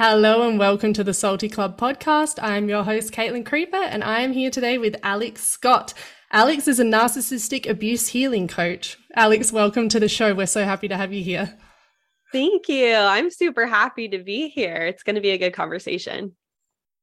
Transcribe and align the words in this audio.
Hello 0.00 0.48
and 0.48 0.60
welcome 0.60 0.92
to 0.92 1.02
the 1.02 1.12
Salty 1.12 1.48
Club 1.48 1.76
podcast. 1.76 2.38
I'm 2.40 2.68
your 2.68 2.84
host, 2.84 3.12
Caitlin 3.12 3.44
Creeper, 3.44 3.76
and 3.76 4.04
I 4.04 4.20
am 4.20 4.32
here 4.32 4.48
today 4.48 4.78
with 4.78 4.94
Alex 5.02 5.42
Scot. 5.42 5.92
Alex 6.30 6.68
is 6.68 6.78
a 6.78 6.84
narcissistic 6.84 7.68
abuse 7.68 8.06
healing 8.06 8.46
coach. 8.46 8.96
Alex, 9.16 9.52
welcome 9.52 9.88
to 9.88 9.98
the 9.98 10.08
show. 10.08 10.34
We're 10.34 10.46
so 10.46 10.62
happy 10.64 10.86
to 10.86 10.96
have 10.96 11.12
you 11.12 11.24
here. 11.24 11.58
Thank 12.30 12.68
you. 12.68 12.94
I'm 12.94 13.28
super 13.28 13.66
happy 13.66 14.08
to 14.10 14.18
be 14.18 14.48
here. 14.48 14.86
It's 14.86 15.02
going 15.02 15.16
to 15.16 15.20
be 15.20 15.30
a 15.30 15.38
good 15.38 15.52
conversation. 15.52 16.36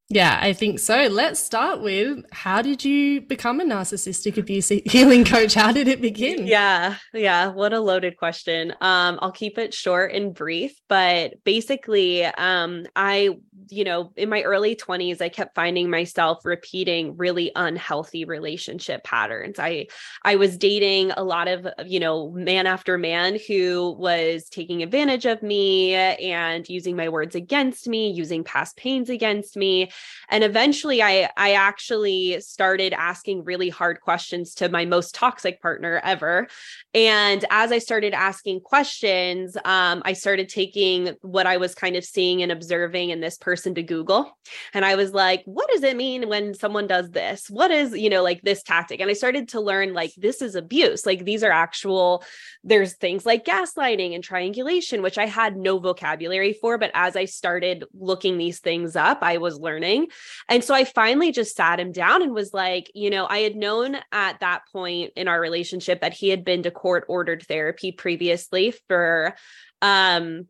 Yeah, 0.10 0.38
I 0.40 0.54
think 0.54 0.78
so. 0.80 1.08
Let's 1.08 1.40
start 1.40 1.82
with 1.82 2.24
how 2.32 2.62
did 2.62 2.86
you 2.86 3.22
become 3.22 3.60
a 3.60 3.64
narcissistic 3.64 4.38
abuse 4.38 4.70
healing 4.70 5.26
coach? 5.26 5.56
How 5.56 5.72
did 5.72 5.88
it 5.88 6.00
begin? 6.00 6.46
Yeah, 6.46 6.98
yeah, 7.12 7.48
what 7.48 7.74
a 7.74 7.80
loaded 7.80 8.16
question. 8.18 8.72
Um 8.82 9.18
I'll 9.22 9.32
keep 9.32 9.58
it 9.58 9.74
short 9.74 10.12
and 10.14 10.34
brief, 10.34 10.74
but 10.88 11.44
basically 11.44 12.24
um 12.24 12.86
I 12.96 13.38
you 13.70 13.84
know, 13.84 14.12
in 14.16 14.30
my 14.30 14.44
early 14.44 14.76
20s 14.76 15.22
I 15.22 15.30
kept 15.30 15.56
finding 15.56 15.90
myself 15.90 16.46
repeating 16.46 17.18
really 17.18 17.52
unhealthy 17.56 18.26
relationship 18.26 19.04
patterns. 19.04 19.60
I 19.60 19.88
I 20.24 20.36
was 20.36 20.58
dating 20.58 21.12
a 21.12 21.24
lot 21.24 21.48
of, 21.48 21.68
you 21.86 22.00
know, 22.00 22.32
man 22.32 22.68
after 22.68 22.98
man 22.98 23.38
who 23.48 23.96
was 23.98 24.50
taking 24.50 24.84
advantage 24.84 25.26
of 25.26 25.42
me 25.42 25.94
and 25.94 26.68
using 26.70 26.96
my 26.96 27.10
words 27.10 27.36
against 27.36 27.88
me, 27.88 28.12
using 28.12 28.44
past 28.44 28.78
pains 28.78 29.10
against 29.10 29.58
me 29.58 29.92
and 30.30 30.44
eventually 30.44 31.02
i 31.02 31.30
i 31.38 31.54
actually 31.54 32.40
started 32.42 32.94
asking 32.94 33.44
really 33.44 33.70
hard 33.70 34.02
questions 34.02 34.54
to 34.54 34.70
my 34.70 34.86
most 34.86 35.16
toxic 35.16 35.62
partner 35.62 36.02
ever 36.04 36.48
and 36.94 37.46
as 37.50 37.72
i 37.72 37.80
started 37.80 38.14
asking 38.14 38.60
questions 38.60 39.58
um, 39.66 40.02
i 40.06 40.14
started 40.14 40.50
taking 40.50 41.16
what 41.22 41.48
i 41.48 41.58
was 41.58 41.74
kind 41.76 41.96
of 41.96 42.04
seeing 42.04 42.42
and 42.42 42.52
observing 42.52 43.10
in 43.10 43.20
this 43.20 43.38
person 43.38 43.55
to 43.64 43.84
google. 43.84 44.38
And 44.74 44.86
i 44.86 44.96
was 44.96 45.12
like 45.12 45.44
what 45.46 45.70
does 45.70 45.84
it 45.84 45.96
mean 45.96 46.30
when 46.30 46.54
someone 46.54 46.88
does 46.88 47.12
this? 47.12 47.50
What 47.50 47.72
is 47.72 47.94
you 47.98 48.10
know 48.10 48.24
like 48.24 48.42
this 48.42 48.64
tactic? 48.64 49.00
And 49.00 49.10
i 49.10 49.14
started 49.14 49.50
to 49.50 49.62
learn 49.62 49.94
like 49.94 50.14
this 50.18 50.42
is 50.42 50.56
abuse. 50.56 51.06
Like 51.06 51.26
these 51.26 51.44
are 51.44 51.52
actual 51.52 52.24
there's 52.64 52.94
things 52.94 53.26
like 53.26 53.46
gaslighting 53.46 54.16
and 54.16 54.24
triangulation 54.24 55.02
which 55.02 55.18
i 55.18 55.26
had 55.26 55.56
no 55.56 55.78
vocabulary 55.78 56.54
for 56.54 56.78
but 56.78 56.92
as 56.94 57.16
i 57.16 57.26
started 57.26 57.84
looking 57.94 58.38
these 58.38 58.60
things 58.60 58.96
up 58.96 59.20
i 59.22 59.38
was 59.38 59.60
learning. 59.60 60.08
And 60.50 60.64
so 60.64 60.74
I 60.74 60.84
finally 60.84 61.32
just 61.32 61.56
sat 61.56 61.80
him 61.80 61.92
down 61.92 62.22
and 62.22 62.34
was 62.34 62.54
like, 62.54 62.92
you 62.94 63.10
know, 63.10 63.26
I 63.28 63.40
had 63.40 63.56
known 63.56 63.98
at 64.12 64.40
that 64.40 64.64
point 64.72 65.14
in 65.16 65.28
our 65.28 65.40
relationship 65.40 66.02
that 66.02 66.14
he 66.14 66.30
had 66.30 66.44
been 66.44 66.64
to 66.64 66.72
court 66.72 67.06
ordered 67.08 67.44
therapy 67.44 67.92
previously 67.92 68.74
for 68.88 69.36
um 69.82 70.48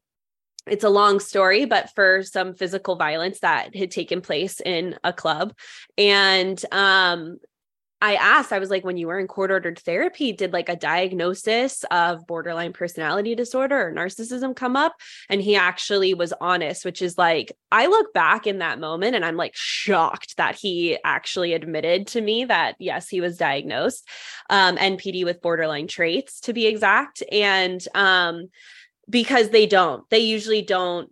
it's 0.67 0.83
a 0.83 0.89
long 0.89 1.19
story, 1.19 1.65
but 1.65 1.89
for 1.93 2.23
some 2.23 2.53
physical 2.53 2.95
violence 2.95 3.39
that 3.39 3.75
had 3.75 3.91
taken 3.91 4.21
place 4.21 4.59
in 4.59 4.97
a 5.03 5.13
club. 5.13 5.53
And 5.97 6.63
um, 6.71 7.37
I 8.01 8.15
asked, 8.15 8.51
I 8.51 8.59
was 8.59 8.69
like, 8.69 8.83
when 8.83 8.97
you 8.97 9.07
were 9.07 9.19
in 9.19 9.27
court 9.27 9.51
ordered 9.51 9.79
therapy, 9.79 10.31
did 10.33 10.53
like 10.53 10.69
a 10.69 10.75
diagnosis 10.75 11.83
of 11.89 12.27
borderline 12.27 12.73
personality 12.73 13.35
disorder 13.35 13.87
or 13.87 13.93
narcissism 13.93 14.55
come 14.55 14.75
up? 14.75 14.93
And 15.29 15.41
he 15.41 15.55
actually 15.55 16.13
was 16.13 16.33
honest, 16.41 16.83
which 16.83 17.01
is 17.01 17.17
like, 17.17 17.51
I 17.71 17.87
look 17.87 18.13
back 18.13 18.47
in 18.47 18.59
that 18.59 18.79
moment 18.79 19.15
and 19.15 19.23
I'm 19.23 19.37
like 19.37 19.55
shocked 19.55 20.37
that 20.37 20.55
he 20.55 20.97
actually 21.03 21.53
admitted 21.53 22.07
to 22.07 22.21
me 22.21 22.45
that, 22.45 22.75
yes, 22.79 23.07
he 23.07 23.21
was 23.21 23.37
diagnosed, 23.37 24.07
um, 24.49 24.77
NPD 24.77 25.23
with 25.23 25.41
borderline 25.41 25.87
traits 25.87 26.41
to 26.41 26.53
be 26.53 26.67
exact. 26.67 27.23
And, 27.31 27.83
um, 27.95 28.49
because 29.09 29.49
they 29.49 29.65
don't, 29.65 30.09
they 30.09 30.19
usually 30.19 30.61
don't 30.61 31.09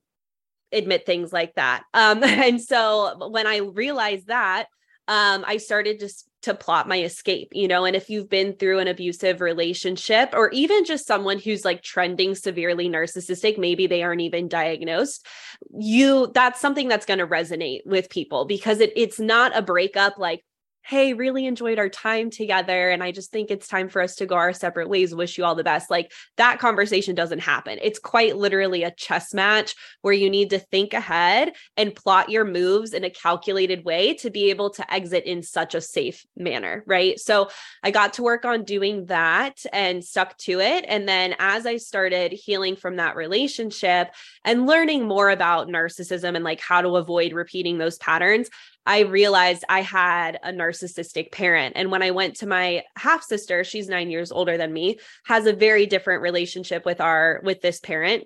admit 0.71 1.05
things 1.05 1.31
like 1.31 1.55
that. 1.55 1.83
Um, 1.93 2.23
and 2.23 2.61
so 2.61 3.29
when 3.29 3.47
I 3.47 3.57
realized 3.57 4.27
that, 4.27 4.67
um, 5.07 5.43
I 5.45 5.57
started 5.57 5.99
just 5.99 6.29
to 6.43 6.53
plot 6.53 6.87
my 6.87 7.01
escape, 7.01 7.49
you 7.51 7.67
know. 7.67 7.83
And 7.85 7.95
if 7.95 8.09
you've 8.09 8.29
been 8.29 8.53
through 8.53 8.79
an 8.79 8.87
abusive 8.87 9.41
relationship 9.41 10.29
or 10.33 10.49
even 10.51 10.85
just 10.85 11.07
someone 11.07 11.39
who's 11.39 11.65
like 11.65 11.81
trending 11.81 12.35
severely 12.35 12.89
narcissistic, 12.89 13.57
maybe 13.57 13.87
they 13.87 14.03
aren't 14.03 14.21
even 14.21 14.47
diagnosed, 14.47 15.25
you 15.77 16.31
that's 16.33 16.61
something 16.61 16.87
that's 16.87 17.05
going 17.05 17.19
to 17.19 17.27
resonate 17.27 17.85
with 17.85 18.09
people 18.09 18.45
because 18.45 18.79
it 18.79 18.93
it's 18.95 19.19
not 19.19 19.55
a 19.57 19.61
breakup 19.61 20.17
like 20.17 20.43
hey, 20.85 21.13
really 21.13 21.45
enjoyed 21.45 21.79
our 21.79 21.89
time 21.89 22.29
together. 22.29 22.89
And 22.89 23.01
I 23.01 23.11
just 23.11 23.31
think 23.31 23.49
it's 23.49 23.67
time 23.67 23.87
for 23.87 24.01
us 24.01 24.15
to 24.15 24.25
go 24.25 24.35
our 24.35 24.51
separate 24.51 24.89
ways. 24.89 25.15
Wish 25.15 25.37
you 25.37 25.45
all 25.45 25.55
the 25.55 25.63
best. 25.63 25.89
Like 25.89 26.11
that 26.37 26.59
conversation 26.59 27.15
doesn't 27.15 27.39
happen. 27.39 27.79
It's 27.81 27.99
quite 27.99 28.35
literally 28.35 28.83
a 28.83 28.91
chess 28.91 29.33
match 29.33 29.75
where 30.01 30.13
you 30.13 30.29
need 30.29 30.49
to 30.49 30.59
think 30.59 30.93
ahead 30.93 31.53
and 31.77 31.95
plot 31.95 32.29
your 32.29 32.43
moves 32.43 32.93
in 32.93 33.05
a 33.05 33.09
calculated 33.09 33.85
way 33.85 34.13
to 34.15 34.29
be 34.29 34.49
able 34.49 34.71
to 34.71 34.93
exit 34.93 35.23
in 35.23 35.41
such 35.41 35.73
a 35.73 35.81
safe 35.81 36.25
manner. 36.35 36.83
Right. 36.85 37.17
So 37.17 37.49
I 37.81 37.91
got 37.91 38.13
to 38.13 38.23
work 38.23 38.43
on 38.43 38.65
doing 38.65 39.05
that 39.05 39.65
and 39.71 40.03
stuck 40.03 40.37
to 40.39 40.59
it. 40.59 40.83
And 40.87 41.07
then 41.07 41.35
as 41.39 41.65
I 41.65 41.77
started 41.77 42.33
healing 42.33 42.75
from 42.75 42.97
that 42.97 43.15
relationship 43.15 44.13
and 44.43 44.67
learning 44.67 45.07
more 45.07 45.29
about 45.29 45.69
narcissism 45.69 46.35
and 46.35 46.43
like 46.43 46.59
how 46.59 46.81
to 46.81 46.97
avoid 46.97 47.31
repeating 47.31 47.77
those 47.77 47.97
patterns, 47.97 48.49
I 48.85 49.01
realized 49.01 49.63
I 49.69 49.81
had 49.81 50.39
a 50.43 50.51
narcissistic 50.51 51.31
parent. 51.31 51.73
And 51.75 51.89
when 51.89 52.03
I 52.03 52.11
went 52.11 52.37
to 52.37 52.47
my 52.47 52.83
half 52.97 53.23
sister, 53.23 53.63
she's 53.63 53.87
nine 53.87 54.11
years 54.11 54.31
older 54.31 54.57
than 54.57 54.73
me, 54.73 54.99
has 55.25 55.45
a 55.45 55.53
very 55.53 55.85
different 55.85 56.21
relationship 56.21 56.85
with 56.85 56.99
our 56.99 57.41
with 57.43 57.61
this 57.61 57.79
parent. 57.79 58.25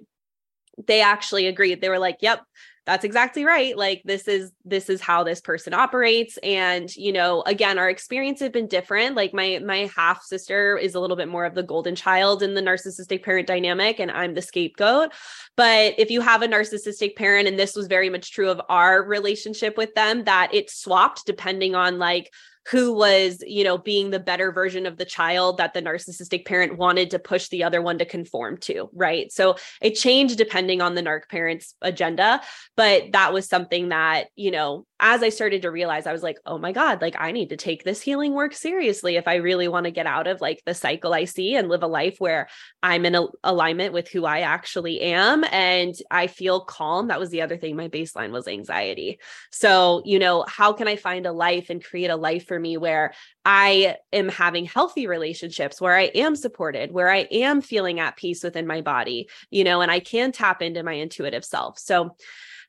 They 0.86 1.02
actually 1.02 1.48
agreed. 1.48 1.82
They 1.82 1.90
were 1.90 2.00
like, 2.00 2.18
"Yep, 2.22 2.42
that's 2.88 3.04
exactly 3.04 3.44
right. 3.44 3.78
Like 3.78 4.02
this 4.06 4.30
is 4.30 4.54
this 4.64 4.90
is 4.90 5.02
how 5.02 5.26
this 5.26 5.42
person 5.42 5.74
operates. 5.74 6.38
And 6.42 6.94
you 6.96 7.12
know 7.12 7.44
again 7.46 7.78
our 7.78 7.90
experience 7.90 8.40
have 8.40 8.54
been 8.54 8.68
different. 8.68 9.18
Like 9.18 9.34
my 9.34 9.60
my 9.64 9.92
half 9.94 10.24
sister 10.24 10.78
is 10.78 10.96
a 10.96 11.00
little 11.02 11.18
bit 11.18 11.28
more 11.28 11.44
of 11.44 11.54
the 11.54 11.64
golden 11.64 11.96
child 11.96 12.42
in 12.42 12.54
the 12.54 12.62
narcissistic 12.62 13.24
parent 13.24 13.46
dynamic 13.46 14.00
and 14.00 14.10
i'm 14.10 14.34
the 14.34 14.42
scapegoat. 14.42 15.12
But 15.58 15.96
if 15.98 16.10
you 16.10 16.22
have 16.22 16.42
a 16.42 16.48
narcissistic 16.48 17.18
parent 17.18 17.50
and 17.50 17.60
this 17.60 17.76
was 17.76 17.88
very 17.88 18.10
much 18.10 18.32
true 18.32 18.50
of 18.50 18.62
our 18.70 19.04
relationship 19.04 19.78
with 19.78 19.94
them 19.94 20.24
that 20.24 20.54
it 20.54 20.70
swapped 20.70 21.26
depending 21.26 21.76
on 21.76 22.00
like 22.00 22.32
who 22.70 22.94
was, 22.94 23.42
you 23.46 23.64
know, 23.64 23.78
being 23.78 24.10
the 24.10 24.20
better 24.20 24.52
version 24.52 24.86
of 24.86 24.98
the 24.98 25.06
child 25.06 25.58
that 25.58 25.74
the 25.74 25.82
narcissistic 25.82 26.46
parent 26.46 26.78
wanted 26.78 27.12
to 27.12 27.20
push 27.20 27.48
the 27.48 27.64
other 27.64 27.82
one 27.82 27.98
to 27.98 28.06
conform 28.06 28.58
to, 28.58 28.90
right? 28.94 29.32
So 29.32 29.56
it 29.82 29.96
changed 29.96 30.38
depending 30.38 30.82
on 30.82 30.94
the 30.94 31.02
narc 31.02 31.30
parent's 31.30 31.76
agenda, 31.82 32.42
but 32.76 33.12
that 33.14 33.32
was 33.32 33.48
something 33.48 33.90
that, 33.90 34.28
you 34.36 34.52
know, 34.52 34.86
as 35.00 35.22
I 35.22 35.30
started 35.30 35.62
to 35.62 35.72
realize, 35.72 36.08
I 36.08 36.12
was 36.12 36.24
like, 36.24 36.40
oh 36.46 36.58
my 36.58 36.72
God, 36.72 37.02
like 37.02 37.16
I 37.20 37.32
need 37.32 37.50
to 37.50 37.58
take 37.58 37.84
this 37.84 38.02
healing 38.02 38.34
work 38.34 38.54
seriously 38.54 39.16
if 39.16 39.28
I 39.28 39.36
really 39.36 39.68
want 39.68 39.84
to 39.84 39.92
get 39.92 40.08
out 40.08 40.26
of 40.28 40.42
like 40.42 40.62
the 40.66 40.74
cycle 40.74 41.14
I 41.14 41.26
see 41.26 41.56
and 41.56 41.70
live 41.70 41.84
a 41.84 41.88
life 41.88 42.16
where 42.18 42.48
I'm 42.82 43.06
in 43.06 43.14
a- 43.14 43.28
alignment 43.44 43.94
with 43.94 44.10
who 44.10 44.26
I 44.26 44.40
actually 44.40 45.02
am 45.02 45.44
and 45.52 45.94
I 46.10 46.28
feel 46.28 46.62
calm. 46.62 47.10
That 47.10 47.20
was 47.20 47.30
the 47.30 47.44
other 47.44 47.58
thing. 47.58 47.76
My 47.76 47.90
baseline 47.90 48.32
was 48.32 48.48
anxiety. 48.48 49.20
So, 49.52 50.02
you 50.04 50.18
know, 50.18 50.44
how 50.48 50.74
can 50.74 50.88
I 50.88 50.96
find 50.96 51.28
a 51.28 51.32
life 51.32 51.70
and 51.70 51.84
create 51.84 52.10
a 52.10 52.16
life 52.16 52.48
for 52.48 52.57
me 52.60 52.78
where 52.78 53.14
I 53.46 53.98
am 54.12 54.30
having 54.30 54.66
healthy 54.66 55.08
relationships, 55.08 55.82
where 55.82 55.96
I 55.96 56.12
am 56.16 56.36
supported, 56.36 56.92
where 56.92 57.10
I 57.10 57.28
am 57.32 57.62
feeling 57.62 58.00
at 58.00 58.18
peace 58.18 58.44
within 58.44 58.68
my 58.68 58.82
body, 58.82 59.30
you 59.50 59.64
know, 59.64 59.82
and 59.82 59.92
I 59.92 60.00
can 60.00 60.32
tap 60.32 60.62
into 60.62 60.84
my 60.84 60.94
intuitive 60.94 61.46
self. 61.46 61.80
So, 61.80 62.16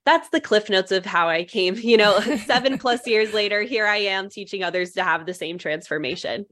that's 0.04 0.30
the 0.30 0.40
cliff 0.40 0.70
notes 0.70 0.90
of 0.90 1.04
how 1.04 1.28
I 1.28 1.44
came, 1.44 1.74
you 1.78 1.96
know, 1.96 2.18
seven 2.46 2.78
plus 2.78 3.06
years 3.06 3.34
later, 3.34 3.62
here 3.62 3.86
I 3.86 3.96
am 3.96 4.30
teaching 4.30 4.62
others 4.62 4.92
to 4.92 5.04
have 5.04 5.26
the 5.26 5.34
same 5.34 5.58
transformation. 5.58 6.46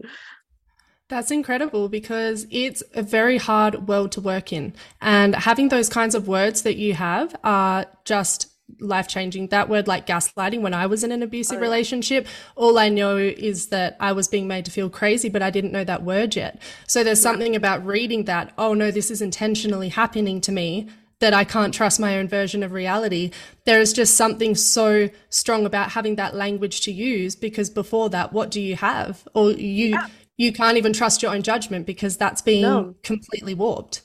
That's 1.09 1.31
incredible 1.31 1.88
because 1.88 2.49
it's 2.50 2.83
a 2.93 3.03
very 3.03 3.38
hard 3.38 3.87
world 3.87 4.11
to 4.12 4.21
work 4.21 4.53
in. 4.53 4.75
And 5.00 5.37
having 5.37 5.69
those 5.69 5.88
kinds 5.88 6.17
of 6.17 6.27
words 6.27 6.62
that 6.62 6.77
you 6.77 6.94
have 6.94 7.37
are 7.44 7.87
just 8.05 8.50
life 8.81 9.09
changing. 9.09 9.49
That 9.49 9.69
word, 9.69 9.87
like 9.87 10.07
gaslighting, 10.07 10.61
when 10.61 10.75
I 10.75 10.87
was 10.87 11.05
in 11.05 11.13
an 11.13 11.23
abusive 11.23 11.57
oh, 11.57 11.61
yeah. 11.61 11.65
relationship, 11.65 12.27
all 12.57 12.79
I 12.79 12.89
know 12.89 13.17
is 13.17 13.69
that 13.69 13.97
I 14.01 14.13
was 14.13 14.29
being 14.29 14.49
made 14.49 14.65
to 14.67 14.71
feel 14.71 14.91
crazy, 14.91 15.29
but 15.29 15.43
I 15.43 15.51
didn't 15.51 15.73
know 15.73 15.85
that 15.85 16.03
word 16.03 16.37
yet. 16.37 16.61
So 16.87 17.05
there's 17.05 17.21
yeah. 17.21 17.31
something 17.31 17.57
about 17.57 17.85
reading 17.87 18.25
that, 18.25 18.53
oh 18.59 18.75
no, 18.75 18.91
this 18.91 19.11
is 19.11 19.23
intentionally 19.23 19.89
happening 19.89 20.41
to 20.43 20.53
me 20.53 20.89
that 21.19 21.33
I 21.33 21.45
can't 21.45 21.73
trust 21.73 21.99
my 21.99 22.19
own 22.19 22.29
version 22.29 22.63
of 22.63 22.73
reality. 22.73 23.31
There 23.65 23.81
is 23.81 23.93
just 23.93 24.17
something 24.17 24.55
so 24.55 25.09
strong 25.31 25.65
about 25.65 25.93
having 25.93 26.17
that 26.17 26.35
language 26.35 26.83
to 26.83 26.93
use 26.93 27.35
because 27.35 27.71
before 27.71 28.11
that, 28.11 28.33
what 28.33 28.51
do 28.51 28.61
you 28.61 28.77
have? 28.77 29.27
Or 29.35 29.53
you 29.53 29.89
yeah. 29.89 30.09
you 30.37 30.53
can't 30.53 30.77
even 30.77 30.93
trust 30.93 31.23
your 31.23 31.33
own 31.33 31.43
judgment 31.43 31.87
because 31.87 32.17
that's 32.17 32.43
being 32.43 32.62
no. 32.62 32.95
completely 33.03 33.55
warped. 33.55 34.03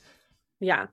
Yeah. 0.61 0.85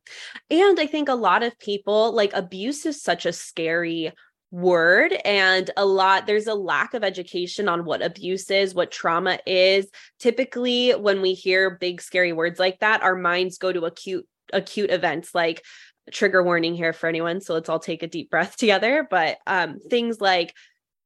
And 0.51 0.81
I 0.81 0.87
think 0.87 1.09
a 1.09 1.15
lot 1.15 1.43
of 1.43 1.59
people 1.59 2.13
like 2.13 2.33
abuse 2.33 2.87
is 2.87 3.01
such 3.03 3.27
a 3.27 3.33
scary 3.33 4.13
word 4.51 5.13
and 5.27 5.71
a 5.77 5.85
lot 5.85 6.27
there's 6.27 6.47
a 6.47 6.55
lack 6.55 6.95
of 6.95 7.05
education 7.05 7.69
on 7.69 7.85
what 7.85 8.01
abuse 8.01 8.51
is 8.51 8.75
what 8.75 8.91
trauma 8.91 9.39
is 9.47 9.87
typically 10.19 10.93
when 10.93 11.21
we 11.21 11.35
hear 11.35 11.77
big 11.77 12.01
scary 12.01 12.33
words 12.33 12.59
like 12.59 12.79
that 12.79 13.03
our 13.03 13.15
minds 13.15 13.59
go 13.59 13.71
to 13.71 13.85
acute 13.85 14.27
acute 14.55 14.91
events 14.91 15.35
like 15.35 15.63
trigger 16.11 16.43
warning 16.43 16.75
here 16.75 16.95
for 16.95 17.11
anyone 17.11 17.43
so 17.43 17.53
let's 17.53 17.69
all 17.69 17.79
take 17.79 18.03
a 18.03 18.07
deep 18.07 18.31
breath 18.31 18.57
together 18.57 19.07
but 19.11 19.37
um 19.47 19.79
things 19.91 20.19
like 20.19 20.55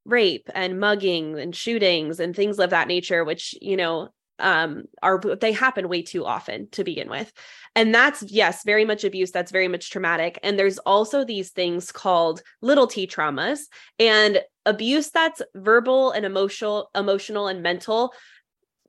rape 0.04 0.48
and 0.54 0.78
mugging 0.78 1.36
and 1.36 1.56
shootings 1.56 2.20
and 2.20 2.36
things 2.36 2.60
of 2.60 2.70
that 2.70 2.86
nature 2.86 3.24
which 3.24 3.56
you 3.60 3.76
know 3.76 4.08
um 4.42 4.84
are 5.02 5.20
they 5.40 5.52
happen 5.52 5.88
way 5.88 6.02
too 6.02 6.26
often 6.26 6.68
to 6.70 6.84
begin 6.84 7.08
with. 7.08 7.32
And 7.74 7.94
that's 7.94 8.22
yes 8.24 8.64
very 8.64 8.84
much 8.84 9.04
abuse 9.04 9.30
that's 9.30 9.52
very 9.52 9.68
much 9.68 9.90
traumatic. 9.90 10.38
And 10.42 10.58
there's 10.58 10.78
also 10.78 11.24
these 11.24 11.50
things 11.50 11.90
called 11.90 12.42
little 12.60 12.86
t 12.86 13.06
traumas. 13.06 13.60
And 13.98 14.42
abuse 14.66 15.10
that's 15.10 15.40
verbal 15.54 16.10
and 16.10 16.26
emotional 16.26 16.90
emotional 16.94 17.48
and 17.48 17.62
mental 17.62 18.12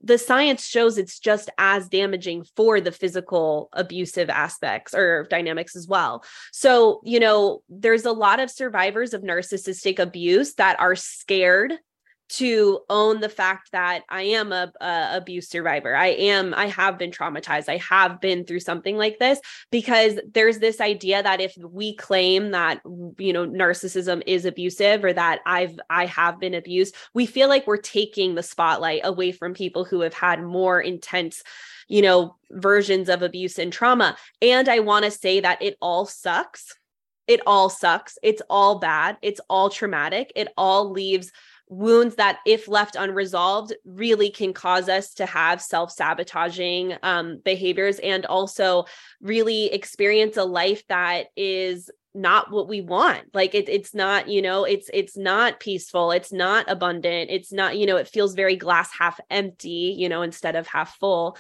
the 0.04 0.18
science 0.18 0.68
shows 0.68 0.98
it's 0.98 1.18
just 1.18 1.50
as 1.58 1.88
damaging 1.88 2.46
for 2.58 2.82
the 2.82 2.92
physical 2.92 3.70
abusive 3.72 4.30
aspects 4.30 4.94
or 4.94 5.26
dynamics 5.30 5.78
as 5.78 5.88
well. 5.88 6.26
So, 6.52 7.00
you 7.06 7.22
know, 7.22 7.64
there's 7.70 8.06
a 8.06 8.12
lot 8.12 8.42
of 8.42 8.52
survivors 8.52 9.14
of 9.14 9.22
narcissistic 9.22 10.00
abuse 10.00 10.56
that 10.56 10.78
are 10.80 10.96
scared 10.96 11.74
to 12.30 12.80
own 12.90 13.20
the 13.20 13.30
fact 13.30 13.72
that 13.74 14.04
I 14.10 14.24
am 14.24 14.52
a, 14.52 14.72
a, 14.82 15.10
abuse 15.18 15.50
survivor. 15.50 15.96
I 15.96 16.08
am 16.08 16.54
I 16.54 16.68
have 16.68 16.98
been 16.98 17.12
traumatized. 17.12 17.70
I 17.70 17.78
have 17.78 18.20
been 18.22 18.46
through 18.46 18.62
something 18.62 18.98
like 18.98 19.20
this 19.20 19.40
because 19.72 20.20
there's 20.34 20.60
this 20.60 20.82
idea 20.82 21.22
that 21.22 21.42
if 21.42 21.56
we 21.58 21.96
claim 21.96 22.52
that 22.52 22.82
you 23.18 23.34
know 23.34 23.48
narcissism 23.48 24.24
is 24.26 24.46
abusive 24.46 25.04
or 25.04 25.14
that 25.14 25.42
I've 25.46 25.78
I 25.90 26.06
have 26.08 26.40
been 26.40 26.54
abused, 26.54 26.96
we 27.14 27.26
feel 27.26 27.50
like 27.50 27.68
we're 27.68 27.78
taking 27.78 28.36
the 28.36 28.44
spotlight 28.44 29.02
away 29.04 29.32
from 29.32 29.54
people 29.54 29.84
who 29.84 30.02
have 30.02 30.14
had 30.14 30.42
more 30.42 30.82
intense 30.82 31.44
you 31.88 32.02
know 32.02 32.36
versions 32.52 33.10
of 33.10 33.22
abuse 33.22 33.60
and 33.60 33.72
trauma. 33.72 34.16
And 34.42 34.70
I 34.70 34.80
want 34.80 35.06
to 35.06 35.12
say 35.12 35.42
that 35.42 35.62
it 35.62 35.78
all 35.82 36.06
sucks. 36.06 36.76
It 37.28 37.42
all 37.48 37.70
sucks. 37.70 38.18
It's 38.22 38.42
all 38.50 38.80
bad. 38.80 39.18
It's 39.22 39.40
all 39.50 39.70
traumatic. 39.70 40.32
It 40.36 40.50
all 40.58 40.92
leaves 40.92 41.32
wounds 41.70 42.16
that 42.16 42.40
if 42.46 42.68
left 42.68 42.96
unresolved 42.96 43.74
really 43.86 44.30
can 44.30 44.54
cause 44.54 44.90
us 44.90 45.14
to 45.16 45.26
have 45.26 45.62
self-sabotaging 45.62 46.96
um, 47.04 47.40
behaviors 47.44 48.00
and 48.00 48.26
also 48.26 48.86
really 49.22 49.66
experience 49.74 50.38
a 50.38 50.44
life 50.44 50.86
that 50.88 51.28
is 51.36 51.90
not 52.14 52.52
what 52.52 52.68
we 52.68 52.82
want. 52.82 53.24
Like 53.34 53.56
it, 53.56 53.70
it's 53.70 53.96
not 53.96 54.28
you 54.28 54.42
know 54.42 54.66
it's 54.66 54.90
it's 54.94 55.18
not 55.18 55.60
peaceful 55.60 56.12
it's 56.12 56.32
not 56.32 56.70
abundant 56.70 57.32
it's 57.32 57.52
not 57.52 57.78
you 57.78 57.86
know 57.86 57.98
it 57.98 58.08
feels 58.08 58.36
very 58.36 58.56
glass 58.56 58.92
half 58.98 59.20
empty 59.30 59.96
you 59.98 60.10
know 60.10 60.22
instead 60.22 60.56
of 60.56 60.68
half 60.68 60.96
full. 60.98 61.38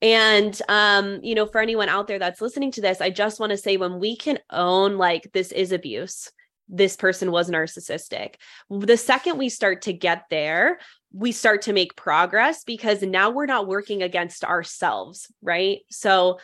And 0.00 0.58
um 0.68 1.20
you 1.22 1.34
know 1.34 1.46
for 1.46 1.60
anyone 1.60 1.88
out 1.88 2.06
there 2.06 2.18
that's 2.18 2.40
listening 2.40 2.70
to 2.72 2.82
this 2.82 3.00
i 3.00 3.08
just 3.08 3.40
want 3.40 3.50
to 3.50 3.56
say 3.56 3.78
when 3.78 3.98
we 3.98 4.14
can 4.16 4.38
own 4.50 4.98
like 4.98 5.30
this 5.32 5.52
is 5.52 5.72
abuse 5.72 6.30
this 6.68 6.96
person 6.96 7.30
was 7.30 7.50
narcissistic. 7.50 8.34
The 8.70 8.96
second 8.96 9.38
we 9.38 9.48
start 9.48 9.82
to 9.82 9.92
get 9.92 10.24
there, 10.30 10.78
we 11.12 11.32
start 11.32 11.62
to 11.62 11.72
make 11.72 11.96
progress 11.96 12.64
because 12.64 13.02
now 13.02 13.30
we're 13.30 13.46
not 13.46 13.68
working 13.68 14.02
against 14.02 14.44
ourselves, 14.44 15.32
right? 15.42 15.80
So 15.90 16.38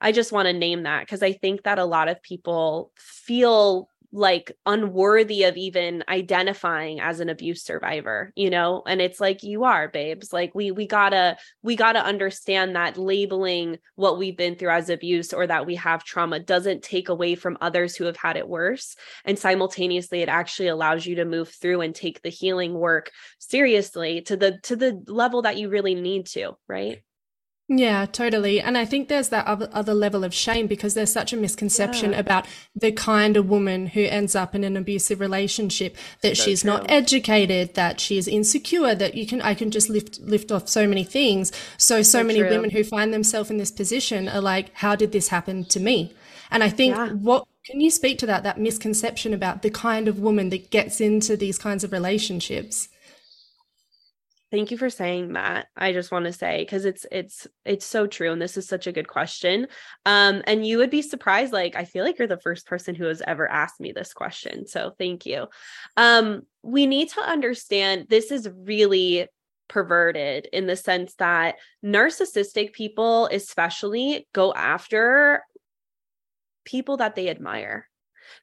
I 0.00 0.12
just 0.12 0.32
want 0.32 0.46
to 0.46 0.52
name 0.52 0.82
that 0.82 1.00
because 1.00 1.22
I 1.22 1.32
think 1.32 1.62
that 1.62 1.78
a 1.78 1.84
lot 1.84 2.08
of 2.08 2.22
people 2.22 2.92
feel 2.96 3.88
like 4.16 4.52
unworthy 4.64 5.44
of 5.44 5.56
even 5.56 6.02
identifying 6.08 7.00
as 7.00 7.20
an 7.20 7.28
abuse 7.28 7.62
survivor 7.62 8.32
you 8.34 8.50
know? 8.50 8.82
And 8.86 9.00
it's 9.00 9.20
like 9.20 9.42
you 9.42 9.64
are 9.64 9.88
babes. 9.88 10.32
Like 10.32 10.54
we 10.54 10.70
we 10.70 10.86
gotta 10.86 11.36
we 11.62 11.76
gotta 11.76 12.04
understand 12.04 12.76
that 12.76 12.98
labeling 12.98 13.78
what 13.94 14.18
we've 14.18 14.36
been 14.36 14.56
through 14.56 14.70
as 14.70 14.90
abuse 14.90 15.32
or 15.32 15.46
that 15.46 15.66
we 15.66 15.74
have 15.76 16.04
trauma 16.04 16.40
doesn't 16.40 16.82
take 16.82 17.08
away 17.08 17.34
from 17.34 17.58
others 17.60 17.96
who 17.96 18.04
have 18.04 18.16
had 18.16 18.36
it 18.36 18.48
worse. 18.48 18.96
And 19.24 19.38
simultaneously 19.38 20.22
it 20.22 20.28
actually 20.28 20.68
allows 20.68 21.06
you 21.06 21.16
to 21.16 21.24
move 21.24 21.48
through 21.48 21.80
and 21.80 21.94
take 21.94 22.22
the 22.22 22.28
healing 22.28 22.74
work 22.74 23.10
seriously 23.38 24.22
to 24.22 24.36
the 24.36 24.58
to 24.64 24.76
the 24.76 25.02
level 25.06 25.42
that 25.42 25.58
you 25.58 25.68
really 25.68 25.94
need 25.94 26.26
to 26.26 26.56
right 26.68 27.02
yeah, 27.68 28.06
totally. 28.06 28.60
And 28.60 28.78
I 28.78 28.84
think 28.84 29.08
there's 29.08 29.30
that 29.30 29.44
other, 29.46 29.68
other 29.72 29.92
level 29.92 30.22
of 30.22 30.32
shame 30.32 30.68
because 30.68 30.94
there's 30.94 31.12
such 31.12 31.32
a 31.32 31.36
misconception 31.36 32.12
yeah. 32.12 32.20
about 32.20 32.46
the 32.76 32.92
kind 32.92 33.36
of 33.36 33.48
woman 33.48 33.88
who 33.88 34.02
ends 34.02 34.36
up 34.36 34.54
in 34.54 34.62
an 34.62 34.76
abusive 34.76 35.18
relationship 35.18 35.96
that 36.22 36.36
so 36.36 36.44
she's 36.44 36.62
true. 36.62 36.70
not 36.70 36.88
educated, 36.88 37.74
that 37.74 37.98
she's 37.98 38.28
insecure, 38.28 38.94
that 38.94 39.16
you 39.16 39.26
can, 39.26 39.42
I 39.42 39.54
can 39.54 39.72
just 39.72 39.88
lift, 39.88 40.20
lift 40.20 40.52
off 40.52 40.68
so 40.68 40.86
many 40.86 41.02
things. 41.02 41.50
So, 41.76 42.02
so, 42.02 42.20
so 42.20 42.24
many 42.24 42.38
true. 42.38 42.50
women 42.50 42.70
who 42.70 42.84
find 42.84 43.12
themselves 43.12 43.50
in 43.50 43.56
this 43.56 43.72
position 43.72 44.28
are 44.28 44.40
like, 44.40 44.70
how 44.74 44.94
did 44.94 45.10
this 45.10 45.28
happen 45.28 45.64
to 45.64 45.80
me? 45.80 46.14
And 46.52 46.62
I 46.62 46.68
think 46.68 46.94
yeah. 46.94 47.08
what, 47.08 47.48
can 47.64 47.80
you 47.80 47.90
speak 47.90 48.18
to 48.18 48.26
that, 48.26 48.44
that 48.44 48.60
misconception 48.60 49.34
about 49.34 49.62
the 49.62 49.70
kind 49.70 50.06
of 50.06 50.20
woman 50.20 50.50
that 50.50 50.70
gets 50.70 51.00
into 51.00 51.36
these 51.36 51.58
kinds 51.58 51.82
of 51.82 51.90
relationships? 51.90 52.88
Thank 54.56 54.70
you 54.70 54.78
for 54.78 54.88
saying 54.88 55.34
that. 55.34 55.66
I 55.76 55.92
just 55.92 56.10
want 56.10 56.24
to 56.24 56.32
say 56.32 56.62
because 56.62 56.86
it's 56.86 57.04
it's 57.12 57.46
it's 57.66 57.84
so 57.84 58.06
true 58.06 58.32
and 58.32 58.40
this 58.40 58.56
is 58.56 58.66
such 58.66 58.86
a 58.86 58.92
good 58.92 59.06
question. 59.06 59.66
Um 60.06 60.42
and 60.46 60.66
you 60.66 60.78
would 60.78 60.88
be 60.88 61.02
surprised 61.02 61.52
like 61.52 61.76
I 61.76 61.84
feel 61.84 62.06
like 62.06 62.18
you're 62.18 62.26
the 62.26 62.40
first 62.40 62.66
person 62.66 62.94
who 62.94 63.04
has 63.04 63.20
ever 63.26 63.46
asked 63.46 63.80
me 63.80 63.92
this 63.92 64.14
question. 64.14 64.66
So 64.66 64.94
thank 64.96 65.26
you. 65.26 65.48
Um 65.98 66.46
we 66.62 66.86
need 66.86 67.10
to 67.10 67.20
understand 67.20 68.06
this 68.08 68.30
is 68.30 68.48
really 68.50 69.28
perverted 69.68 70.48
in 70.54 70.66
the 70.66 70.76
sense 70.76 71.14
that 71.16 71.56
narcissistic 71.84 72.72
people 72.72 73.28
especially 73.30 74.26
go 74.32 74.54
after 74.54 75.42
people 76.64 76.96
that 76.96 77.14
they 77.14 77.28
admire 77.28 77.90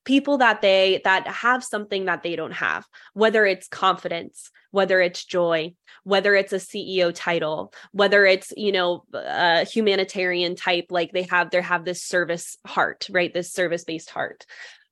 people 0.05 0.37
that 0.39 0.61
they 0.61 1.01
that 1.03 1.27
have 1.27 1.63
something 1.63 2.05
that 2.05 2.23
they 2.23 2.35
don't 2.35 2.51
have 2.53 2.85
whether 3.13 3.45
it's 3.45 3.67
confidence 3.67 4.51
whether 4.71 4.99
it's 5.01 5.23
joy 5.23 5.73
whether 6.03 6.35
it's 6.35 6.53
a 6.53 6.57
ceo 6.57 7.11
title 7.13 7.73
whether 7.91 8.25
it's 8.25 8.51
you 8.57 8.71
know 8.71 9.03
a 9.13 9.63
humanitarian 9.65 10.55
type 10.55 10.85
like 10.89 11.11
they 11.11 11.23
have 11.23 11.49
they 11.51 11.61
have 11.61 11.85
this 11.85 12.01
service 12.01 12.57
heart 12.65 13.07
right? 13.09 13.33
This 13.33 13.51
service 13.51 13.83
based 13.83 14.09
heart. 14.09 14.45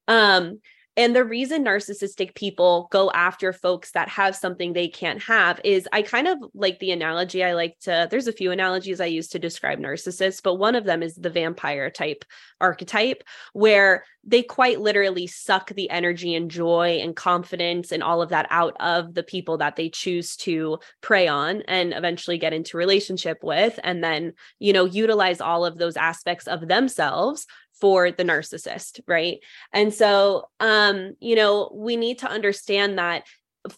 Um 0.07 0.59
and 0.97 1.15
the 1.15 1.23
reason 1.23 1.63
narcissistic 1.63 2.35
people 2.35 2.89
go 2.91 3.09
after 3.11 3.53
folks 3.53 3.91
that 3.91 4.09
have 4.09 4.35
something 4.35 4.73
they 4.73 4.89
can't 4.89 5.21
have 5.23 5.61
is 5.63 5.87
I 5.93 6.01
kind 6.01 6.27
of 6.27 6.37
like 6.53 6.79
the 6.79 6.91
analogy 6.91 7.43
I 7.43 7.53
like 7.53 7.77
to, 7.81 8.09
there's 8.11 8.27
a 8.27 8.33
few 8.33 8.51
analogies 8.51 8.99
I 8.99 9.05
use 9.05 9.29
to 9.29 9.39
describe 9.39 9.79
narcissists, 9.79 10.43
but 10.43 10.55
one 10.55 10.75
of 10.75 10.83
them 10.83 11.01
is 11.01 11.15
the 11.15 11.29
vampire 11.29 11.89
type 11.89 12.25
archetype, 12.59 13.23
where 13.53 14.03
they 14.23 14.43
quite 14.43 14.81
literally 14.81 15.27
suck 15.27 15.69
the 15.69 15.89
energy 15.89 16.35
and 16.35 16.51
joy 16.51 16.99
and 17.01 17.15
confidence 17.15 17.91
and 17.91 18.03
all 18.03 18.21
of 18.21 18.29
that 18.29 18.47
out 18.49 18.75
of 18.79 19.13
the 19.13 19.23
people 19.23 19.57
that 19.57 19.77
they 19.77 19.89
choose 19.89 20.35
to 20.35 20.77
prey 20.99 21.27
on 21.27 21.61
and 21.63 21.93
eventually 21.93 22.37
get 22.37 22.53
into 22.53 22.77
relationship 22.77 23.39
with. 23.41 23.79
And 23.83 24.03
then, 24.03 24.33
you 24.59 24.73
know, 24.73 24.85
utilize 24.85 25.41
all 25.41 25.65
of 25.65 25.77
those 25.77 25.95
aspects 25.95 26.47
of 26.47 26.67
themselves 26.67 27.47
for 27.79 28.11
the 28.11 28.23
narcissist, 28.23 28.99
right? 29.07 29.39
And 29.73 29.93
so, 29.93 30.45
um, 30.59 31.13
you 31.19 31.35
know, 31.35 31.71
we 31.73 31.95
need 31.95 32.19
to 32.19 32.29
understand 32.29 32.97
that 32.97 33.23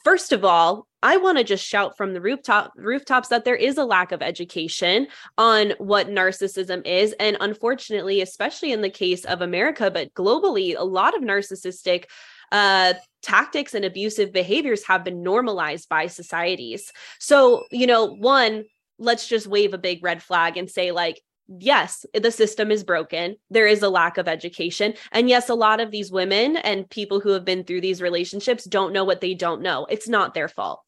first 0.03 0.31
of 0.31 0.45
all, 0.45 0.87
I 1.01 1.17
want 1.17 1.37
to 1.37 1.43
just 1.43 1.65
shout 1.65 1.97
from 1.97 2.13
the 2.13 2.21
rooftop 2.21 2.71
rooftops 2.77 3.27
that 3.27 3.43
there 3.43 3.55
is 3.55 3.77
a 3.77 3.83
lack 3.83 4.13
of 4.13 4.21
education 4.21 5.07
on 5.37 5.73
what 5.77 6.07
narcissism 6.07 6.85
is 6.87 7.13
and 7.19 7.35
unfortunately, 7.41 8.21
especially 8.21 8.71
in 8.71 8.81
the 8.81 8.89
case 8.89 9.25
of 9.25 9.41
America, 9.41 9.91
but 9.91 10.13
globally, 10.13 10.75
a 10.77 10.85
lot 10.85 11.15
of 11.15 11.21
narcissistic 11.21 12.05
uh, 12.53 12.93
tactics 13.21 13.73
and 13.73 13.83
abusive 13.83 14.31
behaviors 14.31 14.85
have 14.85 15.03
been 15.03 15.23
normalized 15.23 15.89
by 15.89 16.07
societies. 16.07 16.91
So, 17.19 17.65
you 17.71 17.87
know, 17.87 18.05
one, 18.05 18.63
let's 18.99 19.27
just 19.27 19.47
wave 19.47 19.73
a 19.73 19.77
big 19.77 20.03
red 20.03 20.23
flag 20.23 20.55
and 20.55 20.69
say 20.69 20.91
like 20.91 21.19
yes, 21.47 22.05
the 22.13 22.31
system 22.31 22.71
is 22.71 22.83
broken. 22.83 23.35
There 23.49 23.67
is 23.67 23.83
a 23.83 23.89
lack 23.89 24.17
of 24.17 24.27
education. 24.27 24.93
And 25.11 25.29
yes, 25.29 25.49
a 25.49 25.55
lot 25.55 25.79
of 25.79 25.91
these 25.91 26.11
women 26.11 26.57
and 26.57 26.89
people 26.89 27.19
who 27.19 27.29
have 27.29 27.45
been 27.45 27.63
through 27.63 27.81
these 27.81 28.01
relationships 28.01 28.63
don't 28.63 28.93
know 28.93 29.03
what 29.03 29.21
they 29.21 29.33
don't 29.33 29.61
know. 29.61 29.85
It's 29.89 30.07
not 30.07 30.33
their 30.33 30.47
fault. 30.47 30.81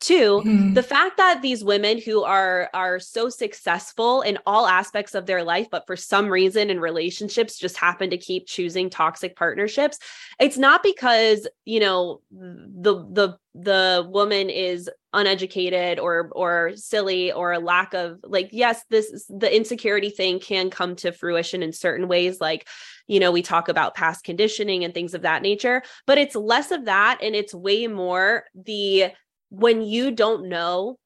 Two, 0.00 0.42
mm-hmm. 0.44 0.74
the 0.74 0.82
fact 0.82 1.16
that 1.16 1.42
these 1.42 1.64
women 1.64 2.00
who 2.00 2.22
are 2.22 2.70
are 2.72 3.00
so 3.00 3.28
successful 3.28 4.20
in 4.22 4.38
all 4.46 4.68
aspects 4.68 5.16
of 5.16 5.26
their 5.26 5.42
life, 5.42 5.66
but 5.72 5.88
for 5.88 5.96
some 5.96 6.28
reason 6.28 6.70
in 6.70 6.78
relationships 6.78 7.58
just 7.58 7.76
happen 7.76 8.10
to 8.10 8.16
keep 8.16 8.46
choosing 8.46 8.90
toxic 8.90 9.34
partnerships, 9.34 9.98
it's 10.38 10.56
not 10.56 10.84
because, 10.84 11.48
you 11.64 11.80
know, 11.80 12.20
the 12.30 13.06
the 13.10 13.38
the 13.54 14.06
woman 14.08 14.50
is 14.50 14.88
uneducated 15.12 15.98
or 15.98 16.30
or 16.32 16.72
silly 16.76 17.32
or 17.32 17.52
a 17.52 17.58
lack 17.58 17.92
of 17.92 18.20
like 18.22 18.50
yes 18.52 18.84
this 18.90 19.26
the 19.28 19.54
insecurity 19.54 20.10
thing 20.10 20.38
can 20.38 20.70
come 20.70 20.94
to 20.94 21.10
fruition 21.10 21.62
in 21.62 21.72
certain 21.72 22.08
ways 22.08 22.42
like 22.42 22.68
you 23.06 23.18
know 23.18 23.32
we 23.32 23.40
talk 23.40 23.70
about 23.70 23.94
past 23.94 24.22
conditioning 24.22 24.84
and 24.84 24.92
things 24.92 25.14
of 25.14 25.22
that 25.22 25.40
nature 25.40 25.82
but 26.06 26.18
it's 26.18 26.36
less 26.36 26.70
of 26.70 26.84
that 26.84 27.18
and 27.22 27.34
it's 27.34 27.54
way 27.54 27.86
more 27.86 28.44
the 28.54 29.10
when 29.50 29.82
you 29.82 30.10
don't 30.10 30.48
know 30.48 30.98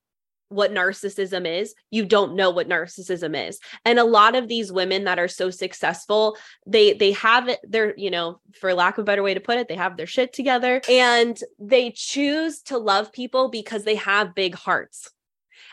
what 0.52 0.72
narcissism 0.72 1.46
is, 1.46 1.74
you 1.90 2.04
don't 2.04 2.36
know 2.36 2.50
what 2.50 2.68
narcissism 2.68 3.48
is. 3.48 3.58
And 3.84 3.98
a 3.98 4.04
lot 4.04 4.34
of 4.34 4.48
these 4.48 4.70
women 4.70 5.04
that 5.04 5.18
are 5.18 5.28
so 5.28 5.50
successful, 5.50 6.36
they 6.66 6.92
they 6.92 7.12
have 7.12 7.48
it 7.48 7.58
they're, 7.64 7.94
you 7.96 8.10
know, 8.10 8.40
for 8.60 8.74
lack 8.74 8.98
of 8.98 9.02
a 9.02 9.06
better 9.06 9.22
way 9.22 9.34
to 9.34 9.40
put 9.40 9.58
it, 9.58 9.68
they 9.68 9.76
have 9.76 9.96
their 9.96 10.06
shit 10.06 10.32
together 10.32 10.82
and 10.88 11.38
they 11.58 11.90
choose 11.90 12.60
to 12.62 12.78
love 12.78 13.12
people 13.12 13.48
because 13.48 13.84
they 13.84 13.96
have 13.96 14.34
big 14.34 14.54
hearts. 14.54 15.10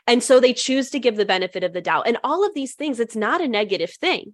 And 0.07 0.23
so 0.23 0.39
they 0.39 0.53
choose 0.53 0.89
to 0.91 0.99
give 0.99 1.17
the 1.17 1.25
benefit 1.25 1.63
of 1.63 1.73
the 1.73 1.81
doubt. 1.81 2.07
And 2.07 2.17
all 2.23 2.45
of 2.45 2.53
these 2.55 2.73
things, 2.73 2.99
it's 2.99 3.15
not 3.15 3.41
a 3.41 3.47
negative 3.47 3.91
thing. 3.91 4.33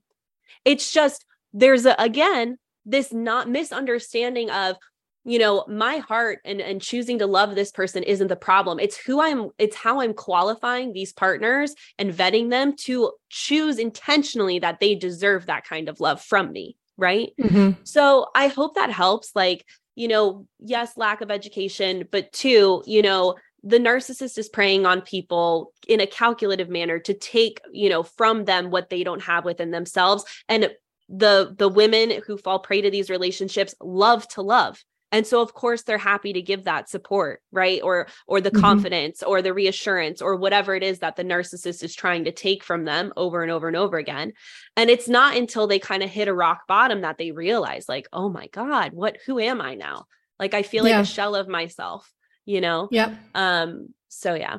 It's 0.63 0.91
just 0.91 1.25
there's 1.53 1.85
a 1.85 1.95
again 1.97 2.57
this 2.85 3.11
not 3.11 3.49
misunderstanding 3.49 4.51
of 4.51 4.77
you 5.25 5.39
know 5.39 5.65
my 5.67 5.97
heart 5.97 6.39
and 6.45 6.61
and 6.61 6.81
choosing 6.81 7.19
to 7.19 7.27
love 7.27 7.55
this 7.55 7.71
person 7.71 8.03
isn't 8.03 8.27
the 8.27 8.35
problem. 8.35 8.79
It's 8.79 8.97
who 8.97 9.21
i'm 9.21 9.49
it's 9.57 9.75
how 9.75 10.01
i'm 10.01 10.13
qualifying 10.13 10.93
these 10.93 11.11
partners 11.11 11.75
and 11.97 12.13
vetting 12.13 12.49
them 12.49 12.75
to 12.77 13.11
choose 13.29 13.77
intentionally 13.77 14.59
that 14.59 14.79
they 14.79 14.95
deserve 14.95 15.47
that 15.47 15.65
kind 15.65 15.89
of 15.89 15.99
love 15.99 16.21
from 16.21 16.51
me 16.51 16.77
right? 16.97 17.33
Mm-hmm. 17.37 17.81
so 17.83 18.27
i 18.35 18.47
hope 18.47 18.75
that 18.75 18.89
helps 18.89 19.31
like 19.35 19.65
you 19.95 20.07
know 20.07 20.47
yes 20.59 20.95
lack 20.95 21.19
of 21.19 21.29
education 21.29 22.07
but 22.09 22.31
two 22.31 22.83
you 22.85 23.01
know 23.01 23.35
the 23.65 23.79
narcissist 23.79 24.37
is 24.37 24.47
preying 24.47 24.85
on 24.85 25.01
people 25.01 25.73
in 25.87 25.99
a 25.99 26.07
calculative 26.07 26.69
manner 26.69 26.99
to 26.99 27.13
take 27.13 27.59
you 27.73 27.89
know 27.89 28.03
from 28.03 28.45
them 28.45 28.69
what 28.69 28.89
they 28.89 29.03
don't 29.03 29.23
have 29.23 29.43
within 29.43 29.71
themselves. 29.71 30.23
And 30.47 30.71
the 31.09 31.53
the 31.57 31.67
women 31.67 32.21
who 32.25 32.37
fall 32.37 32.59
prey 32.59 32.81
to 32.81 32.91
these 32.91 33.09
relationships 33.09 33.75
love 33.81 34.27
to 34.29 34.41
love 34.41 34.83
and 35.15 35.25
so 35.25 35.41
of 35.41 35.53
course 35.53 35.83
they're 35.83 35.97
happy 35.97 36.33
to 36.33 36.41
give 36.41 36.65
that 36.65 36.89
support 36.89 37.41
right? 37.55 37.81
Or 37.81 38.07
or 38.27 38.41
the 38.41 38.51
mm-hmm. 38.51 38.59
confidence 38.59 39.23
or 39.23 39.41
the 39.41 39.53
reassurance 39.53 40.21
or 40.21 40.35
whatever 40.35 40.75
it 40.75 40.83
is 40.83 40.99
that 40.99 41.15
the 41.15 41.23
narcissist 41.23 41.83
is 41.83 41.95
trying 41.95 42.25
to 42.25 42.33
take 42.33 42.63
from 42.63 42.83
them 42.83 43.13
over 43.15 43.41
and 43.41 43.51
over 43.51 43.67
and 43.67 43.77
over 43.77 43.97
again. 43.97 44.33
And 44.75 44.89
it's 44.89 45.07
not 45.07 45.37
until 45.37 45.67
they 45.67 45.79
kind 45.79 46.03
of 46.03 46.09
hit 46.09 46.27
a 46.27 46.33
rock 46.33 46.67
bottom 46.67 47.01
that 47.01 47.17
they 47.17 47.31
realize 47.31 47.87
like 47.87 48.07
oh 48.11 48.27
my 48.27 48.47
god 48.47 48.91
what 48.91 49.17
who 49.25 49.39
am 49.39 49.61
i 49.61 49.75
now? 49.75 50.05
Like 50.37 50.53
i 50.53 50.63
feel 50.63 50.83
like 50.83 50.91
yeah. 50.91 51.01
a 51.01 51.05
shell 51.05 51.35
of 51.35 51.47
myself 51.47 52.11
you 52.45 52.61
know? 52.61 52.89
Yeah 52.91 53.15
um 53.33 53.89
so 54.09 54.35
yeah 54.35 54.57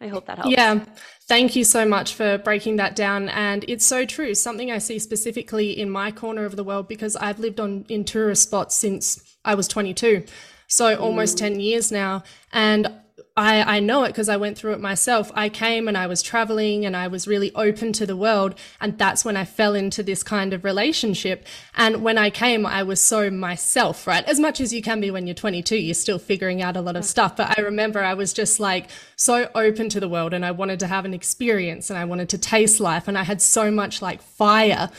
I 0.00 0.08
hope 0.08 0.26
that 0.26 0.38
helps. 0.38 0.50
Yeah. 0.50 0.84
Thank 1.26 1.56
you 1.56 1.64
so 1.64 1.86
much 1.86 2.14
for 2.14 2.38
breaking 2.38 2.76
that 2.76 2.94
down. 2.96 3.28
And 3.28 3.64
it's 3.68 3.86
so 3.86 4.04
true. 4.04 4.34
Something 4.34 4.70
I 4.70 4.78
see 4.78 4.98
specifically 4.98 5.78
in 5.78 5.90
my 5.90 6.10
corner 6.12 6.44
of 6.44 6.56
the 6.56 6.64
world 6.64 6.88
because 6.88 7.16
I've 7.16 7.38
lived 7.38 7.60
on 7.60 7.84
in 7.88 8.04
tourist 8.04 8.44
spots 8.44 8.74
since 8.74 9.20
I 9.44 9.54
was 9.54 9.68
22. 9.68 10.24
So 10.68 10.96
almost 10.96 11.36
mm. 11.36 11.40
10 11.40 11.60
years 11.60 11.90
now. 11.90 12.22
And 12.52 12.92
I, 13.38 13.76
I 13.76 13.80
know 13.80 14.02
it 14.02 14.08
because 14.08 14.28
I 14.28 14.36
went 14.36 14.58
through 14.58 14.72
it 14.72 14.80
myself. 14.80 15.30
I 15.32 15.48
came 15.48 15.86
and 15.86 15.96
I 15.96 16.08
was 16.08 16.22
traveling 16.22 16.84
and 16.84 16.96
I 16.96 17.06
was 17.06 17.28
really 17.28 17.54
open 17.54 17.92
to 17.92 18.04
the 18.04 18.16
world. 18.16 18.56
And 18.80 18.98
that's 18.98 19.24
when 19.24 19.36
I 19.36 19.44
fell 19.44 19.76
into 19.76 20.02
this 20.02 20.24
kind 20.24 20.52
of 20.52 20.64
relationship. 20.64 21.46
And 21.76 22.02
when 22.02 22.18
I 22.18 22.30
came, 22.30 22.66
I 22.66 22.82
was 22.82 23.00
so 23.00 23.30
myself, 23.30 24.08
right? 24.08 24.24
As 24.24 24.40
much 24.40 24.60
as 24.60 24.72
you 24.72 24.82
can 24.82 25.00
be 25.00 25.12
when 25.12 25.28
you're 25.28 25.34
22, 25.34 25.76
you're 25.76 25.94
still 25.94 26.18
figuring 26.18 26.62
out 26.62 26.76
a 26.76 26.80
lot 26.80 26.96
of 26.96 27.04
stuff. 27.04 27.36
But 27.36 27.56
I 27.56 27.62
remember 27.62 28.02
I 28.02 28.14
was 28.14 28.32
just 28.32 28.58
like 28.58 28.90
so 29.14 29.48
open 29.54 29.88
to 29.90 30.00
the 30.00 30.08
world 30.08 30.34
and 30.34 30.44
I 30.44 30.50
wanted 30.50 30.80
to 30.80 30.88
have 30.88 31.04
an 31.04 31.14
experience 31.14 31.90
and 31.90 31.98
I 31.98 32.06
wanted 32.06 32.28
to 32.30 32.38
taste 32.38 32.80
life. 32.80 33.06
And 33.06 33.16
I 33.16 33.22
had 33.22 33.40
so 33.40 33.70
much 33.70 34.02
like 34.02 34.20
fire. 34.20 34.90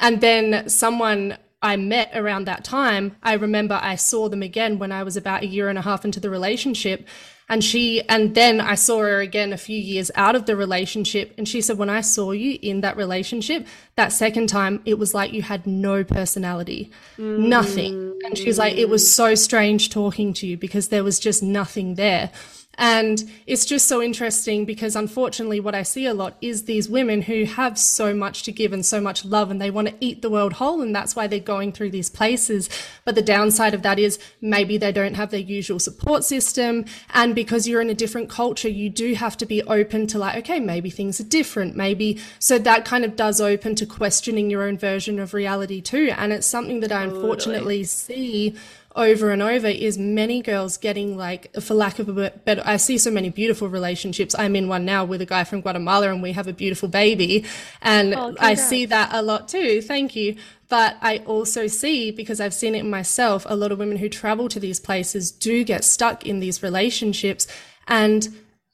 And 0.00 0.20
then 0.20 0.68
someone 0.68 1.38
I 1.62 1.76
met 1.76 2.10
around 2.14 2.44
that 2.44 2.62
time, 2.62 3.16
I 3.22 3.32
remember 3.34 3.80
I 3.82 3.94
saw 3.94 4.28
them 4.28 4.42
again 4.42 4.78
when 4.78 4.92
I 4.92 5.02
was 5.02 5.16
about 5.16 5.44
a 5.44 5.46
year 5.46 5.70
and 5.70 5.78
a 5.78 5.82
half 5.82 6.04
into 6.04 6.20
the 6.20 6.28
relationship. 6.28 7.08
And 7.48 7.62
she, 7.62 8.02
and 8.08 8.34
then 8.34 8.60
I 8.60 8.74
saw 8.74 8.98
her 8.98 9.20
again 9.20 9.52
a 9.52 9.56
few 9.56 9.78
years 9.78 10.10
out 10.16 10.34
of 10.34 10.46
the 10.46 10.56
relationship. 10.56 11.32
And 11.38 11.48
she 11.48 11.60
said, 11.60 11.78
when 11.78 11.90
I 11.90 12.00
saw 12.00 12.32
you 12.32 12.58
in 12.60 12.80
that 12.80 12.96
relationship, 12.96 13.66
that 13.94 14.12
second 14.12 14.48
time, 14.48 14.82
it 14.84 14.98
was 14.98 15.14
like 15.14 15.32
you 15.32 15.42
had 15.42 15.64
no 15.64 16.02
personality, 16.02 16.90
mm. 17.16 17.38
nothing. 17.38 18.18
And 18.24 18.36
she's 18.36 18.58
like, 18.58 18.76
it 18.76 18.88
was 18.88 19.12
so 19.12 19.36
strange 19.36 19.90
talking 19.90 20.32
to 20.34 20.46
you 20.46 20.56
because 20.56 20.88
there 20.88 21.04
was 21.04 21.20
just 21.20 21.40
nothing 21.40 21.94
there. 21.94 22.32
And 22.78 23.30
it's 23.46 23.64
just 23.64 23.86
so 23.86 24.02
interesting 24.02 24.64
because 24.64 24.96
unfortunately, 24.96 25.60
what 25.60 25.74
I 25.74 25.82
see 25.82 26.06
a 26.06 26.14
lot 26.14 26.36
is 26.40 26.64
these 26.64 26.88
women 26.88 27.22
who 27.22 27.44
have 27.44 27.78
so 27.78 28.14
much 28.14 28.42
to 28.44 28.52
give 28.52 28.72
and 28.72 28.84
so 28.84 29.00
much 29.00 29.24
love 29.24 29.50
and 29.50 29.60
they 29.60 29.70
want 29.70 29.88
to 29.88 29.94
eat 30.00 30.22
the 30.22 30.30
world 30.30 30.54
whole. 30.54 30.82
And 30.82 30.94
that's 30.94 31.16
why 31.16 31.26
they're 31.26 31.40
going 31.40 31.72
through 31.72 31.90
these 31.90 32.10
places. 32.10 32.68
But 33.04 33.14
the 33.14 33.22
downside 33.22 33.74
of 33.74 33.82
that 33.82 33.98
is 33.98 34.18
maybe 34.40 34.76
they 34.76 34.92
don't 34.92 35.14
have 35.14 35.30
their 35.30 35.40
usual 35.40 35.78
support 35.78 36.24
system. 36.24 36.84
And 37.14 37.34
because 37.34 37.66
you're 37.66 37.80
in 37.80 37.90
a 37.90 37.94
different 37.94 38.28
culture, 38.28 38.68
you 38.68 38.90
do 38.90 39.14
have 39.14 39.36
to 39.38 39.46
be 39.46 39.62
open 39.62 40.06
to 40.08 40.18
like, 40.18 40.36
okay, 40.38 40.60
maybe 40.60 40.90
things 40.90 41.20
are 41.20 41.24
different. 41.24 41.76
Maybe 41.76 42.20
so 42.38 42.58
that 42.58 42.84
kind 42.84 43.04
of 43.04 43.16
does 43.16 43.40
open 43.40 43.74
to 43.76 43.86
questioning 43.86 44.50
your 44.50 44.62
own 44.62 44.76
version 44.76 45.18
of 45.18 45.34
reality 45.34 45.80
too. 45.80 46.12
And 46.16 46.32
it's 46.32 46.46
something 46.46 46.80
that 46.80 46.92
I 46.92 47.04
unfortunately 47.04 47.84
see 47.84 48.54
over 48.96 49.30
and 49.30 49.42
over 49.42 49.68
is 49.68 49.98
many 49.98 50.40
girls 50.42 50.78
getting 50.78 51.16
like, 51.16 51.52
for 51.60 51.74
lack 51.74 51.98
of 51.98 52.08
a 52.08 52.30
better, 52.30 52.62
I 52.64 52.78
see 52.78 52.98
so 52.98 53.10
many 53.10 53.28
beautiful 53.28 53.68
relationships. 53.68 54.34
I'm 54.38 54.56
in 54.56 54.68
one 54.68 54.84
now 54.84 55.04
with 55.04 55.20
a 55.20 55.26
guy 55.26 55.44
from 55.44 55.60
Guatemala 55.60 56.10
and 56.10 56.22
we 56.22 56.32
have 56.32 56.48
a 56.48 56.52
beautiful 56.52 56.88
baby. 56.88 57.44
And 57.82 58.14
oh, 58.14 58.34
I 58.40 58.54
see 58.54 58.86
that 58.86 59.10
a 59.12 59.22
lot 59.22 59.48
too. 59.48 59.82
Thank 59.82 60.16
you. 60.16 60.36
But 60.68 60.96
I 61.00 61.18
also 61.18 61.66
see, 61.66 62.10
because 62.10 62.40
I've 62.40 62.54
seen 62.54 62.74
it 62.74 62.84
myself, 62.84 63.46
a 63.48 63.54
lot 63.54 63.70
of 63.70 63.78
women 63.78 63.98
who 63.98 64.08
travel 64.08 64.48
to 64.48 64.58
these 64.58 64.80
places 64.80 65.30
do 65.30 65.62
get 65.62 65.84
stuck 65.84 66.26
in 66.26 66.40
these 66.40 66.62
relationships 66.62 67.46
and 67.86 68.28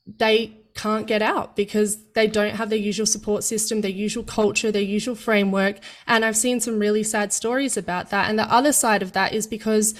they 0.06 0.56
can't 0.74 1.06
get 1.06 1.22
out 1.22 1.54
because 1.56 1.98
they 2.14 2.26
don't 2.26 2.56
have 2.56 2.70
their 2.70 2.78
usual 2.78 3.06
support 3.06 3.44
system, 3.44 3.80
their 3.80 3.90
usual 3.90 4.24
culture, 4.24 4.72
their 4.72 4.82
usual 4.82 5.14
framework. 5.14 5.76
And 6.06 6.24
I've 6.24 6.36
seen 6.36 6.60
some 6.60 6.78
really 6.78 7.02
sad 7.02 7.32
stories 7.32 7.76
about 7.76 8.10
that. 8.10 8.28
And 8.28 8.38
the 8.38 8.50
other 8.50 8.72
side 8.72 9.02
of 9.02 9.12
that 9.12 9.32
is 9.34 9.46
because 9.46 9.94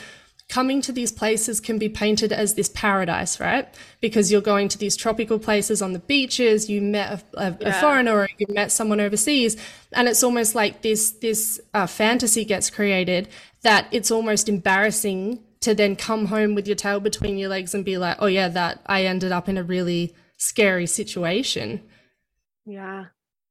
coming 0.49 0.83
to 0.83 0.93
these 0.93 1.11
places 1.11 1.61
can 1.61 1.79
be 1.79 1.88
painted 1.88 2.31
as 2.31 2.55
this 2.55 2.69
paradise, 2.69 3.41
right? 3.41 3.69
Because 4.00 4.31
you're 4.31 4.43
going 4.43 4.69
to 4.69 4.79
these 4.79 4.97
tropical 4.97 5.38
places 5.38 5.81
on 5.81 5.93
the 5.95 5.99
beaches, 5.99 6.69
you 6.69 6.83
met 6.83 7.25
a, 7.35 7.41
a, 7.41 7.57
yeah. 7.61 7.69
a 7.69 7.81
foreigner 7.81 8.14
or 8.14 8.29
you 8.38 8.47
met 8.50 8.71
someone 8.71 9.00
overseas, 9.00 9.57
and 9.93 10.09
it's 10.09 10.23
almost 10.23 10.55
like 10.55 10.83
this 10.83 11.11
this 11.11 11.61
uh, 11.73 11.87
fantasy 11.87 12.45
gets 12.45 12.69
created 12.69 13.29
that 13.62 13.87
it's 13.93 14.11
almost 14.11 14.49
embarrassing 14.49 15.38
to 15.61 15.75
then 15.75 15.97
come 15.97 16.26
home 16.26 16.55
with 16.55 16.67
your 16.67 16.76
tail 16.76 17.00
between 17.00 17.38
your 17.38 17.49
legs 17.49 17.73
and 17.73 17.85
be 17.85 17.97
like, 17.97 18.17
oh 18.19 18.26
yeah, 18.26 18.49
that 18.49 18.83
I 18.87 19.05
ended 19.05 19.33
up 19.33 19.49
in 19.49 19.57
a 19.57 19.62
really 19.62 20.14
scary 20.43 20.87
situation. 20.87 21.83
Yeah. 22.67 23.07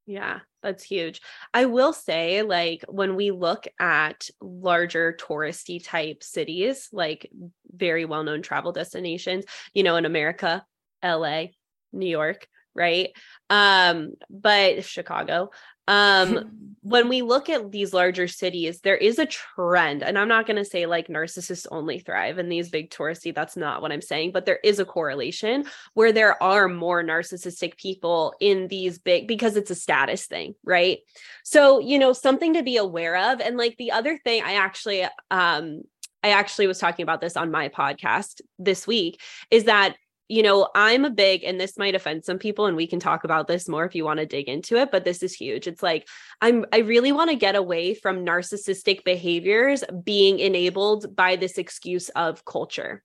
Yeah, 0.08 0.40
that's 0.62 0.84
huge. 0.84 1.22
I 1.54 1.66
will 1.66 1.94
say, 1.94 2.42
like, 2.42 2.84
when 2.90 3.16
we 3.16 3.32
look 3.32 3.66
at 3.80 4.30
larger 4.42 5.16
touristy 5.18 5.82
type 5.82 6.24
cities, 6.24 6.90
like 6.92 7.30
very 7.72 8.04
well 8.06 8.24
known 8.24 8.42
travel 8.42 8.72
destinations, 8.72 9.46
you 9.74 9.84
know, 9.84 9.96
in 9.96 10.06
America, 10.06 10.66
LA, 11.04 11.46
New 11.94 12.10
York, 12.10 12.48
right? 12.76 13.10
Um, 13.50 14.14
but 14.30 14.84
Chicago, 14.84 15.52
um 15.88 16.76
when 16.84 17.10
we 17.10 17.22
look 17.22 17.50
at 17.50 17.72
these 17.72 17.94
larger 17.94 18.28
cities 18.28 18.82
there 18.82 18.96
is 18.96 19.20
a 19.20 19.26
trend 19.26 20.04
and 20.04 20.18
i'm 20.18 20.28
not 20.28 20.46
going 20.46 20.58
to 20.58 20.66
say 20.66 20.86
like 20.86 21.08
narcissists 21.08 21.68
only 21.72 22.00
thrive 22.00 22.40
in 22.40 22.50
these 22.50 22.70
big 22.70 22.90
touristy 22.90 23.34
that's 23.34 23.58
not 23.58 23.82
what 23.82 23.92
i'm 23.92 24.02
saying 24.02 24.32
but 24.32 24.46
there 24.46 24.60
is 24.64 24.80
a 24.80 24.86
correlation 24.86 25.66
where 25.94 26.12
there 26.12 26.42
are 26.42 26.68
more 26.68 27.04
narcissistic 27.04 27.78
people 27.78 28.34
in 28.40 28.68
these 28.68 29.00
big 29.00 29.28
because 29.28 29.56
it's 29.56 29.72
a 29.72 29.76
status 29.76 30.26
thing 30.26 30.54
right 30.64 31.00
so 31.44 31.80
you 31.80 32.00
know 32.00 32.14
something 32.14 32.54
to 32.54 32.64
be 32.64 32.78
aware 32.78 33.32
of 33.32 33.42
and 33.42 33.58
like 33.58 33.76
the 33.78 33.92
other 33.92 34.18
thing 34.24 34.44
i 34.44 34.54
actually 34.54 35.06
um 35.30 35.82
I 36.24 36.34
actually 36.34 36.68
was 36.68 36.78
talking 36.78 37.02
about 37.02 37.20
this 37.20 37.36
on 37.36 37.50
my 37.50 37.70
podcast 37.70 38.42
this 38.60 38.86
week 38.86 39.20
is 39.50 39.64
that 39.64 39.96
you 40.32 40.44
know, 40.44 40.70
I'm 40.74 41.04
a 41.04 41.10
big, 41.10 41.44
and 41.44 41.60
this 41.60 41.78
might 41.78 41.94
offend 41.94 42.24
some 42.24 42.40
people, 42.40 42.66
and 42.66 42.78
we 42.78 42.88
can 42.88 43.02
talk 43.02 43.26
about 43.26 43.50
this 43.50 43.68
more 43.68 43.84
if 43.84 43.96
you 43.96 44.06
want 44.06 44.22
to 44.22 44.26
dig 44.26 44.48
into 44.48 44.78
it, 44.78 44.90
but 44.90 45.04
this 45.04 45.24
is 45.24 45.34
huge. 45.34 45.68
It's 45.68 45.84
like, 45.84 46.08
I'm, 46.40 46.66
I 46.72 46.78
really 46.78 47.12
want 47.12 47.32
to 47.32 47.36
get 47.36 47.58
away 47.58 47.96
from 47.96 48.26
narcissistic 48.26 49.04
behaviors 49.04 49.84
being 50.06 50.40
enabled 50.40 51.18
by 51.18 51.36
this 51.36 51.58
excuse 51.58 52.08
of 52.10 52.46
culture. 52.46 53.04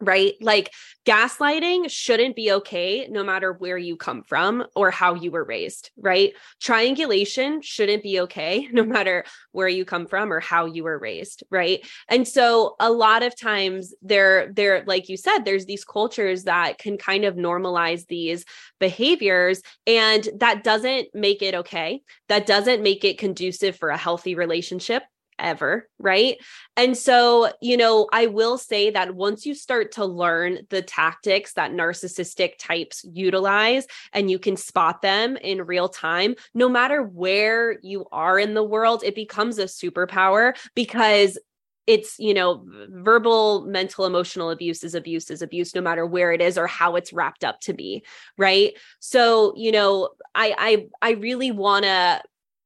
Right? 0.00 0.34
Like 0.40 0.72
gaslighting 1.06 1.90
shouldn't 1.90 2.36
be 2.36 2.52
okay 2.52 3.08
no 3.10 3.24
matter 3.24 3.52
where 3.52 3.78
you 3.78 3.96
come 3.96 4.22
from 4.22 4.66
or 4.74 4.90
how 4.90 5.14
you 5.14 5.30
were 5.30 5.44
raised, 5.44 5.90
right? 5.96 6.34
Triangulation 6.60 7.62
shouldn't 7.62 8.02
be 8.02 8.20
okay 8.20 8.68
no 8.72 8.84
matter 8.84 9.24
where 9.52 9.68
you 9.68 9.84
come 9.84 10.06
from 10.06 10.32
or 10.32 10.40
how 10.40 10.66
you 10.66 10.84
were 10.84 10.98
raised, 10.98 11.44
right? 11.50 11.86
And 12.08 12.28
so 12.28 12.76
a 12.78 12.90
lot 12.90 13.22
of 13.22 13.38
times 13.38 13.94
there 14.02 14.52
there 14.52 14.84
like 14.86 15.08
you 15.08 15.16
said 15.16 15.40
there's 15.40 15.66
these 15.66 15.84
cultures 15.84 16.44
that 16.44 16.78
can 16.78 16.98
kind 16.98 17.24
of 17.24 17.36
normalize 17.36 18.06
these 18.06 18.44
behaviors 18.78 19.62
and 19.86 20.28
that 20.38 20.62
doesn't 20.62 21.08
make 21.14 21.40
it 21.40 21.54
okay. 21.54 22.02
That 22.28 22.46
doesn't 22.46 22.82
make 22.82 23.04
it 23.04 23.18
conducive 23.18 23.76
for 23.76 23.88
a 23.88 23.96
healthy 23.96 24.34
relationship 24.34 25.04
ever, 25.38 25.88
right? 25.98 26.38
And 26.76 26.96
so, 26.96 27.50
you 27.60 27.76
know, 27.76 28.08
I 28.12 28.26
will 28.26 28.58
say 28.58 28.90
that 28.90 29.14
once 29.14 29.46
you 29.46 29.54
start 29.54 29.92
to 29.92 30.04
learn 30.04 30.60
the 30.70 30.82
tactics 30.82 31.54
that 31.54 31.72
narcissistic 31.72 32.52
types 32.58 33.04
utilize 33.12 33.86
and 34.12 34.30
you 34.30 34.38
can 34.38 34.56
spot 34.56 35.02
them 35.02 35.36
in 35.36 35.66
real 35.66 35.88
time, 35.88 36.34
no 36.54 36.68
matter 36.68 37.02
where 37.02 37.78
you 37.82 38.06
are 38.12 38.38
in 38.38 38.54
the 38.54 38.64
world, 38.64 39.02
it 39.04 39.14
becomes 39.14 39.58
a 39.58 39.64
superpower 39.64 40.56
because 40.74 41.38
it's 41.86 42.18
you 42.18 42.34
know 42.34 42.64
verbal 42.88 43.64
mental 43.66 44.06
emotional 44.06 44.50
abuse 44.50 44.82
is 44.82 44.94
abuse 44.94 45.30
is 45.30 45.40
abuse 45.40 45.74
no 45.74 45.80
matter 45.80 46.04
where 46.04 46.32
it 46.32 46.40
is 46.40 46.58
or 46.58 46.66
how 46.66 46.96
it's 46.96 47.12
wrapped 47.12 47.44
up 47.44 47.60
to 47.60 47.72
be 47.72 48.04
right 48.36 48.72
so 48.98 49.54
you 49.56 49.70
know 49.70 50.08
i 50.34 50.86
i 51.00 51.10
i 51.10 51.12
really 51.12 51.52
want 51.52 51.84
to 51.84 52.20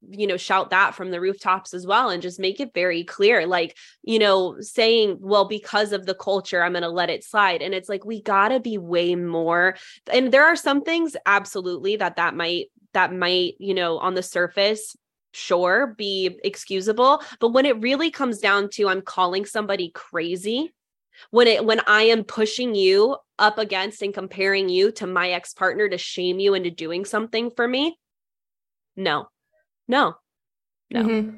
you 0.09 0.27
know 0.27 0.37
shout 0.37 0.71
that 0.71 0.95
from 0.95 1.11
the 1.11 1.21
rooftops 1.21 1.75
as 1.75 1.87
well 1.87 2.09
and 2.09 2.23
just 2.23 2.41
make 2.41 2.59
it 2.59 2.73
very 2.73 3.05
clear 3.05 3.47
like 3.47 3.77
you 4.03 4.19
know 4.19 4.57
saying 4.61 5.19
well 5.21 5.47
because 5.47 5.93
of 5.93 6.07
the 6.07 6.15
culture 6.15 6.63
i'm 6.63 6.73
going 6.73 6.83
to 6.83 6.89
let 6.89 7.11
it 7.11 7.25
slide. 7.25 7.63
And 7.63 7.75
it's 7.75 7.89
like 7.89 8.05
we 8.05 8.23
got 8.23 8.49
to 8.49 8.61
be 8.61 8.79
way 8.79 9.15
more 9.15 9.77
and 10.13 10.33
there 10.33 10.47
are 10.47 10.57
some 10.57 10.83
things 10.83 11.17
absolutely 11.27 11.97
that 11.97 12.17
that 12.17 12.35
might 12.35 12.67
that 12.95 13.15
might 13.15 13.55
you 13.59 13.75
know 13.75 13.99
on 13.99 14.15
the 14.15 14.23
surface 14.23 14.97
sure 15.33 15.95
be 15.97 16.39
excusable 16.43 17.23
but 17.39 17.51
when 17.51 17.67
it 17.67 17.81
really 17.81 18.11
comes 18.11 18.39
down 18.39 18.69
to 18.71 18.89
i'm 18.89 19.03
calling 19.03 19.45
somebody 19.45 19.91
crazy 19.95 20.73
when 21.31 21.47
it 21.47 21.65
when 21.65 21.81
i 21.87 22.03
am 22.03 22.25
pushing 22.25 22.75
you 22.75 23.17
up 23.39 23.59
against 23.59 24.03
and 24.03 24.13
comparing 24.13 24.69
you 24.69 24.91
to 24.91 25.07
my 25.07 25.31
ex-partner 25.31 25.89
to 25.89 25.99
shame 25.99 26.41
you 26.41 26.55
into 26.55 26.71
doing 26.71 27.05
something 27.05 27.51
for 27.51 27.67
me 27.69 27.97
no 28.97 29.29
no. 29.91 30.15
No. 30.93 31.03
Mm-hmm. 31.03 31.37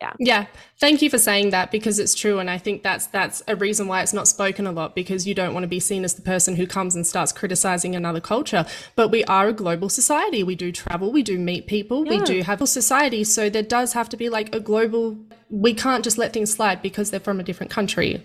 yeah. 0.00 0.12
Yeah. 0.18 0.46
Thank 0.78 1.00
you 1.00 1.08
for 1.08 1.18
saying 1.18 1.50
that 1.50 1.70
because 1.70 1.98
it's 1.98 2.14
true 2.14 2.38
and 2.38 2.50
i 2.50 2.58
think 2.58 2.82
that's 2.82 3.06
that's 3.06 3.42
a 3.48 3.56
reason 3.56 3.86
why 3.86 4.02
it's 4.02 4.12
not 4.12 4.28
spoken 4.28 4.66
a 4.66 4.72
lot 4.72 4.94
because 4.94 5.26
you 5.26 5.34
don't 5.34 5.54
want 5.54 5.64
to 5.64 5.68
be 5.68 5.80
seen 5.80 6.04
as 6.04 6.14
the 6.14 6.22
person 6.22 6.56
who 6.56 6.66
comes 6.66 6.94
and 6.96 7.06
starts 7.06 7.32
criticizing 7.32 7.94
another 7.94 8.20
culture. 8.20 8.66
But 8.96 9.08
we 9.08 9.24
are 9.24 9.48
a 9.48 9.52
global 9.52 9.88
society. 9.88 10.42
We 10.42 10.54
do 10.54 10.72
travel. 10.72 11.12
We 11.12 11.22
do 11.22 11.38
meet 11.38 11.66
people. 11.66 12.04
Yeah. 12.04 12.10
we 12.10 12.24
do 12.24 12.42
have 12.42 12.60
a 12.60 12.66
society. 12.66 13.24
So 13.24 13.48
there 13.48 13.62
does 13.62 13.92
have 13.92 14.08
to 14.10 14.16
be 14.16 14.28
like 14.28 14.54
a 14.54 14.60
global 14.60 15.16
we 15.50 15.72
can't 15.74 16.02
just 16.02 16.18
let 16.18 16.32
things 16.32 16.52
slide 16.52 16.82
because 16.82 17.10
they're 17.10 17.20
from 17.20 17.40
a 17.40 17.44
different 17.44 17.70
country. 17.70 18.22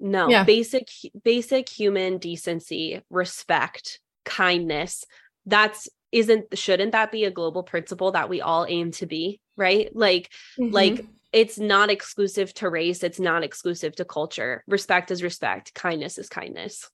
No. 0.00 0.28
Yeah. 0.28 0.44
basic 0.44 0.88
basic 1.22 1.68
human 1.68 2.18
decency 2.18 3.02
respect 3.10 4.00
kindness 4.24 5.04
that's 5.46 5.88
isn't 6.14 6.56
shouldn't 6.56 6.92
that 6.92 7.10
be 7.10 7.24
a 7.24 7.30
global 7.30 7.64
principle 7.64 8.12
that 8.12 8.28
we 8.28 8.40
all 8.40 8.64
aim 8.68 8.92
to 8.92 9.04
be 9.04 9.40
right 9.56 9.94
like 9.94 10.30
mm-hmm. 10.58 10.72
like 10.72 11.04
it's 11.32 11.58
not 11.58 11.90
exclusive 11.90 12.54
to 12.54 12.70
race 12.70 13.02
it's 13.02 13.18
not 13.18 13.42
exclusive 13.42 13.94
to 13.96 14.04
culture 14.04 14.62
respect 14.68 15.10
is 15.10 15.22
respect 15.22 15.74
kindness 15.74 16.16
is 16.16 16.28
kindness 16.28 16.88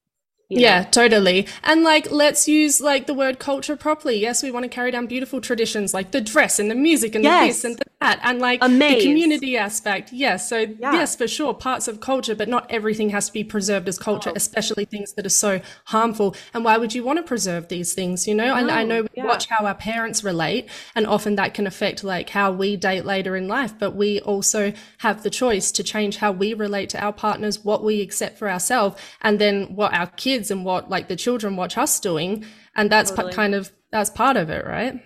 yeah, 0.53 0.83
totally. 0.83 1.47
And 1.63 1.85
like, 1.85 2.11
let's 2.11 2.49
use 2.49 2.81
like 2.81 3.07
the 3.07 3.15
word 3.15 3.39
culture 3.39 3.77
properly. 3.77 4.19
Yes, 4.19 4.43
we 4.43 4.51
want 4.51 4.65
to 4.65 4.69
carry 4.69 4.91
down 4.91 5.07
beautiful 5.07 5.41
traditions 5.41 5.95
like 5.95 6.11
the 6.11 6.21
dress 6.21 6.59
and 6.59 6.69
the 6.69 6.75
music 6.75 7.15
and 7.15 7.23
yes. 7.23 7.41
the 7.41 7.47
this 7.47 7.65
and 7.65 7.79
the 7.79 7.90
that 8.01 8.19
and 8.23 8.39
like 8.41 8.59
Amazed. 8.63 9.01
the 9.01 9.05
community 9.07 9.57
aspect. 9.57 10.13
Yes. 10.13 10.49
So 10.49 10.59
yeah. 10.59 10.93
yes, 10.93 11.15
for 11.15 11.29
sure, 11.29 11.55
parts 11.55 11.87
of 11.87 12.01
culture, 12.01 12.35
but 12.35 12.49
not 12.49 12.71
everything 12.71 13.11
has 13.11 13.27
to 13.27 13.33
be 13.33 13.45
preserved 13.45 13.89
as 13.89 13.99
culture, 13.99 14.31
oh. 14.31 14.37
especially 14.37 14.85
things 14.85 15.13
that 15.15 15.27
are 15.27 15.29
so 15.29 15.61
harmful. 15.87 16.35
And 16.53 16.65
why 16.65 16.77
would 16.79 16.95
you 16.95 17.05
want 17.05 17.19
to 17.19 17.23
preserve 17.23 17.69
these 17.69 17.93
things? 17.95 18.27
You 18.27 18.35
know, 18.35 18.47
no, 18.47 18.57
and 18.57 18.71
I 18.71 18.85
know 18.85 19.03
we 19.03 19.09
yeah. 19.15 19.27
watch 19.27 19.47
how 19.47 19.65
our 19.65 19.75
parents 19.75 20.25
relate 20.25 20.69
and 20.95 21.07
often 21.07 21.37
that 21.37 21.55
can 21.55 21.67
affect 21.67 22.03
like 22.03 22.31
how 22.31 22.51
we 22.51 22.77
date 22.77 23.05
later 23.05 23.37
in 23.37 23.47
life, 23.47 23.79
but 23.79 23.95
we 23.95 24.21
also 24.21 24.73
have 24.99 25.23
the 25.23 25.31
choice 25.31 25.71
to 25.73 25.83
change 25.83 26.17
how 26.17 26.33
we 26.33 26.55
relate 26.55 26.89
to 26.91 27.03
our 27.03 27.13
partners, 27.13 27.65
what 27.65 27.85
we 27.85 28.01
accept 28.01 28.39
for 28.39 28.51
ourselves, 28.51 28.97
and 29.21 29.39
then 29.39 29.77
what 29.77 29.95
our 29.95 30.07
kids 30.07 30.31
kids 30.31 30.51
and 30.51 30.65
what 30.65 30.89
like 30.89 31.09
the 31.09 31.17
children 31.17 31.57
watch 31.57 31.77
us 31.77 32.01
doing 32.01 32.45
and 32.75 32.91
that's 32.91 33.11
totally. 33.11 33.31
p- 33.31 33.37
kind 33.37 33.55
of 33.55 33.73
that's 33.91 34.11
part 34.11 34.37
of 34.37 34.49
it 34.49 34.65
right 34.65 35.03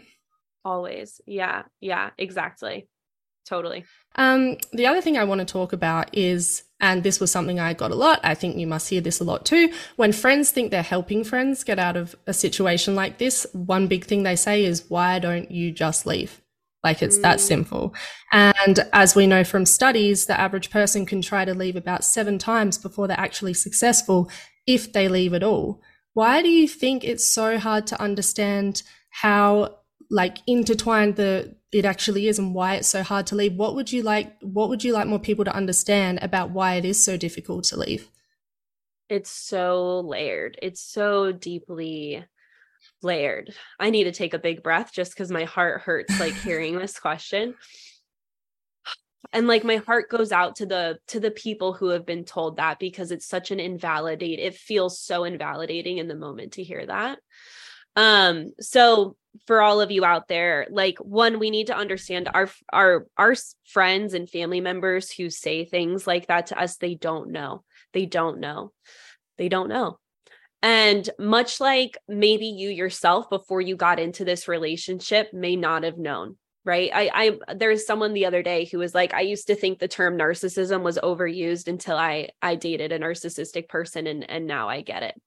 always 0.65 1.21
yeah 1.27 1.63
yeah 1.81 2.11
exactly 2.19 2.89
totally 3.47 3.85
um 4.17 4.57
the 4.73 4.87
other 4.87 5.01
thing 5.01 5.19
i 5.19 5.25
want 5.25 5.39
to 5.39 5.45
talk 5.45 5.73
about 5.73 6.09
is 6.17 6.63
and 6.81 7.03
this 7.03 7.21
was 7.21 7.31
something 7.31 7.61
i 7.61 7.75
got 7.75 7.91
a 7.91 7.95
lot 7.95 8.19
i 8.23 8.35
think 8.35 8.57
you 8.57 8.67
must 8.67 8.89
hear 8.89 9.01
this 9.01 9.21
a 9.21 9.25
lot 9.25 9.45
too 9.45 9.71
when 9.97 10.13
friends 10.13 10.51
think 10.51 10.71
they're 10.71 10.83
helping 10.83 11.23
friends 11.23 11.63
get 11.63 11.79
out 11.79 11.97
of 11.97 12.17
a 12.27 12.33
situation 12.33 12.95
like 12.95 13.19
this 13.19 13.47
one 13.53 13.87
big 13.87 14.05
thing 14.05 14.23
they 14.23 14.37
say 14.37 14.65
is 14.65 14.89
why 14.89 15.19
don't 15.19 15.51
you 15.51 15.71
just 15.71 16.07
leave 16.07 16.41
like 16.85 17.03
it's 17.03 17.19
mm. 17.19 17.23
that 17.23 17.41
simple. 17.41 17.95
And 18.31 18.87
as 18.93 19.17
we 19.17 19.27
know 19.27 19.43
from 19.43 19.65
studies, 19.65 20.27
the 20.27 20.39
average 20.39 20.71
person 20.71 21.07
can 21.07 21.23
try 21.23 21.45
to 21.45 21.55
leave 21.55 21.75
about 21.75 22.05
seven 22.05 22.39
times 22.39 22.79
before 22.79 23.09
they're 23.09 23.19
actually 23.19 23.55
successful 23.55 24.31
if 24.67 24.93
they 24.93 25.09
leave 25.09 25.35
at 25.35 25.43
all. 25.43 25.81
Why 26.13 26.43
do 26.43 26.49
you 26.49 26.69
think 26.69 27.03
it's 27.03 27.27
so 27.27 27.59
hard 27.59 27.87
to 27.89 28.01
understand 28.01 28.83
how 29.11 29.79
like 30.11 30.39
intertwined 30.47 31.17
the 31.17 31.55
it 31.73 31.85
actually 31.85 32.29
is 32.29 32.39
and 32.39 32.55
why 32.55 32.77
it's 32.77 32.89
so 32.89 33.03
hard 33.03 33.27
to 33.29 33.35
leave? 33.35 33.55
What 33.55 33.75
would 33.75 33.93
you 33.93 34.03
like 34.03 34.37
what 34.41 34.69
would 34.69 34.85
you 34.85 34.93
like 34.93 35.07
more 35.07 35.19
people 35.19 35.45
to 35.45 35.55
understand 35.55 36.19
about 36.23 36.51
why 36.51 36.75
it 36.75 36.85
is 36.85 37.03
so 37.03 37.17
difficult 37.17 37.65
to 37.65 37.79
leave? 37.79 38.09
It's 39.09 39.31
so 39.31 40.01
layered. 40.01 40.59
It's 40.63 40.81
so 40.81 41.33
deeply 41.33 42.25
layered. 43.03 43.55
I 43.79 43.91
need 43.91 44.05
to 44.05 44.13
take 44.13 44.35
a 44.35 44.39
big 44.39 44.63
breath 44.63 44.93
just 44.93 45.13
because 45.13 45.31
my 45.31 45.45
heart 45.45 45.83
hurts 45.83 46.19
like 46.21 46.35
hearing 46.43 46.79
this 46.79 46.99
question 46.99 47.55
and 49.35 49.49
like 49.49 49.65
my 49.65 49.77
heart 49.77 50.09
goes 50.09 50.33
out 50.33 50.57
to 50.57 50.67
the 50.67 50.99
to 51.09 51.21
the 51.21 51.31
people 51.31 51.73
who 51.73 51.89
have 51.89 52.07
been 52.07 52.25
told 52.25 52.57
that 52.57 52.79
because 52.79 53.11
it's 53.11 53.27
such 53.27 53.51
an 53.51 53.61
invalidate 53.61 54.39
it 54.39 54.55
feels 54.55 54.99
so 54.99 55.25
invalidating 55.25 55.99
in 55.99 56.09
the 56.09 56.15
moment 56.15 56.53
to 56.53 56.63
hear 56.63 56.87
that 56.87 57.19
um 57.97 58.53
so 58.61 59.17
for 59.47 59.61
all 59.61 59.81
of 59.81 59.91
you 59.91 60.05
out 60.05 60.29
there 60.29 60.67
like 60.71 60.99
one 60.99 61.39
we 61.39 61.51
need 61.51 61.67
to 61.67 61.77
understand 61.77 62.29
our 62.33 62.49
our 62.73 63.07
our 63.19 63.35
friends 63.67 64.15
and 64.15 64.31
family 64.31 64.61
members 64.61 65.11
who 65.11 65.29
say 65.29 65.65
things 65.65 66.07
like 66.07 66.29
that 66.29 66.47
to 66.49 66.59
us 66.59 66.77
they 66.77 66.95
don't 66.95 67.31
know. 67.31 67.65
They 67.93 68.07
don't 68.07 68.41
know. 68.41 68.73
They 69.39 69.49
don't 69.49 69.69
know. 69.69 69.99
And 70.63 71.09
much 71.19 71.61
like 71.61 71.99
maybe 72.09 72.47
you 72.47 72.71
yourself 72.71 73.29
before 73.29 73.61
you 73.61 73.77
got 73.77 74.01
into 74.01 74.25
this 74.25 74.49
relationship 74.49 75.33
may 75.33 75.57
not 75.57 75.85
have 75.85 75.99
known 75.99 76.37
right? 76.67 76.91
I 76.95 77.11
i 77.49 77.55
there's 77.55 77.87
someone 77.87 78.15
the 78.15 78.25
other 78.25 78.43
day 78.43 78.65
who 78.65 78.79
was 78.79 78.95
like 78.95 79.13
i 79.13 79.21
used 79.21 79.49
to 79.49 79.55
think 79.55 79.79
the 79.79 79.87
term 79.87 80.17
narcissism 80.17 80.83
was 80.83 80.97
overused 80.97 81.69
until 81.69 81.99
i 81.99 82.31
i 82.41 82.55
dated 82.55 82.91
a 82.91 82.99
narcissistic 82.99 83.69
person 83.69 84.07
and 84.07 84.29
and 84.31 84.47
now 84.47 84.71
i 84.71 84.81
get 84.81 85.03
it 85.03 85.21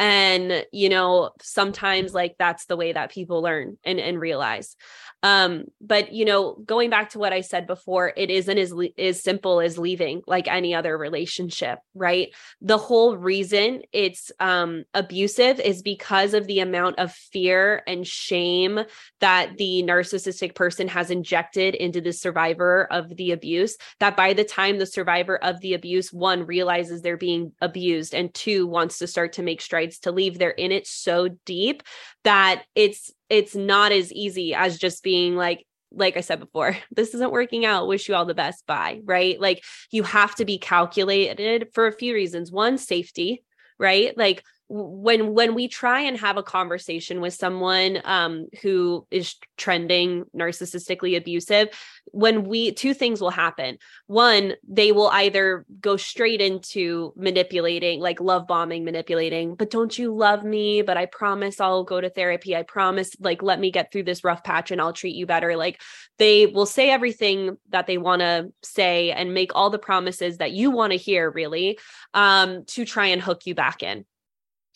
and 0.00 0.64
you 0.72 0.88
know 0.88 1.30
sometimes 1.42 2.14
like 2.14 2.36
that's 2.38 2.66
the 2.66 2.76
way 2.76 2.92
that 2.92 3.10
people 3.10 3.42
learn 3.42 3.76
and 3.84 3.98
and 3.98 4.20
realize 4.20 4.76
um 5.22 5.64
but 5.80 6.12
you 6.12 6.24
know 6.24 6.54
going 6.64 6.90
back 6.90 7.10
to 7.10 7.18
what 7.18 7.32
i 7.32 7.40
said 7.40 7.66
before 7.66 8.12
it 8.16 8.30
isn't 8.30 8.58
as 8.58 8.72
as 8.98 9.22
simple 9.22 9.60
as 9.60 9.78
leaving 9.78 10.22
like 10.26 10.48
any 10.48 10.74
other 10.74 10.96
relationship 10.96 11.78
right? 11.98 12.28
The 12.60 12.78
whole 12.78 13.16
reason 13.16 13.82
it's 13.92 14.30
um 14.40 14.84
abusive 14.94 15.60
is 15.60 15.82
because 15.82 16.34
of 16.34 16.46
the 16.46 16.60
amount 16.60 16.98
of 16.98 17.12
fear 17.12 17.82
and 17.86 18.06
shame 18.06 18.80
that 19.20 19.56
the 19.58 19.82
narcissistic 19.82 20.54
person 20.54 20.88
has 20.88 21.10
injected 21.10 21.74
into 21.74 22.00
the 22.00 22.12
survivor 22.12 22.86
of 22.90 23.14
the 23.16 23.32
abuse 23.32 23.76
that 24.00 24.16
by 24.16 24.32
the 24.32 24.44
time 24.44 24.78
the 24.78 24.86
survivor 24.86 25.36
of 25.36 25.60
the 25.60 25.74
abuse 25.74 26.12
one 26.12 26.46
realizes 26.46 27.02
they're 27.02 27.16
being 27.16 27.52
abused 27.60 28.14
and 28.14 28.32
two 28.32 28.66
wants 28.66 28.98
to 28.98 29.06
start 29.06 29.34
to 29.34 29.42
make 29.42 29.60
strides 29.60 29.98
to 29.98 30.12
leave 30.12 30.38
they're 30.38 30.50
in 30.50 30.72
it 30.72 30.86
so 30.86 31.28
deep 31.44 31.82
that 32.24 32.62
it's 32.74 33.10
it's 33.28 33.54
not 33.54 33.92
as 33.92 34.12
easy 34.12 34.54
as 34.54 34.78
just 34.78 35.02
being 35.02 35.36
like 35.36 35.64
like 35.90 36.18
I 36.18 36.20
said 36.20 36.40
before, 36.40 36.76
this 36.90 37.14
isn't 37.14 37.32
working 37.32 37.64
out. 37.64 37.88
Wish 37.88 38.08
you 38.08 38.14
all 38.14 38.26
the 38.26 38.34
best. 38.34 38.66
Bye. 38.66 39.00
Right. 39.04 39.40
Like 39.40 39.64
you 39.90 40.02
have 40.02 40.34
to 40.36 40.44
be 40.44 40.58
calculated 40.58 41.68
for 41.72 41.86
a 41.86 41.92
few 41.92 42.14
reasons. 42.14 42.52
One, 42.52 42.78
safety, 42.78 43.42
right? 43.78 44.16
Like 44.16 44.42
when 44.68 45.32
when 45.32 45.54
we 45.54 45.66
try 45.66 46.00
and 46.00 46.18
have 46.18 46.36
a 46.36 46.42
conversation 46.42 47.20
with 47.22 47.32
someone 47.32 48.00
um 48.04 48.46
who 48.62 49.06
is 49.10 49.34
trending 49.56 50.24
narcissistically 50.36 51.16
abusive 51.16 51.68
when 52.12 52.44
we 52.44 52.72
two 52.72 52.92
things 52.92 53.20
will 53.20 53.30
happen. 53.30 53.78
One 54.06 54.54
they 54.68 54.92
will 54.92 55.08
either 55.08 55.64
go 55.80 55.96
straight 55.96 56.42
into 56.42 57.14
manipulating 57.16 58.00
like 58.00 58.20
love 58.20 58.46
bombing 58.46 58.84
manipulating 58.84 59.54
but 59.54 59.70
don't 59.70 59.96
you 59.98 60.14
love 60.14 60.44
me? 60.44 60.82
But 60.82 60.98
i 60.98 61.06
promise 61.06 61.60
i'll 61.60 61.84
go 61.84 62.00
to 62.00 62.10
therapy. 62.10 62.54
I 62.54 62.62
promise 62.62 63.12
like 63.20 63.42
let 63.42 63.58
me 63.60 63.70
get 63.70 63.90
through 63.90 64.04
this 64.04 64.22
rough 64.22 64.44
patch 64.44 64.70
and 64.70 64.80
i'll 64.80 64.92
treat 64.92 65.16
you 65.16 65.24
better. 65.24 65.56
Like 65.56 65.80
they 66.18 66.46
will 66.46 66.66
say 66.66 66.90
everything 66.90 67.56
that 67.70 67.86
they 67.86 67.96
want 67.96 68.20
to 68.20 68.52
say 68.62 69.12
and 69.12 69.32
make 69.32 69.52
all 69.54 69.70
the 69.70 69.78
promises 69.78 70.38
that 70.38 70.52
you 70.52 70.70
want 70.70 70.92
to 70.92 70.98
hear 70.98 71.30
really 71.30 71.78
um 72.12 72.64
to 72.66 72.84
try 72.84 73.06
and 73.06 73.22
hook 73.22 73.46
you 73.46 73.54
back 73.54 73.82
in 73.82 74.04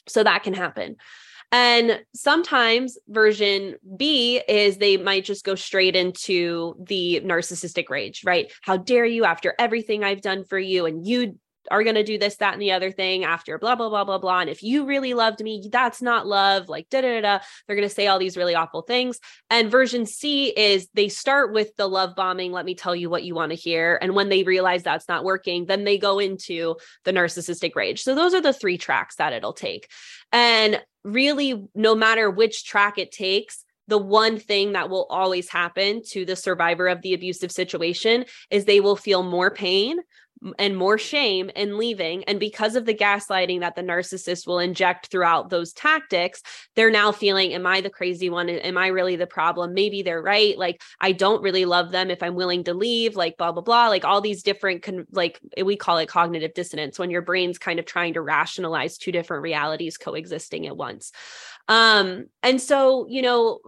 so 0.08 0.22
that 0.22 0.42
can 0.42 0.54
happen. 0.54 0.96
And 1.52 2.02
sometimes 2.14 2.96
version 3.08 3.76
B 3.96 4.40
is 4.48 4.78
they 4.78 4.96
might 4.96 5.24
just 5.24 5.44
go 5.44 5.54
straight 5.54 5.94
into 5.94 6.74
the 6.80 7.20
narcissistic 7.22 7.90
rage, 7.90 8.22
right? 8.24 8.50
How 8.62 8.78
dare 8.78 9.04
you 9.04 9.26
after 9.26 9.54
everything 9.58 10.02
I've 10.02 10.22
done 10.22 10.44
for 10.44 10.58
you 10.58 10.86
and 10.86 11.06
you 11.06 11.38
are 11.70 11.82
going 11.82 11.94
to 11.94 12.04
do 12.04 12.18
this, 12.18 12.36
that, 12.36 12.52
and 12.52 12.62
the 12.62 12.72
other 12.72 12.90
thing 12.90 13.24
after 13.24 13.58
blah, 13.58 13.74
blah, 13.74 13.88
blah, 13.88 14.04
blah, 14.04 14.18
blah. 14.18 14.40
And 14.40 14.50
if 14.50 14.62
you 14.62 14.84
really 14.84 15.14
loved 15.14 15.42
me, 15.42 15.68
that's 15.70 16.02
not 16.02 16.26
love, 16.26 16.68
like 16.68 16.88
da 16.90 17.00
da 17.00 17.20
da. 17.20 17.38
They're 17.66 17.76
going 17.76 17.88
to 17.88 17.94
say 17.94 18.06
all 18.06 18.18
these 18.18 18.36
really 18.36 18.54
awful 18.54 18.82
things. 18.82 19.20
And 19.50 19.70
version 19.70 20.06
C 20.06 20.48
is 20.48 20.88
they 20.94 21.08
start 21.08 21.52
with 21.52 21.74
the 21.76 21.86
love 21.86 22.14
bombing. 22.16 22.52
Let 22.52 22.64
me 22.64 22.74
tell 22.74 22.96
you 22.96 23.08
what 23.08 23.24
you 23.24 23.34
want 23.34 23.50
to 23.50 23.56
hear. 23.56 23.98
And 24.00 24.14
when 24.14 24.28
they 24.28 24.42
realize 24.42 24.82
that's 24.82 25.08
not 25.08 25.24
working, 25.24 25.66
then 25.66 25.84
they 25.84 25.98
go 25.98 26.18
into 26.18 26.76
the 27.04 27.12
narcissistic 27.12 27.74
rage. 27.74 28.02
So 28.02 28.14
those 28.14 28.34
are 28.34 28.40
the 28.40 28.52
three 28.52 28.78
tracks 28.78 29.16
that 29.16 29.32
it'll 29.32 29.52
take. 29.52 29.88
And 30.32 30.82
really, 31.04 31.66
no 31.74 31.94
matter 31.94 32.30
which 32.30 32.64
track 32.64 32.98
it 32.98 33.12
takes, 33.12 33.64
the 33.88 33.98
one 33.98 34.38
thing 34.38 34.72
that 34.72 34.88
will 34.88 35.06
always 35.10 35.48
happen 35.48 36.02
to 36.10 36.24
the 36.24 36.36
survivor 36.36 36.86
of 36.88 37.02
the 37.02 37.14
abusive 37.14 37.50
situation 37.50 38.24
is 38.50 38.64
they 38.64 38.80
will 38.80 38.96
feel 38.96 39.22
more 39.22 39.50
pain 39.50 39.98
and 40.58 40.76
more 40.76 40.98
shame 40.98 41.50
in 41.54 41.78
leaving. 41.78 42.24
And 42.24 42.40
because 42.40 42.74
of 42.74 42.84
the 42.84 42.94
gaslighting 42.94 43.60
that 43.60 43.76
the 43.76 43.82
narcissist 43.82 44.46
will 44.46 44.58
inject 44.58 45.06
throughout 45.06 45.50
those 45.50 45.72
tactics, 45.72 46.42
they're 46.74 46.90
now 46.90 47.12
feeling, 47.12 47.52
Am 47.54 47.66
I 47.66 47.80
the 47.80 47.90
crazy 47.90 48.28
one? 48.28 48.48
Am 48.48 48.76
I 48.76 48.88
really 48.88 49.16
the 49.16 49.26
problem? 49.26 49.74
Maybe 49.74 50.02
they're 50.02 50.22
right. 50.22 50.56
Like, 50.58 50.82
I 51.00 51.12
don't 51.12 51.42
really 51.42 51.64
love 51.64 51.90
them 51.90 52.10
if 52.10 52.22
I'm 52.22 52.34
willing 52.34 52.64
to 52.64 52.74
leave, 52.74 53.14
like, 53.14 53.36
blah, 53.36 53.52
blah, 53.52 53.62
blah. 53.62 53.88
Like, 53.88 54.04
all 54.04 54.20
these 54.20 54.42
different, 54.42 54.82
con- 54.82 55.06
like, 55.12 55.40
we 55.62 55.76
call 55.76 55.98
it 55.98 56.08
cognitive 56.08 56.54
dissonance 56.54 56.98
when 56.98 57.10
your 57.10 57.22
brain's 57.22 57.58
kind 57.58 57.78
of 57.78 57.86
trying 57.86 58.14
to 58.14 58.20
rationalize 58.20 58.98
two 58.98 59.12
different 59.12 59.42
realities 59.42 59.96
coexisting 59.96 60.66
at 60.66 60.76
once. 60.76 61.12
Um, 61.68 62.26
and 62.42 62.60
so, 62.60 63.06
you 63.08 63.22
know, 63.22 63.60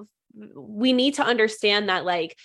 we 0.57 0.93
need 0.93 1.15
to 1.15 1.23
understand 1.23 1.89
that, 1.89 2.05
like, 2.05 2.37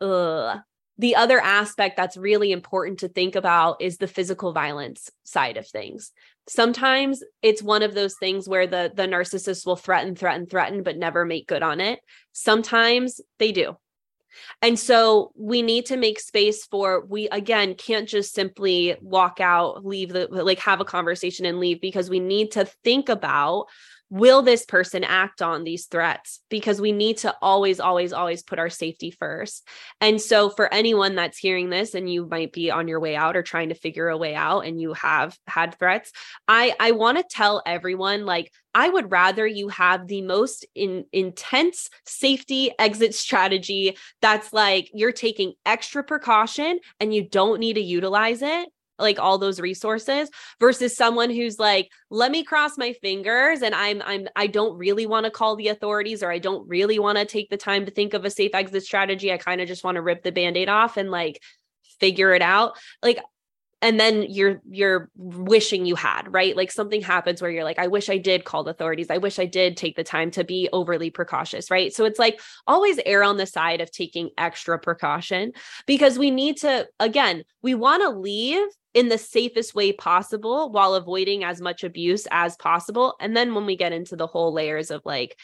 ugh, 0.00 0.60
the 0.98 1.16
other 1.16 1.40
aspect 1.40 1.96
that's 1.96 2.16
really 2.16 2.52
important 2.52 3.00
to 3.00 3.08
think 3.08 3.36
about 3.36 3.80
is 3.82 3.98
the 3.98 4.06
physical 4.06 4.52
violence 4.52 5.10
side 5.24 5.56
of 5.56 5.66
things. 5.68 6.12
Sometimes 6.48 7.22
it's 7.42 7.62
one 7.62 7.82
of 7.82 7.94
those 7.94 8.14
things 8.14 8.48
where 8.48 8.66
the 8.66 8.92
the 8.94 9.02
narcissist 9.02 9.66
will 9.66 9.76
threaten 9.76 10.14
threaten 10.14 10.46
threaten 10.46 10.82
but 10.82 10.96
never 10.96 11.24
make 11.24 11.48
good 11.48 11.62
on 11.62 11.80
it. 11.80 12.00
Sometimes 12.32 13.20
they 13.38 13.52
do. 13.52 13.76
And 14.62 14.78
so 14.78 15.32
we 15.34 15.62
need 15.62 15.86
to 15.86 15.96
make 15.96 16.20
space 16.20 16.66
for 16.66 17.04
we 17.06 17.28
again 17.28 17.74
can't 17.74 18.08
just 18.08 18.34
simply 18.34 18.96
walk 19.00 19.40
out 19.40 19.84
leave 19.84 20.12
the 20.12 20.28
like 20.30 20.58
have 20.60 20.80
a 20.80 20.84
conversation 20.84 21.46
and 21.46 21.58
leave 21.58 21.80
because 21.80 22.10
we 22.10 22.20
need 22.20 22.52
to 22.52 22.64
think 22.84 23.08
about 23.08 23.66
will 24.10 24.42
this 24.42 24.64
person 24.64 25.04
act 25.04 25.42
on 25.42 25.64
these 25.64 25.86
threats? 25.86 26.40
Because 26.48 26.80
we 26.80 26.92
need 26.92 27.18
to 27.18 27.34
always 27.42 27.80
always 27.80 28.12
always 28.12 28.42
put 28.42 28.58
our 28.58 28.70
safety 28.70 29.10
first. 29.10 29.66
And 30.00 30.20
so 30.20 30.50
for 30.50 30.72
anyone 30.72 31.14
that's 31.14 31.38
hearing 31.38 31.70
this 31.70 31.94
and 31.94 32.10
you 32.10 32.26
might 32.26 32.52
be 32.52 32.70
on 32.70 32.88
your 32.88 33.00
way 33.00 33.16
out 33.16 33.36
or 33.36 33.42
trying 33.42 33.70
to 33.70 33.74
figure 33.74 34.08
a 34.08 34.16
way 34.16 34.34
out 34.34 34.60
and 34.60 34.80
you 34.80 34.92
have 34.92 35.36
had 35.46 35.74
threats 35.78 36.12
i 36.48 36.74
i 36.80 36.92
want 36.92 37.18
to 37.18 37.24
tell 37.28 37.62
everyone 37.66 38.24
like 38.24 38.50
I 38.74 38.90
would 38.90 39.10
rather 39.10 39.46
you 39.46 39.68
have 39.68 40.06
the 40.06 40.20
most 40.20 40.66
in, 40.74 41.06
intense 41.10 41.88
safety 42.04 42.70
exit 42.78 43.14
strategy 43.14 43.96
that's 44.20 44.52
like 44.52 44.90
you're 44.92 45.12
taking 45.12 45.54
extra 45.64 46.04
precaution 46.04 46.80
and 47.00 47.14
you 47.14 47.26
don't 47.26 47.58
need 47.58 47.74
to 47.74 47.80
utilize 47.80 48.42
it 48.42 48.68
like 48.98 49.18
all 49.18 49.38
those 49.38 49.60
resources 49.60 50.28
versus 50.60 50.96
someone 50.96 51.30
who's 51.30 51.58
like 51.58 51.90
let 52.10 52.30
me 52.30 52.42
cross 52.42 52.76
my 52.76 52.92
fingers 52.94 53.62
and 53.62 53.74
i'm 53.74 54.02
i'm 54.04 54.26
i 54.36 54.46
don't 54.46 54.76
really 54.76 55.06
want 55.06 55.24
to 55.24 55.30
call 55.30 55.56
the 55.56 55.68
authorities 55.68 56.22
or 56.22 56.30
i 56.30 56.38
don't 56.38 56.66
really 56.68 56.98
want 56.98 57.18
to 57.18 57.24
take 57.24 57.50
the 57.50 57.56
time 57.56 57.84
to 57.84 57.90
think 57.90 58.14
of 58.14 58.24
a 58.24 58.30
safe 58.30 58.54
exit 58.54 58.82
strategy. 58.82 59.32
I 59.32 59.38
kind 59.38 59.60
of 59.60 59.68
just 59.68 59.84
want 59.84 59.96
to 59.96 60.02
rip 60.02 60.22
the 60.22 60.32
band-aid 60.32 60.68
off 60.68 60.96
and 60.96 61.10
like 61.10 61.42
figure 62.00 62.34
it 62.34 62.42
out. 62.42 62.76
Like 63.02 63.18
and 63.82 64.00
then 64.00 64.24
you're 64.30 64.62
you're 64.70 65.10
wishing 65.16 65.84
you 65.84 65.94
had 65.94 66.32
right? 66.32 66.56
Like 66.56 66.72
something 66.72 67.02
happens 67.02 67.42
where 67.42 67.50
you're 67.50 67.64
like 67.64 67.78
i 67.78 67.88
wish 67.88 68.08
i 68.08 68.16
did 68.16 68.44
call 68.44 68.64
the 68.64 68.70
authorities. 68.70 69.10
I 69.10 69.18
wish 69.18 69.38
i 69.38 69.44
did 69.44 69.76
take 69.76 69.96
the 69.96 70.04
time 70.04 70.30
to 70.32 70.44
be 70.44 70.68
overly 70.72 71.10
precautious 71.10 71.70
right? 71.70 71.92
So 71.92 72.04
it's 72.04 72.18
like 72.18 72.40
always 72.66 72.98
err 73.04 73.22
on 73.22 73.36
the 73.36 73.46
side 73.46 73.80
of 73.80 73.90
taking 73.90 74.30
extra 74.38 74.78
precaution 74.78 75.52
because 75.86 76.18
we 76.18 76.30
need 76.30 76.58
to 76.58 76.88
again 76.98 77.44
we 77.62 77.74
want 77.74 78.02
to 78.02 78.10
leave 78.10 78.66
in 78.96 79.08
the 79.08 79.18
safest 79.18 79.76
way 79.76 79.92
possible 79.92 80.72
while 80.72 80.94
avoiding 80.94 81.44
as 81.44 81.60
much 81.60 81.84
abuse 81.84 82.26
as 82.32 82.56
possible 82.56 83.14
and 83.20 83.36
then 83.36 83.54
when 83.54 83.66
we 83.66 83.76
get 83.76 83.92
into 83.92 84.16
the 84.16 84.26
whole 84.26 84.52
layers 84.52 84.90
of 84.90 85.02
like 85.04 85.38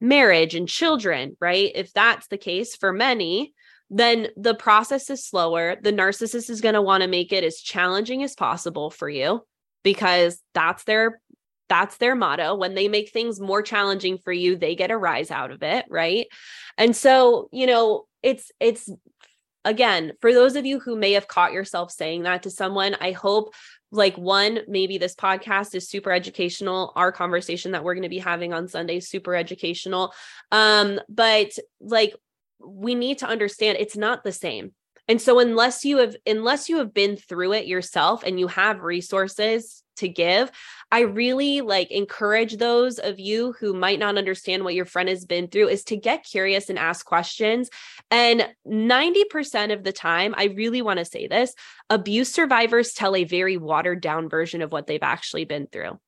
marriage 0.00 0.54
and 0.54 0.68
children 0.68 1.36
right 1.40 1.70
if 1.74 1.92
that's 1.92 2.26
the 2.26 2.38
case 2.38 2.74
for 2.74 2.92
many 2.92 3.54
then 3.90 4.28
the 4.36 4.54
process 4.54 5.10
is 5.10 5.24
slower. 5.24 5.76
The 5.80 5.92
narcissist 5.92 6.50
is 6.50 6.60
going 6.60 6.74
to 6.74 6.82
want 6.82 7.02
to 7.02 7.08
make 7.08 7.32
it 7.32 7.44
as 7.44 7.60
challenging 7.60 8.22
as 8.22 8.34
possible 8.34 8.90
for 8.90 9.08
you 9.08 9.42
because 9.82 10.42
that's 10.54 10.84
their 10.84 11.20
that's 11.68 11.96
their 11.96 12.14
motto. 12.14 12.54
When 12.54 12.74
they 12.74 12.88
make 12.88 13.10
things 13.10 13.40
more 13.40 13.62
challenging 13.62 14.18
for 14.18 14.32
you, 14.32 14.56
they 14.56 14.76
get 14.76 14.92
a 14.92 14.96
rise 14.96 15.30
out 15.32 15.50
of 15.50 15.62
it, 15.62 15.84
right? 15.88 16.26
And 16.78 16.94
so, 16.94 17.48
you 17.52 17.66
know, 17.66 18.06
it's 18.22 18.50
it's 18.60 18.88
again, 19.66 20.12
for 20.20 20.32
those 20.32 20.56
of 20.56 20.64
you 20.64 20.80
who 20.80 20.96
may 20.96 21.12
have 21.12 21.28
caught 21.28 21.52
yourself 21.52 21.92
saying 21.92 22.22
that 22.22 22.44
to 22.44 22.50
someone, 22.50 22.96
I 23.00 23.12
hope 23.12 23.54
like 23.92 24.16
one 24.16 24.60
maybe 24.66 24.98
this 24.98 25.14
podcast 25.14 25.72
is 25.74 25.88
super 25.88 26.10
educational 26.10 26.92
our 26.96 27.12
conversation 27.12 27.70
that 27.70 27.84
we're 27.84 27.94
going 27.94 28.02
to 28.02 28.08
be 28.08 28.18
having 28.18 28.52
on 28.52 28.66
sunday 28.66 28.96
is 28.96 29.08
super 29.08 29.36
educational 29.36 30.12
um 30.50 30.98
but 31.08 31.52
like 31.80 32.12
we 32.60 32.94
need 32.94 33.18
to 33.18 33.26
understand 33.26 33.78
it's 33.78 33.96
not 33.96 34.24
the 34.24 34.32
same. 34.32 34.72
And 35.08 35.22
so 35.22 35.38
unless 35.38 35.84
you 35.84 35.98
have 35.98 36.16
unless 36.26 36.68
you 36.68 36.78
have 36.78 36.92
been 36.92 37.16
through 37.16 37.52
it 37.52 37.66
yourself 37.66 38.24
and 38.24 38.40
you 38.40 38.48
have 38.48 38.80
resources 38.82 39.82
to 39.96 40.08
give, 40.08 40.50
I 40.92 41.00
really 41.00 41.60
like 41.62 41.90
encourage 41.90 42.56
those 42.56 42.98
of 42.98 43.18
you 43.18 43.52
who 43.58 43.74
might 43.74 43.98
not 43.98 44.16
understand 44.16 44.62
what 44.62 44.74
your 44.74 44.84
friend 44.84 45.08
has 45.08 45.24
been 45.24 45.48
through 45.48 45.68
is 45.68 45.84
to 45.84 45.96
get 45.96 46.24
curious 46.24 46.70
and 46.70 46.78
ask 46.78 47.04
questions. 47.04 47.70
And 48.10 48.48
90% 48.66 49.72
of 49.72 49.82
the 49.82 49.92
time, 49.92 50.34
I 50.36 50.44
really 50.44 50.82
want 50.82 50.98
to 50.98 51.04
say 51.04 51.26
this, 51.26 51.54
abuse 51.90 52.32
survivors 52.32 52.92
tell 52.92 53.16
a 53.16 53.24
very 53.24 53.56
watered 53.56 54.00
down 54.00 54.28
version 54.28 54.62
of 54.62 54.70
what 54.70 54.86
they've 54.86 55.02
actually 55.02 55.44
been 55.44 55.66
through. 55.66 55.98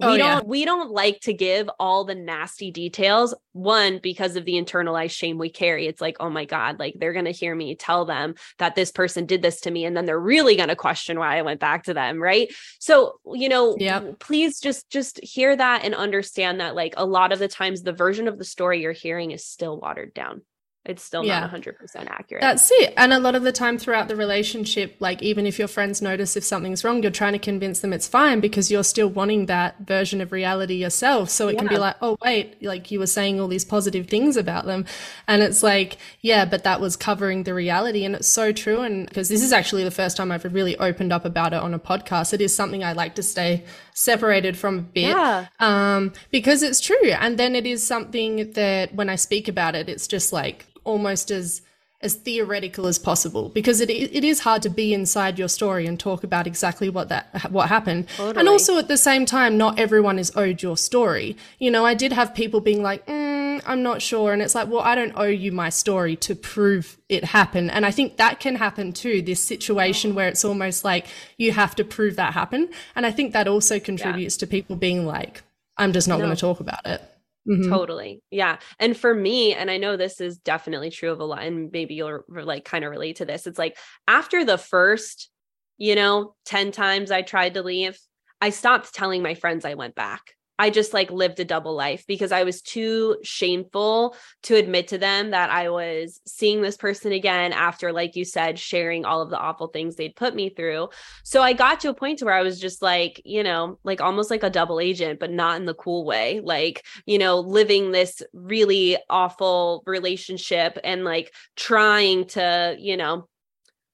Oh, 0.00 0.12
we 0.12 0.18
don't 0.18 0.26
yeah. 0.26 0.40
we 0.44 0.64
don't 0.64 0.90
like 0.90 1.20
to 1.20 1.32
give 1.32 1.68
all 1.78 2.04
the 2.04 2.14
nasty 2.14 2.70
details 2.70 3.34
one 3.52 3.98
because 4.02 4.36
of 4.36 4.44
the 4.44 4.54
internalized 4.54 5.10
shame 5.10 5.38
we 5.38 5.50
carry 5.50 5.86
it's 5.86 6.00
like 6.00 6.16
oh 6.20 6.30
my 6.30 6.44
god 6.44 6.78
like 6.78 6.94
they're 6.98 7.12
going 7.12 7.24
to 7.24 7.30
hear 7.30 7.54
me 7.54 7.74
tell 7.74 8.04
them 8.04 8.34
that 8.58 8.74
this 8.74 8.92
person 8.92 9.26
did 9.26 9.42
this 9.42 9.60
to 9.62 9.70
me 9.70 9.84
and 9.84 9.96
then 9.96 10.06
they're 10.06 10.18
really 10.18 10.56
going 10.56 10.68
to 10.68 10.76
question 10.76 11.18
why 11.18 11.38
I 11.38 11.42
went 11.42 11.60
back 11.60 11.84
to 11.84 11.94
them 11.94 12.22
right 12.22 12.52
so 12.78 13.20
you 13.32 13.48
know 13.48 13.76
yep. 13.78 14.18
please 14.20 14.60
just 14.60 14.88
just 14.90 15.22
hear 15.22 15.54
that 15.56 15.84
and 15.84 15.94
understand 15.94 16.60
that 16.60 16.74
like 16.74 16.94
a 16.96 17.04
lot 17.04 17.32
of 17.32 17.38
the 17.38 17.48
times 17.48 17.82
the 17.82 17.92
version 17.92 18.28
of 18.28 18.38
the 18.38 18.44
story 18.44 18.82
you're 18.82 18.92
hearing 18.92 19.32
is 19.32 19.44
still 19.44 19.78
watered 19.78 20.14
down 20.14 20.42
it's 20.82 21.04
still 21.04 21.22
yeah. 21.22 21.40
not 21.40 21.52
100% 21.52 21.76
accurate. 22.08 22.40
That's 22.40 22.70
it. 22.72 22.94
And 22.96 23.12
a 23.12 23.18
lot 23.18 23.34
of 23.34 23.42
the 23.42 23.52
time 23.52 23.76
throughout 23.78 24.08
the 24.08 24.16
relationship, 24.16 24.96
like 24.98 25.20
even 25.20 25.46
if 25.46 25.58
your 25.58 25.68
friends 25.68 26.00
notice 26.00 26.38
if 26.38 26.44
something's 26.44 26.82
wrong, 26.84 27.02
you're 27.02 27.12
trying 27.12 27.34
to 27.34 27.38
convince 27.38 27.80
them 27.80 27.92
it's 27.92 28.08
fine 28.08 28.40
because 28.40 28.70
you're 28.70 28.82
still 28.82 29.08
wanting 29.08 29.44
that 29.46 29.78
version 29.80 30.22
of 30.22 30.32
reality 30.32 30.74
yourself. 30.74 31.28
So 31.28 31.48
it 31.48 31.54
yeah. 31.54 31.58
can 31.58 31.68
be 31.68 31.76
like, 31.76 31.96
oh, 32.00 32.16
wait, 32.24 32.62
like 32.62 32.90
you 32.90 32.98
were 32.98 33.06
saying 33.06 33.38
all 33.38 33.48
these 33.48 33.64
positive 33.64 34.08
things 34.08 34.38
about 34.38 34.64
them. 34.64 34.86
And 35.28 35.42
it's 35.42 35.62
like, 35.62 35.98
yeah, 36.22 36.46
but 36.46 36.64
that 36.64 36.80
was 36.80 36.96
covering 36.96 37.42
the 37.42 37.52
reality. 37.52 38.06
And 38.06 38.14
it's 38.14 38.28
so 38.28 38.50
true. 38.50 38.80
And 38.80 39.06
because 39.06 39.28
this 39.28 39.42
is 39.42 39.52
actually 39.52 39.84
the 39.84 39.90
first 39.90 40.16
time 40.16 40.32
I've 40.32 40.44
really 40.44 40.78
opened 40.78 41.12
up 41.12 41.26
about 41.26 41.52
it 41.52 41.60
on 41.60 41.74
a 41.74 41.78
podcast, 41.78 42.32
it 42.32 42.40
is 42.40 42.56
something 42.56 42.82
I 42.82 42.94
like 42.94 43.16
to 43.16 43.22
stay 43.22 43.64
separated 43.94 44.56
from 44.56 44.78
a 44.78 44.82
bit 44.82 45.08
yeah. 45.08 45.46
um, 45.58 46.12
because 46.30 46.62
it's 46.62 46.80
true. 46.80 47.10
And 47.10 47.38
then 47.38 47.54
it 47.54 47.66
is 47.66 47.86
something 47.86 48.52
that 48.52 48.94
when 48.94 49.08
I 49.08 49.16
speak 49.16 49.48
about 49.48 49.74
it, 49.74 49.88
it's 49.88 50.06
just 50.06 50.32
like, 50.32 50.66
almost 50.84 51.30
as 51.30 51.62
as 52.02 52.14
theoretical 52.14 52.86
as 52.86 52.98
possible 52.98 53.50
because 53.50 53.80
it 53.80 53.90
it 53.90 54.24
is 54.24 54.40
hard 54.40 54.62
to 54.62 54.70
be 54.70 54.94
inside 54.94 55.38
your 55.38 55.48
story 55.48 55.86
and 55.86 56.00
talk 56.00 56.24
about 56.24 56.46
exactly 56.46 56.88
what 56.88 57.10
that 57.10 57.50
what 57.50 57.68
happened. 57.68 58.08
Totally. 58.16 58.38
And 58.38 58.48
also 58.48 58.78
at 58.78 58.88
the 58.88 58.96
same 58.96 59.26
time, 59.26 59.58
not 59.58 59.78
everyone 59.78 60.18
is 60.18 60.32
owed 60.34 60.62
your 60.62 60.78
story. 60.78 61.36
You 61.58 61.70
know, 61.70 61.84
I 61.84 61.92
did 61.92 62.12
have 62.12 62.34
people 62.34 62.60
being 62.60 62.82
like, 62.82 63.04
mm, 63.06 63.60
"I'm 63.66 63.82
not 63.82 64.00
sure," 64.00 64.32
and 64.32 64.40
it's 64.40 64.54
like, 64.54 64.68
"Well, 64.68 64.80
I 64.80 64.94
don't 64.94 65.12
owe 65.14 65.24
you 65.24 65.52
my 65.52 65.68
story 65.68 66.16
to 66.16 66.34
prove 66.34 66.96
it 67.10 67.24
happened." 67.24 67.70
And 67.70 67.84
I 67.84 67.90
think 67.90 68.16
that 68.16 68.40
can 68.40 68.56
happen 68.56 68.94
too. 68.94 69.20
This 69.20 69.44
situation 69.44 70.14
where 70.14 70.28
it's 70.28 70.44
almost 70.44 70.84
like 70.84 71.06
you 71.36 71.52
have 71.52 71.74
to 71.76 71.84
prove 71.84 72.16
that 72.16 72.32
happened, 72.32 72.70
and 72.96 73.04
I 73.04 73.10
think 73.10 73.34
that 73.34 73.46
also 73.46 73.78
contributes 73.78 74.36
yeah. 74.36 74.40
to 74.40 74.46
people 74.46 74.76
being 74.76 75.04
like, 75.04 75.42
"I'm 75.76 75.92
just 75.92 76.08
not 76.08 76.18
no. 76.18 76.24
going 76.24 76.36
to 76.36 76.40
talk 76.40 76.60
about 76.60 76.86
it." 76.86 77.02
Mm-hmm. 77.48 77.70
Totally. 77.70 78.22
Yeah. 78.30 78.58
And 78.78 78.96
for 78.96 79.14
me, 79.14 79.54
and 79.54 79.70
I 79.70 79.78
know 79.78 79.96
this 79.96 80.20
is 80.20 80.38
definitely 80.38 80.90
true 80.90 81.10
of 81.10 81.20
a 81.20 81.24
lot, 81.24 81.42
and 81.42 81.70
maybe 81.72 81.94
you'll 81.94 82.20
like 82.28 82.64
kind 82.64 82.84
of 82.84 82.90
relate 82.90 83.16
to 83.16 83.24
this. 83.24 83.46
It's 83.46 83.58
like 83.58 83.76
after 84.06 84.44
the 84.44 84.58
first, 84.58 85.30
you 85.78 85.94
know, 85.94 86.34
10 86.44 86.70
times 86.70 87.10
I 87.10 87.22
tried 87.22 87.54
to 87.54 87.62
leave, 87.62 87.98
I 88.40 88.50
stopped 88.50 88.94
telling 88.94 89.22
my 89.22 89.34
friends 89.34 89.64
I 89.64 89.74
went 89.74 89.94
back. 89.94 90.34
I 90.60 90.68
just 90.68 90.92
like 90.92 91.10
lived 91.10 91.40
a 91.40 91.44
double 91.46 91.74
life 91.74 92.04
because 92.06 92.32
I 92.32 92.44
was 92.44 92.60
too 92.60 93.16
shameful 93.22 94.14
to 94.42 94.56
admit 94.56 94.88
to 94.88 94.98
them 94.98 95.30
that 95.30 95.48
I 95.48 95.70
was 95.70 96.20
seeing 96.26 96.60
this 96.60 96.76
person 96.76 97.12
again 97.12 97.54
after, 97.54 97.94
like 97.94 98.14
you 98.14 98.26
said, 98.26 98.58
sharing 98.58 99.06
all 99.06 99.22
of 99.22 99.30
the 99.30 99.38
awful 99.38 99.68
things 99.68 99.96
they'd 99.96 100.14
put 100.14 100.34
me 100.34 100.50
through. 100.50 100.90
So 101.24 101.40
I 101.40 101.54
got 101.54 101.80
to 101.80 101.88
a 101.88 101.94
point 101.94 102.18
to 102.18 102.26
where 102.26 102.34
I 102.34 102.42
was 102.42 102.60
just 102.60 102.82
like, 102.82 103.22
you 103.24 103.42
know, 103.42 103.78
like 103.84 104.02
almost 104.02 104.30
like 104.30 104.42
a 104.42 104.50
double 104.50 104.80
agent, 104.80 105.18
but 105.18 105.30
not 105.30 105.56
in 105.58 105.64
the 105.64 105.72
cool 105.72 106.04
way. 106.04 106.42
Like, 106.44 106.84
you 107.06 107.16
know, 107.16 107.40
living 107.40 107.90
this 107.90 108.20
really 108.34 108.98
awful 109.08 109.82
relationship 109.86 110.76
and 110.84 111.04
like 111.04 111.32
trying 111.56 112.26
to, 112.26 112.76
you 112.78 112.98
know, 112.98 113.30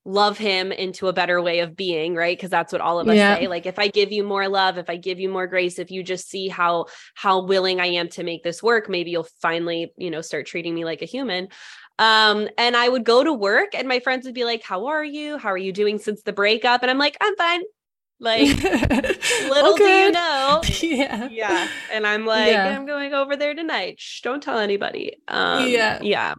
love 0.06 0.38
him 0.38 0.70
into 0.70 1.08
a 1.08 1.12
better 1.12 1.42
way 1.42 1.58
of 1.58 1.76
being 1.76 2.14
right? 2.14 2.38
Because 2.38 2.50
that's 2.50 2.72
what 2.72 2.80
all 2.80 3.00
of 3.00 3.08
us 3.08 3.16
yeah. 3.16 3.36
say 3.36 3.48
like 3.48 3.66
if 3.66 3.78
i 3.78 3.88
give 3.88 4.12
you 4.12 4.22
more 4.22 4.48
love 4.48 4.78
if 4.78 4.88
i 4.88 4.96
give 4.96 5.18
you 5.18 5.28
more 5.28 5.46
grace 5.48 5.78
if 5.78 5.90
you 5.90 6.02
just 6.02 6.28
see 6.28 6.48
how 6.48 6.86
how 7.14 7.42
willing 7.42 7.80
i 7.80 7.86
am 7.86 8.08
to 8.08 8.22
make 8.22 8.44
this 8.44 8.62
work 8.62 8.88
maybe 8.88 9.10
you'll 9.10 9.28
finally 9.42 9.92
you 9.96 10.10
know 10.10 10.20
start 10.20 10.46
treating 10.46 10.74
me 10.74 10.84
like 10.84 11.02
a 11.02 11.06
human. 11.06 11.48
Um 11.98 12.48
and 12.56 12.76
i 12.76 12.88
would 12.88 13.04
go 13.04 13.24
to 13.24 13.32
work 13.32 13.74
and 13.74 13.88
my 13.88 14.00
friends 14.00 14.26
would 14.26 14.34
be 14.34 14.44
like 14.44 14.62
how 14.62 14.86
are 14.86 15.04
you? 15.04 15.38
How 15.38 15.48
are 15.48 15.58
you 15.58 15.72
doing 15.72 15.98
since 15.98 16.22
the 16.22 16.32
breakup? 16.32 16.82
And 16.82 16.90
i'm 16.90 16.98
like 16.98 17.16
i'm 17.20 17.36
fine. 17.36 17.62
Like 18.20 18.46
little 18.62 19.74
okay. 19.74 19.84
do 19.84 19.84
you 19.84 20.12
know. 20.20 20.62
Yeah. 20.80 21.28
Yeah. 21.30 21.68
And 21.92 22.06
i'm 22.06 22.24
like 22.24 22.52
yeah. 22.52 22.76
i'm 22.76 22.86
going 22.86 23.12
over 23.12 23.36
there 23.36 23.54
tonight. 23.54 23.96
Shh, 23.98 24.20
don't 24.20 24.42
tell 24.42 24.58
anybody. 24.58 25.16
Um 25.26 25.66
yeah. 25.66 25.98
yeah 26.00 26.34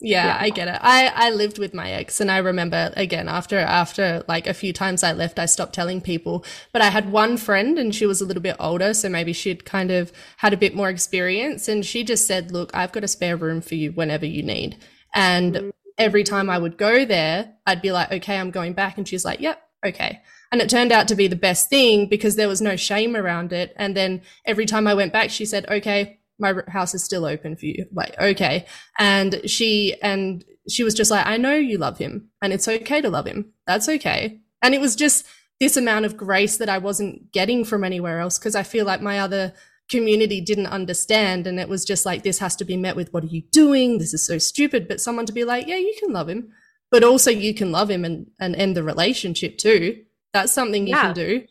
yeah, 0.00 0.26
yeah, 0.26 0.38
I 0.40 0.50
get 0.50 0.68
it. 0.68 0.78
I 0.80 1.12
I 1.14 1.30
lived 1.30 1.58
with 1.58 1.74
my 1.74 1.90
ex 1.90 2.20
and 2.20 2.30
I 2.30 2.38
remember 2.38 2.90
again 2.96 3.28
after 3.28 3.58
after 3.58 4.24
like 4.28 4.46
a 4.46 4.54
few 4.54 4.72
times 4.72 5.02
I 5.02 5.12
left 5.12 5.38
I 5.38 5.44
stopped 5.44 5.74
telling 5.74 6.00
people. 6.00 6.44
But 6.72 6.80
I 6.80 6.88
had 6.88 7.12
one 7.12 7.36
friend 7.36 7.78
and 7.78 7.94
she 7.94 8.06
was 8.06 8.22
a 8.22 8.24
little 8.24 8.42
bit 8.42 8.56
older 8.58 8.94
so 8.94 9.10
maybe 9.10 9.34
she'd 9.34 9.66
kind 9.66 9.90
of 9.90 10.10
had 10.38 10.54
a 10.54 10.56
bit 10.56 10.74
more 10.74 10.88
experience 10.88 11.68
and 11.68 11.84
she 11.84 12.02
just 12.02 12.26
said, 12.26 12.50
"Look, 12.50 12.70
I've 12.72 12.92
got 12.92 13.04
a 13.04 13.08
spare 13.08 13.36
room 13.36 13.60
for 13.60 13.74
you 13.74 13.92
whenever 13.92 14.24
you 14.24 14.42
need." 14.42 14.78
And 15.14 15.54
mm-hmm. 15.54 15.70
every 15.98 16.24
time 16.24 16.48
I 16.48 16.58
would 16.58 16.78
go 16.78 17.04
there, 17.04 17.52
I'd 17.66 17.82
be 17.82 17.92
like, 17.92 18.10
"Okay, 18.10 18.38
I'm 18.38 18.50
going 18.50 18.72
back." 18.72 18.96
And 18.96 19.06
she's 19.06 19.24
like, 19.24 19.40
"Yep, 19.40 19.62
okay." 19.84 20.22
And 20.50 20.62
it 20.62 20.70
turned 20.70 20.92
out 20.92 21.08
to 21.08 21.14
be 21.14 21.28
the 21.28 21.36
best 21.36 21.68
thing 21.68 22.06
because 22.06 22.36
there 22.36 22.48
was 22.48 22.60
no 22.60 22.74
shame 22.74 23.14
around 23.14 23.52
it. 23.52 23.72
And 23.76 23.96
then 23.96 24.22
every 24.46 24.66
time 24.66 24.86
I 24.86 24.94
went 24.94 25.12
back, 25.12 25.30
she 25.30 25.44
said, 25.44 25.68
"Okay, 25.68 26.19
my 26.40 26.54
house 26.68 26.94
is 26.94 27.04
still 27.04 27.24
open 27.24 27.56
for 27.56 27.66
you. 27.66 27.86
Like, 27.92 28.18
okay. 28.18 28.66
And 28.98 29.40
she, 29.44 29.96
and 30.02 30.44
she 30.68 30.84
was 30.84 30.94
just 30.94 31.10
like, 31.10 31.26
I 31.26 31.36
know 31.36 31.54
you 31.54 31.78
love 31.78 31.98
him 31.98 32.30
and 32.42 32.52
it's 32.52 32.68
okay 32.68 33.00
to 33.00 33.10
love 33.10 33.26
him. 33.26 33.52
That's 33.66 33.88
okay. 33.88 34.40
And 34.62 34.74
it 34.74 34.80
was 34.80 34.96
just 34.96 35.26
this 35.58 35.76
amount 35.76 36.06
of 36.06 36.16
grace 36.16 36.56
that 36.56 36.68
I 36.68 36.78
wasn't 36.78 37.32
getting 37.32 37.64
from 37.64 37.84
anywhere 37.84 38.20
else 38.20 38.38
because 38.38 38.54
I 38.54 38.62
feel 38.62 38.86
like 38.86 39.02
my 39.02 39.18
other 39.18 39.52
community 39.90 40.40
didn't 40.40 40.66
understand. 40.66 41.46
And 41.46 41.60
it 41.60 41.68
was 41.68 41.84
just 41.84 42.06
like, 42.06 42.22
this 42.22 42.38
has 42.38 42.56
to 42.56 42.64
be 42.64 42.76
met 42.76 42.96
with, 42.96 43.12
what 43.12 43.24
are 43.24 43.28
you 43.28 43.42
doing? 43.52 43.98
This 43.98 44.14
is 44.14 44.24
so 44.24 44.38
stupid. 44.38 44.88
But 44.88 45.00
someone 45.00 45.26
to 45.26 45.32
be 45.32 45.44
like, 45.44 45.66
yeah, 45.66 45.76
you 45.76 45.94
can 45.98 46.12
love 46.12 46.28
him, 46.28 46.50
but 46.90 47.04
also 47.04 47.30
you 47.30 47.54
can 47.54 47.72
love 47.72 47.90
him 47.90 48.04
and, 48.04 48.30
and 48.38 48.56
end 48.56 48.76
the 48.76 48.82
relationship 48.82 49.58
too. 49.58 50.02
That's 50.32 50.52
something 50.52 50.86
you 50.86 50.94
yeah. 50.94 51.02
can 51.02 51.14
do. 51.14 51.44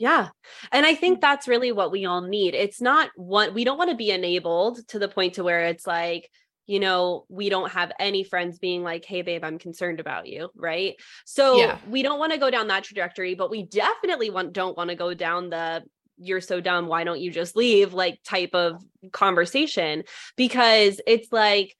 Yeah. 0.00 0.30
And 0.72 0.86
I 0.86 0.94
mm. 0.94 0.98
think 0.98 1.20
that's 1.20 1.46
really 1.46 1.72
what 1.72 1.92
we 1.92 2.06
all 2.06 2.22
need. 2.22 2.54
It's 2.54 2.80
not 2.80 3.10
what 3.16 3.52
we 3.52 3.64
don't 3.64 3.78
want 3.78 3.90
to 3.90 3.96
be 3.96 4.10
enabled 4.10 4.88
to 4.88 4.98
the 4.98 5.08
point 5.08 5.34
to 5.34 5.44
where 5.44 5.66
it's 5.66 5.86
like, 5.86 6.28
you 6.66 6.80
know, 6.80 7.26
we 7.28 7.50
don't 7.50 7.70
have 7.70 7.92
any 8.00 8.24
friends 8.24 8.58
being 8.58 8.82
like, 8.82 9.04
hey, 9.04 9.20
babe, 9.20 9.44
I'm 9.44 9.58
concerned 9.58 10.00
about 10.00 10.26
you. 10.26 10.48
Right. 10.56 10.96
So 11.26 11.58
yeah. 11.58 11.76
we 11.86 12.02
don't 12.02 12.18
want 12.18 12.32
to 12.32 12.38
go 12.38 12.50
down 12.50 12.68
that 12.68 12.84
trajectory, 12.84 13.34
but 13.34 13.50
we 13.50 13.64
definitely 13.64 14.30
want, 14.30 14.54
don't 14.54 14.76
want 14.76 14.88
to 14.88 14.96
go 14.96 15.12
down 15.12 15.50
the, 15.50 15.84
you're 16.16 16.40
so 16.40 16.62
dumb. 16.62 16.86
Why 16.86 17.04
don't 17.04 17.20
you 17.20 17.30
just 17.30 17.54
leave? 17.54 17.92
Like 17.92 18.20
type 18.24 18.54
of 18.54 18.82
conversation 19.12 20.04
because 20.34 20.98
it's 21.06 21.30
like, 21.30 21.76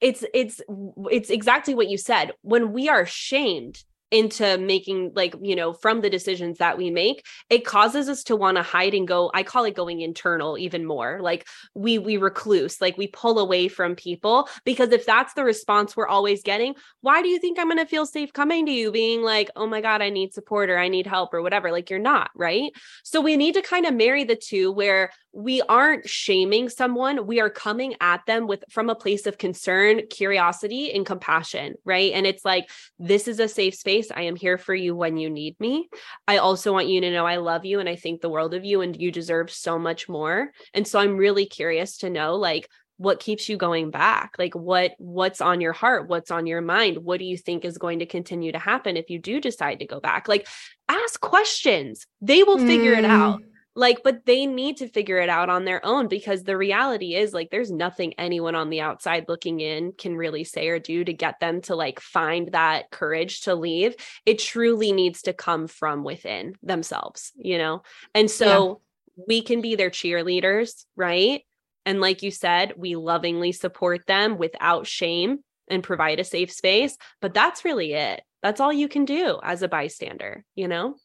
it's 0.00 0.24
it's 0.32 0.62
it's 1.10 1.28
exactly 1.28 1.74
what 1.74 1.90
you 1.90 1.98
said 1.98 2.32
when 2.40 2.72
we 2.72 2.88
are 2.88 3.04
shamed 3.04 3.84
into 4.10 4.58
making 4.58 5.12
like 5.14 5.34
you 5.40 5.54
know 5.54 5.72
from 5.72 6.00
the 6.00 6.10
decisions 6.10 6.58
that 6.58 6.76
we 6.76 6.90
make 6.90 7.24
it 7.48 7.64
causes 7.64 8.08
us 8.08 8.24
to 8.24 8.36
want 8.36 8.56
to 8.56 8.62
hide 8.62 8.94
and 8.94 9.06
go 9.06 9.30
i 9.34 9.42
call 9.42 9.64
it 9.64 9.74
going 9.74 10.00
internal 10.00 10.58
even 10.58 10.84
more. 10.84 11.20
Like 11.20 11.46
we 11.74 11.98
we 11.98 12.16
recluse 12.16 12.80
like 12.80 12.96
we 12.96 13.06
pull 13.06 13.38
away 13.38 13.68
from 13.68 13.94
people 13.94 14.48
because 14.64 14.90
if 14.90 15.06
that's 15.06 15.34
the 15.34 15.44
response 15.44 15.96
we're 15.96 16.08
always 16.08 16.42
getting 16.42 16.74
why 17.00 17.22
do 17.22 17.28
you 17.28 17.38
think 17.38 17.58
i'm 17.58 17.66
going 17.66 17.78
to 17.78 17.86
feel 17.86 18.06
safe 18.06 18.32
coming 18.32 18.66
to 18.66 18.72
you 18.72 18.90
being 18.90 19.22
like 19.22 19.50
oh 19.56 19.66
my 19.66 19.80
god 19.80 20.02
i 20.02 20.10
need 20.10 20.32
support 20.32 20.70
or 20.70 20.78
i 20.78 20.88
need 20.88 21.06
help 21.06 21.34
or 21.34 21.42
whatever? 21.42 21.70
Like 21.70 21.90
you're 21.90 21.98
not 21.98 22.30
right? 22.34 22.72
So 23.02 23.20
we 23.20 23.36
need 23.36 23.54
to 23.54 23.62
kind 23.62 23.86
of 23.86 23.94
marry 23.94 24.24
the 24.24 24.36
two 24.36 24.72
where 24.72 25.10
we 25.32 25.62
aren't 25.62 26.08
shaming 26.08 26.68
someone. 26.68 27.26
We 27.26 27.40
are 27.40 27.50
coming 27.50 27.94
at 28.00 28.24
them 28.26 28.46
with 28.46 28.64
from 28.68 28.90
a 28.90 28.94
place 28.94 29.26
of 29.26 29.38
concern 29.38 30.02
curiosity 30.10 30.92
and 30.92 31.06
compassion 31.06 31.74
right? 31.84 32.12
And 32.12 32.26
it's 32.26 32.44
like 32.44 32.68
this 32.98 33.28
is 33.28 33.40
a 33.40 33.48
safe 33.48 33.74
space. 33.74 34.10
I 34.10 34.22
am 34.22 34.36
here 34.36 34.58
for 34.58 34.74
you 34.74 34.94
when 34.94 35.16
you 35.16 35.30
need 35.30 35.58
me. 35.60 35.88
I 36.26 36.38
also 36.38 36.72
want 36.72 36.88
you 36.88 37.00
to 37.00 37.10
know 37.10 37.26
i 37.26 37.36
love 37.36 37.64
you 37.64 37.80
and 37.80 37.88
i 37.88 37.96
think 37.96 38.20
the 38.20 38.28
world 38.28 38.54
of 38.54 38.64
you 38.64 38.80
and 38.80 39.00
you 39.00 39.10
deserve 39.10 39.50
so 39.50 39.78
much 39.78 40.08
more. 40.08 40.52
And 40.74 40.86
so 40.86 40.98
i'm 40.98 41.16
really 41.16 41.46
curious 41.46 41.98
to 41.98 42.10
know 42.10 42.36
like 42.36 42.68
what 42.96 43.18
keeps 43.18 43.48
you 43.48 43.56
going 43.56 43.90
back? 43.90 44.34
Like 44.38 44.54
what 44.54 44.92
what's 44.98 45.40
on 45.40 45.62
your 45.62 45.72
heart? 45.72 46.06
What's 46.08 46.30
on 46.30 46.46
your 46.46 46.60
mind? 46.60 46.98
What 46.98 47.18
do 47.18 47.24
you 47.24 47.38
think 47.38 47.64
is 47.64 47.78
going 47.78 48.00
to 48.00 48.06
continue 48.06 48.52
to 48.52 48.58
happen 48.58 48.98
if 48.98 49.08
you 49.08 49.18
do 49.18 49.40
decide 49.40 49.78
to 49.78 49.86
go 49.86 50.00
back? 50.00 50.28
Like 50.28 50.46
ask 50.86 51.18
questions. 51.18 52.06
They 52.20 52.42
will 52.42 52.58
figure 52.58 52.94
mm. 52.94 52.98
it 52.98 53.04
out 53.06 53.40
like 53.74 54.02
but 54.02 54.26
they 54.26 54.46
need 54.46 54.78
to 54.78 54.88
figure 54.88 55.18
it 55.18 55.28
out 55.28 55.48
on 55.48 55.64
their 55.64 55.84
own 55.86 56.08
because 56.08 56.42
the 56.42 56.56
reality 56.56 57.14
is 57.14 57.32
like 57.32 57.50
there's 57.50 57.70
nothing 57.70 58.14
anyone 58.18 58.54
on 58.54 58.68
the 58.68 58.80
outside 58.80 59.26
looking 59.28 59.60
in 59.60 59.92
can 59.92 60.16
really 60.16 60.44
say 60.44 60.68
or 60.68 60.78
do 60.78 61.04
to 61.04 61.12
get 61.12 61.38
them 61.40 61.60
to 61.60 61.76
like 61.76 62.00
find 62.00 62.52
that 62.52 62.90
courage 62.90 63.42
to 63.42 63.54
leave. 63.54 63.94
It 64.26 64.38
truly 64.38 64.92
needs 64.92 65.22
to 65.22 65.32
come 65.32 65.68
from 65.68 66.02
within 66.02 66.54
themselves 66.62 67.32
you 67.36 67.58
know? 67.58 67.82
And 68.14 68.30
so 68.30 68.80
yeah. 69.16 69.24
we 69.28 69.42
can 69.42 69.60
be 69.60 69.76
their 69.76 69.90
cheerleaders 69.90 70.84
right? 70.96 71.42
And 71.86 72.00
like 72.00 72.22
you 72.22 72.30
said 72.30 72.74
we 72.76 72.96
lovingly 72.96 73.52
support 73.52 74.06
them 74.06 74.36
without 74.36 74.86
shame 74.86 75.40
and 75.68 75.84
provide 75.84 76.18
a 76.18 76.24
safe 76.24 76.50
space 76.50 76.96
but 77.20 77.34
that's 77.34 77.64
really 77.64 77.92
it. 77.92 78.22
That's 78.42 78.60
all 78.60 78.72
you 78.72 78.88
can 78.88 79.04
do 79.04 79.38
as 79.44 79.62
a 79.62 79.68
bystander 79.68 80.44
you 80.56 80.66
know 80.66 80.96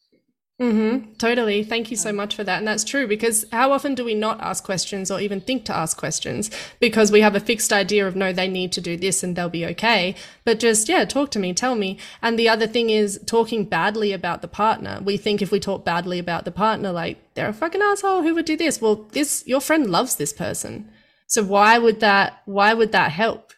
Mm-hmm. 0.61 1.15
Totally. 1.15 1.63
Thank 1.63 1.91
you 1.91 1.97
so 1.97 2.13
much 2.13 2.33
for 2.33 2.45
that. 2.45 2.59
And 2.59 2.67
that's 2.67 2.85
true 2.85 3.07
because 3.07 3.45
how 3.51 3.73
often 3.73 3.93
do 3.93 4.05
we 4.05 4.13
not 4.15 4.39
ask 4.39 4.63
questions 4.63 5.11
or 5.11 5.19
even 5.19 5.41
think 5.41 5.65
to 5.65 5.75
ask 5.75 5.97
questions 5.97 6.49
because 6.79 7.11
we 7.11 7.19
have 7.19 7.35
a 7.35 7.41
fixed 7.41 7.73
idea 7.73 8.07
of 8.07 8.15
no, 8.15 8.31
they 8.31 8.47
need 8.47 8.71
to 8.71 8.79
do 8.79 8.95
this 8.95 9.21
and 9.21 9.35
they'll 9.35 9.49
be 9.49 9.65
okay. 9.65 10.15
But 10.45 10.61
just, 10.61 10.87
yeah, 10.87 11.03
talk 11.03 11.29
to 11.31 11.39
me, 11.39 11.53
tell 11.53 11.75
me. 11.75 11.97
And 12.21 12.39
the 12.39 12.47
other 12.47 12.67
thing 12.67 12.89
is 12.89 13.19
talking 13.25 13.65
badly 13.65 14.13
about 14.13 14.41
the 14.41 14.47
partner. 14.47 15.01
We 15.03 15.17
think 15.17 15.41
if 15.41 15.51
we 15.51 15.59
talk 15.59 15.83
badly 15.83 16.19
about 16.19 16.45
the 16.45 16.51
partner, 16.51 16.93
like 16.93 17.17
they're 17.33 17.49
a 17.49 17.53
fucking 17.53 17.81
asshole 17.81 18.21
who 18.21 18.33
would 18.35 18.45
do 18.45 18.55
this. 18.55 18.79
Well, 18.79 19.07
this, 19.11 19.43
your 19.45 19.59
friend 19.59 19.89
loves 19.89 20.15
this 20.15 20.31
person. 20.31 20.89
So 21.27 21.43
why 21.43 21.77
would 21.79 21.99
that, 21.99 22.41
why 22.45 22.73
would 22.73 22.93
that 22.93 23.11
help? 23.11 23.51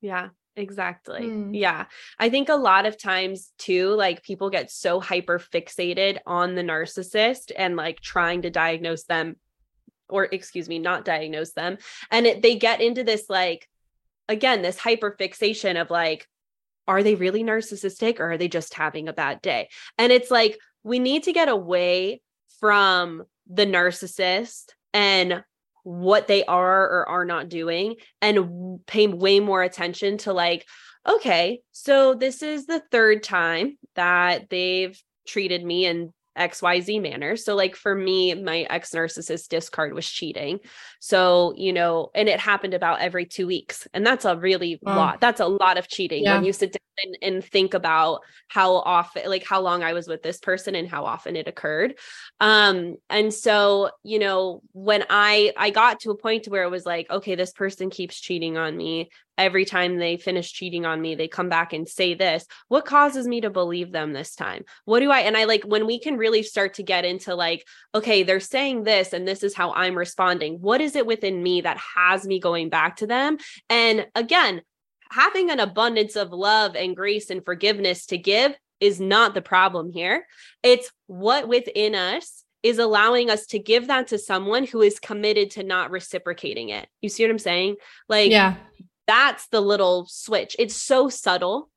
Yeah. 0.00 0.30
Exactly. 0.56 1.22
Mm. 1.22 1.50
Yeah. 1.52 1.86
I 2.18 2.28
think 2.28 2.48
a 2.48 2.54
lot 2.54 2.86
of 2.86 3.00
times 3.00 3.52
too, 3.58 3.90
like 3.90 4.22
people 4.22 4.50
get 4.50 4.70
so 4.70 5.00
hyper 5.00 5.38
fixated 5.38 6.18
on 6.26 6.54
the 6.54 6.62
narcissist 6.62 7.50
and 7.56 7.76
like 7.76 8.00
trying 8.00 8.42
to 8.42 8.50
diagnose 8.50 9.04
them 9.04 9.36
or 10.08 10.28
excuse 10.30 10.68
me, 10.68 10.78
not 10.78 11.04
diagnose 11.04 11.52
them. 11.52 11.78
And 12.10 12.26
it, 12.26 12.42
they 12.42 12.56
get 12.56 12.80
into 12.80 13.02
this 13.02 13.26
like, 13.28 13.68
again, 14.28 14.62
this 14.62 14.78
hyper 14.78 15.14
fixation 15.18 15.76
of 15.76 15.90
like, 15.90 16.28
are 16.86 17.02
they 17.02 17.14
really 17.14 17.42
narcissistic 17.42 18.20
or 18.20 18.32
are 18.32 18.38
they 18.38 18.48
just 18.48 18.74
having 18.74 19.08
a 19.08 19.12
bad 19.12 19.40
day? 19.42 19.68
And 19.98 20.12
it's 20.12 20.30
like, 20.30 20.58
we 20.82 20.98
need 20.98 21.24
to 21.24 21.32
get 21.32 21.48
away 21.48 22.20
from 22.60 23.24
the 23.48 23.66
narcissist 23.66 24.66
and 24.92 25.42
what 25.84 26.26
they 26.26 26.44
are 26.44 26.82
or 26.82 27.08
are 27.08 27.24
not 27.24 27.48
doing 27.48 27.94
and 28.20 28.84
pay 28.86 29.06
way 29.06 29.38
more 29.38 29.62
attention 29.62 30.18
to 30.18 30.32
like 30.32 30.66
okay 31.06 31.60
so 31.72 32.14
this 32.14 32.42
is 32.42 32.66
the 32.66 32.82
third 32.90 33.22
time 33.22 33.76
that 33.94 34.48
they've 34.48 35.00
treated 35.26 35.62
me 35.64 35.86
in 35.86 36.12
XYZ 36.38 37.00
manner. 37.00 37.36
So, 37.36 37.54
like 37.54 37.76
for 37.76 37.94
me, 37.94 38.34
my 38.34 38.66
ex 38.70 38.90
narcissist 38.90 39.48
discard 39.48 39.94
was 39.94 40.08
cheating. 40.08 40.60
So, 41.00 41.54
you 41.56 41.72
know, 41.72 42.10
and 42.14 42.28
it 42.28 42.40
happened 42.40 42.74
about 42.74 43.00
every 43.00 43.26
two 43.26 43.46
weeks. 43.46 43.86
And 43.94 44.06
that's 44.06 44.24
a 44.24 44.36
really 44.36 44.78
wow. 44.82 44.96
lot. 44.96 45.20
That's 45.20 45.40
a 45.40 45.46
lot 45.46 45.78
of 45.78 45.88
cheating 45.88 46.24
yeah. 46.24 46.34
when 46.34 46.44
you 46.44 46.52
sit 46.52 46.72
down 46.72 46.78
and, 47.02 47.34
and, 47.34 47.44
think 47.44 47.74
about 47.74 48.20
how 48.48 48.76
often, 48.76 49.28
like 49.28 49.44
how 49.44 49.60
long 49.60 49.82
I 49.82 49.92
was 49.92 50.08
with 50.08 50.22
this 50.22 50.38
person 50.38 50.74
and 50.74 50.88
how 50.88 51.04
often 51.04 51.36
it 51.36 51.48
occurred. 51.48 51.98
Um, 52.40 52.96
and 53.10 53.32
so, 53.32 53.90
you 54.02 54.18
know, 54.18 54.62
when 54.72 55.04
I 55.10 55.52
I 55.56 55.70
got 55.70 56.00
to 56.00 56.10
a 56.10 56.16
point 56.16 56.46
where 56.46 56.64
it 56.64 56.70
was 56.70 56.86
like, 56.86 57.10
okay, 57.10 57.34
this 57.34 57.52
person 57.52 57.90
keeps 57.90 58.20
cheating 58.20 58.56
on 58.56 58.76
me 58.76 59.10
every 59.36 59.64
time 59.64 59.96
they 59.96 60.16
finish 60.16 60.52
cheating 60.52 60.86
on 60.86 61.00
me 61.00 61.14
they 61.14 61.28
come 61.28 61.48
back 61.48 61.72
and 61.72 61.88
say 61.88 62.14
this 62.14 62.46
what 62.68 62.84
causes 62.84 63.26
me 63.26 63.40
to 63.40 63.50
believe 63.50 63.92
them 63.92 64.12
this 64.12 64.34
time? 64.34 64.64
What 64.84 65.00
do 65.00 65.10
i 65.10 65.20
and 65.20 65.36
i 65.36 65.44
like 65.44 65.64
when 65.64 65.86
we 65.86 65.98
can 65.98 66.16
really 66.16 66.42
start 66.42 66.74
to 66.74 66.82
get 66.82 67.04
into 67.04 67.34
like 67.34 67.66
okay 67.94 68.22
they're 68.22 68.40
saying 68.40 68.84
this 68.84 69.12
and 69.12 69.26
this 69.26 69.42
is 69.42 69.54
how 69.54 69.72
i'm 69.72 69.96
responding. 69.96 70.60
What 70.60 70.80
is 70.80 70.96
it 70.96 71.06
within 71.06 71.42
me 71.42 71.62
that 71.62 71.78
has 71.78 72.26
me 72.26 72.40
going 72.40 72.68
back 72.68 72.96
to 72.96 73.06
them? 73.06 73.38
And 73.68 74.06
again 74.14 74.62
having 75.10 75.50
an 75.50 75.60
abundance 75.60 76.16
of 76.16 76.32
love 76.32 76.74
and 76.74 76.96
grace 76.96 77.30
and 77.30 77.44
forgiveness 77.44 78.06
to 78.06 78.18
give 78.18 78.54
is 78.80 79.00
not 79.00 79.34
the 79.34 79.42
problem 79.42 79.92
here. 79.92 80.26
It's 80.62 80.90
what 81.06 81.46
within 81.48 81.94
us 81.94 82.44
is 82.62 82.78
allowing 82.78 83.30
us 83.30 83.46
to 83.46 83.58
give 83.58 83.88
that 83.88 84.08
to 84.08 84.18
someone 84.18 84.64
who 84.64 84.80
is 84.80 84.98
committed 84.98 85.50
to 85.52 85.62
not 85.62 85.90
reciprocating 85.90 86.70
it. 86.70 86.88
You 87.00 87.10
see 87.10 87.22
what 87.22 87.30
I'm 87.30 87.38
saying? 87.38 87.76
Like, 88.08 88.30
yeah 88.30 88.56
that's 89.06 89.46
the 89.48 89.60
little 89.60 90.06
switch. 90.08 90.56
It's 90.58 90.76
so 90.76 91.08
subtle, 91.08 91.70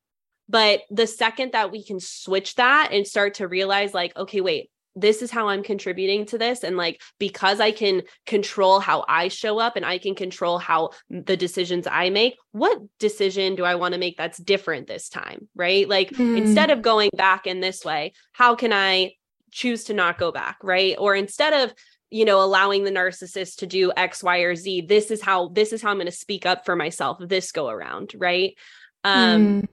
but 0.48 0.82
the 0.90 1.06
second 1.06 1.52
that 1.52 1.70
we 1.70 1.84
can 1.84 2.00
switch 2.00 2.54
that 2.56 2.90
and 2.92 3.06
start 3.06 3.34
to 3.34 3.48
realize, 3.48 3.94
like, 3.94 4.16
okay, 4.16 4.40
wait, 4.40 4.70
this 4.96 5.22
is 5.22 5.30
how 5.30 5.48
I'm 5.48 5.62
contributing 5.62 6.26
to 6.26 6.38
this. 6.38 6.64
And 6.64 6.76
like, 6.76 7.00
because 7.18 7.60
I 7.60 7.70
can 7.70 8.02
control 8.26 8.80
how 8.80 9.04
I 9.08 9.28
show 9.28 9.58
up 9.58 9.76
and 9.76 9.84
I 9.84 9.98
can 9.98 10.14
control 10.14 10.58
how 10.58 10.90
the 11.08 11.36
decisions 11.36 11.86
I 11.86 12.10
make, 12.10 12.36
what 12.52 12.78
decision 12.98 13.54
do 13.54 13.64
I 13.64 13.76
want 13.76 13.94
to 13.94 14.00
make 14.00 14.16
that's 14.16 14.38
different 14.38 14.86
this 14.86 15.08
time? 15.08 15.48
Right. 15.54 15.88
Like, 15.88 16.10
mm. 16.10 16.36
instead 16.36 16.70
of 16.70 16.82
going 16.82 17.10
back 17.16 17.46
in 17.46 17.60
this 17.60 17.84
way, 17.84 18.12
how 18.32 18.54
can 18.54 18.72
I 18.72 19.12
choose 19.52 19.84
to 19.84 19.94
not 19.94 20.18
go 20.18 20.32
back? 20.32 20.58
Right. 20.62 20.96
Or 20.98 21.14
instead 21.14 21.52
of 21.52 21.74
you 22.10 22.24
know 22.24 22.42
allowing 22.42 22.84
the 22.84 22.90
narcissist 22.90 23.56
to 23.56 23.66
do 23.66 23.92
x 23.96 24.22
y 24.22 24.38
or 24.38 24.54
z 24.54 24.80
this 24.80 25.10
is 25.10 25.20
how 25.22 25.48
this 25.48 25.72
is 25.72 25.82
how 25.82 25.90
i'm 25.90 25.96
going 25.96 26.06
to 26.06 26.12
speak 26.12 26.46
up 26.46 26.64
for 26.64 26.74
myself 26.74 27.18
this 27.20 27.52
go 27.52 27.68
around 27.68 28.12
right? 28.16 28.56
Um 29.04 29.62
mm. 29.62 29.68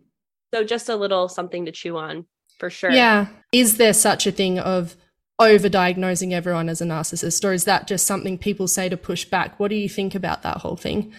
so 0.53 0.63
just 0.63 0.89
a 0.89 0.95
little 0.95 1.27
something 1.27 1.65
to 1.65 1.71
chew 1.71 1.97
on 1.97 2.25
for 2.57 2.69
sure. 2.69 2.91
Yeah. 2.91 3.27
Is 3.51 3.77
there 3.77 3.93
such 3.93 4.27
a 4.27 4.31
thing 4.31 4.59
of 4.59 4.95
over 5.37 5.67
diagnosing 5.67 6.33
everyone 6.33 6.69
as 6.69 6.81
a 6.81 6.85
narcissist 6.85 7.43
or 7.43 7.51
is 7.51 7.65
that 7.65 7.87
just 7.87 8.07
something 8.07 8.37
people 8.37 8.67
say 8.67 8.87
to 8.87 8.97
push 8.97 9.25
back? 9.25 9.59
What 9.59 9.69
do 9.69 9.75
you 9.75 9.89
think 9.89 10.15
about 10.15 10.43
that 10.43 10.57
whole 10.57 10.77
thing 10.77 11.13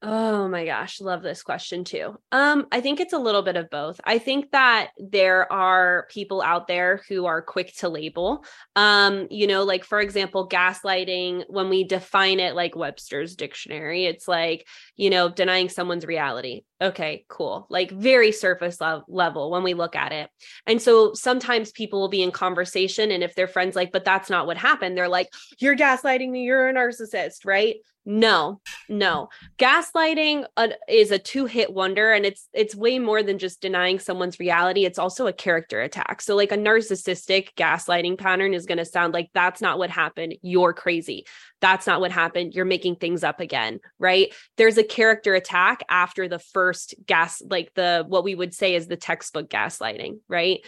Oh 0.00 0.46
my 0.46 0.64
gosh, 0.64 1.00
love 1.00 1.22
this 1.24 1.42
question 1.42 1.82
too. 1.82 2.16
Um 2.30 2.66
I 2.70 2.80
think 2.80 3.00
it's 3.00 3.12
a 3.12 3.18
little 3.18 3.42
bit 3.42 3.56
of 3.56 3.68
both. 3.68 4.00
I 4.04 4.18
think 4.18 4.52
that 4.52 4.90
there 4.96 5.52
are 5.52 6.06
people 6.08 6.40
out 6.40 6.68
there 6.68 7.00
who 7.08 7.26
are 7.26 7.42
quick 7.42 7.74
to 7.78 7.88
label. 7.88 8.44
Um 8.76 9.26
you 9.28 9.48
know, 9.48 9.64
like 9.64 9.82
for 9.84 10.00
example, 10.00 10.48
gaslighting 10.48 11.44
when 11.48 11.68
we 11.68 11.82
define 11.82 12.38
it 12.38 12.54
like 12.54 12.76
Webster's 12.76 13.34
dictionary, 13.34 14.04
it's 14.04 14.28
like, 14.28 14.68
you 14.94 15.10
know, 15.10 15.28
denying 15.30 15.68
someone's 15.68 16.06
reality. 16.06 16.62
Okay, 16.80 17.24
cool. 17.28 17.66
Like 17.70 17.90
very 17.90 18.30
surface 18.30 18.80
le- 18.80 19.04
level 19.08 19.50
when 19.50 19.64
we 19.64 19.74
look 19.74 19.96
at 19.96 20.12
it. 20.12 20.30
And 20.66 20.80
so 20.80 21.12
sometimes 21.12 21.72
people 21.72 22.00
will 22.00 22.08
be 22.08 22.22
in 22.22 22.30
conversation 22.30 23.10
and 23.10 23.24
if 23.24 23.34
their 23.34 23.48
friends 23.48 23.74
like, 23.74 23.90
but 23.90 24.04
that's 24.04 24.30
not 24.30 24.46
what 24.46 24.56
happened, 24.56 24.96
they're 24.96 25.08
like, 25.08 25.28
you're 25.58 25.76
gaslighting 25.76 26.30
me, 26.30 26.44
you're 26.44 26.68
a 26.68 26.74
narcissist, 26.74 27.44
right? 27.44 27.76
No, 28.10 28.62
no. 28.88 29.28
Gaslighting 29.58 30.46
uh, 30.56 30.68
is 30.88 31.10
a 31.10 31.18
two-hit 31.18 31.70
wonder 31.70 32.10
and 32.10 32.24
it's 32.24 32.48
it's 32.54 32.74
way 32.74 32.98
more 32.98 33.22
than 33.22 33.38
just 33.38 33.60
denying 33.60 33.98
someone's 33.98 34.40
reality. 34.40 34.86
It's 34.86 34.98
also 34.98 35.26
a 35.26 35.32
character 35.32 35.82
attack. 35.82 36.22
So 36.22 36.34
like 36.34 36.50
a 36.50 36.56
narcissistic 36.56 37.48
gaslighting 37.54 38.16
pattern 38.16 38.54
is 38.54 38.64
going 38.64 38.78
to 38.78 38.86
sound 38.86 39.12
like 39.12 39.28
that's 39.34 39.60
not 39.60 39.78
what 39.78 39.90
happened. 39.90 40.36
You're 40.40 40.72
crazy. 40.72 41.26
That's 41.60 41.86
not 41.86 42.00
what 42.00 42.12
happened. 42.12 42.54
You're 42.54 42.64
making 42.64 42.96
things 42.96 43.24
up 43.24 43.40
again, 43.40 43.80
right? 43.98 44.32
There's 44.56 44.78
a 44.78 44.84
character 44.84 45.34
attack 45.34 45.82
after 45.88 46.28
the 46.28 46.38
first 46.38 46.94
gas 47.06 47.42
like 47.48 47.72
the 47.74 48.04
what 48.06 48.24
we 48.24 48.34
would 48.34 48.54
say 48.54 48.74
is 48.74 48.86
the 48.86 48.96
textbook 48.96 49.50
gaslighting, 49.50 50.18
right? 50.28 50.60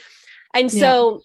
And 0.53 0.71
so 0.71 1.23